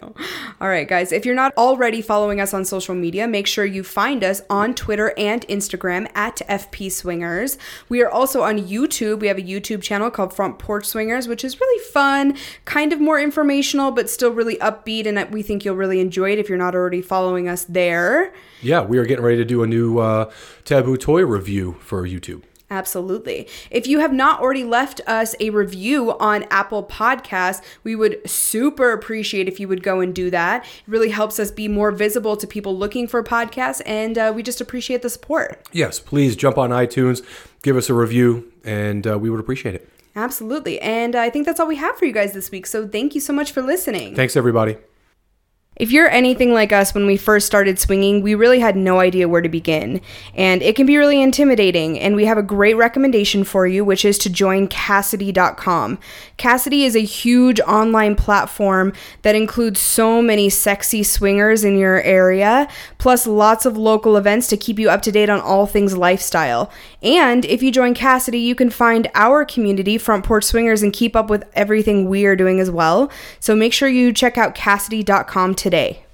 All 0.61 0.67
right, 0.67 0.87
guys. 0.87 1.11
If 1.11 1.25
you're 1.25 1.33
not 1.33 1.53
already 1.57 2.01
following 2.01 2.39
us 2.39 2.53
on 2.53 2.65
social 2.65 2.93
media, 2.93 3.27
make 3.27 3.47
sure 3.47 3.65
you 3.65 3.83
find 3.83 4.23
us 4.23 4.41
on 4.47 4.75
Twitter 4.75 5.11
and 5.17 5.45
Instagram 5.47 6.07
at 6.13 6.37
FP 6.47 6.91
Swingers. 6.91 7.57
We 7.89 8.03
are 8.03 8.09
also 8.09 8.43
on 8.43 8.59
YouTube. 8.59 9.21
We 9.21 9.27
have 9.27 9.39
a 9.39 9.41
YouTube 9.41 9.81
channel 9.81 10.11
called 10.11 10.35
Front 10.35 10.59
Porch 10.59 10.85
Swingers, 10.85 11.27
which 11.27 11.43
is 11.43 11.59
really 11.59 11.83
fun, 11.85 12.37
kind 12.65 12.93
of 12.93 13.01
more 13.01 13.19
informational, 13.19 13.89
but 13.89 14.07
still 14.07 14.31
really 14.31 14.57
upbeat. 14.57 15.07
And 15.07 15.33
we 15.33 15.41
think 15.41 15.65
you'll 15.65 15.75
really 15.75 15.99
enjoy 15.99 16.31
it 16.31 16.37
if 16.37 16.47
you're 16.47 16.59
not 16.59 16.75
already 16.75 17.01
following 17.01 17.49
us 17.49 17.65
there. 17.65 18.33
Yeah, 18.61 18.81
we 18.81 18.99
are 18.99 19.05
getting 19.05 19.25
ready 19.25 19.37
to 19.37 19.45
do 19.45 19.63
a 19.63 19.67
new 19.67 19.97
uh, 19.97 20.31
taboo 20.63 20.95
toy 20.97 21.25
review 21.25 21.77
for 21.79 22.03
YouTube. 22.03 22.43
Absolutely. 22.69 23.47
If 23.69 23.85
you 23.85 23.99
have 23.99 24.11
not 24.11 24.41
already 24.41 24.63
left 24.63 24.99
us 25.05 25.35
a 25.39 25.51
review 25.51 26.17
on 26.17 26.45
Apple 26.49 26.83
Podcasts, 26.83 27.61
we 27.83 27.95
would 27.95 28.27
super 28.27 28.91
appreciate 28.91 29.47
if 29.47 29.59
you 29.59 29.67
would 29.67 29.83
go 29.83 29.99
and 29.99 30.15
do 30.15 30.31
that. 30.31 30.63
It 30.63 30.69
really 30.87 31.09
helps 31.09 31.39
us 31.39 31.51
be 31.51 31.67
more 31.67 31.91
visible 31.91 32.35
to 32.37 32.47
people 32.47 32.75
looking 32.75 33.07
for 33.07 33.23
podcasts, 33.23 33.81
and 33.85 34.17
uh, 34.17 34.33
we 34.35 34.41
just 34.41 34.61
appreciate 34.61 35.03
the 35.03 35.09
support. 35.09 35.67
Yes, 35.71 35.99
please 35.99 36.35
jump 36.35 36.57
on 36.57 36.71
iTunes, 36.71 37.23
give 37.61 37.77
us 37.77 37.89
a 37.89 37.93
review, 37.93 38.51
and 38.63 39.05
uh, 39.05 39.19
we 39.19 39.29
would 39.29 39.39
appreciate 39.39 39.75
it. 39.75 39.87
Absolutely. 40.15 40.79
And 40.81 41.15
I 41.15 41.29
think 41.29 41.45
that's 41.45 41.59
all 41.59 41.67
we 41.67 41.75
have 41.75 41.97
for 41.97 42.05
you 42.05 42.13
guys 42.13 42.33
this 42.33 42.49
week. 42.49 42.65
So 42.65 42.87
thank 42.87 43.15
you 43.15 43.21
so 43.21 43.33
much 43.33 43.51
for 43.51 43.61
listening. 43.61 44.15
Thanks, 44.15 44.35
everybody. 44.35 44.77
If 45.75 45.91
you're 45.91 46.09
anything 46.09 46.53
like 46.53 46.71
us 46.71 46.93
when 46.93 47.05
we 47.05 47.17
first 47.17 47.45
started 47.45 47.77
swinging, 47.77 48.21
we 48.21 48.33
really 48.33 48.61
had 48.61 48.77
no 48.77 48.99
idea 49.01 49.27
where 49.27 49.41
to 49.41 49.49
begin. 49.49 49.99
And 50.33 50.61
it 50.61 50.75
can 50.75 50.85
be 50.85 50.95
really 50.95 51.21
intimidating. 51.21 51.99
And 51.99 52.15
we 52.15 52.25
have 52.25 52.37
a 52.37 52.43
great 52.43 52.75
recommendation 52.75 53.43
for 53.43 53.67
you, 53.67 53.83
which 53.83 54.05
is 54.05 54.17
to 54.19 54.29
join 54.29 54.69
Kasidie.com. 54.69 55.99
Kasidie 56.37 56.85
is 56.85 56.95
a 56.95 57.03
huge 57.03 57.59
online 57.61 58.15
platform 58.15 58.93
that 59.23 59.35
includes 59.35 59.81
so 59.81 60.21
many 60.21 60.49
sexy 60.49 61.03
swingers 61.03 61.65
in 61.65 61.77
your 61.77 62.01
area, 62.03 62.69
plus 62.97 63.27
lots 63.27 63.65
of 63.65 63.75
local 63.75 64.15
events 64.15 64.47
to 64.47 64.57
keep 64.57 64.79
you 64.79 64.89
up 64.89 65.01
to 65.01 65.11
date 65.11 65.29
on 65.29 65.41
all 65.41 65.65
things 65.65 65.97
lifestyle. 65.97 66.71
And 67.03 67.43
if 67.45 67.61
you 67.61 67.71
join 67.71 67.93
Kasidie, 67.93 68.41
you 68.41 68.55
can 68.55 68.69
find 68.69 69.09
our 69.13 69.43
community, 69.43 69.97
Front 69.97 70.23
Porch 70.23 70.45
Swingers, 70.45 70.83
and 70.83 70.93
keep 70.93 71.15
up 71.15 71.29
with 71.29 71.43
everything 71.53 72.07
we 72.07 72.25
are 72.25 72.35
doing 72.35 72.59
as 72.59 72.71
well. 72.71 73.11
So 73.39 73.55
make 73.55 73.73
sure 73.73 73.89
you 73.89 74.13
check 74.13 74.37
out 74.37 74.55
Kasidie.com 74.55 75.55
today. 75.65 76.04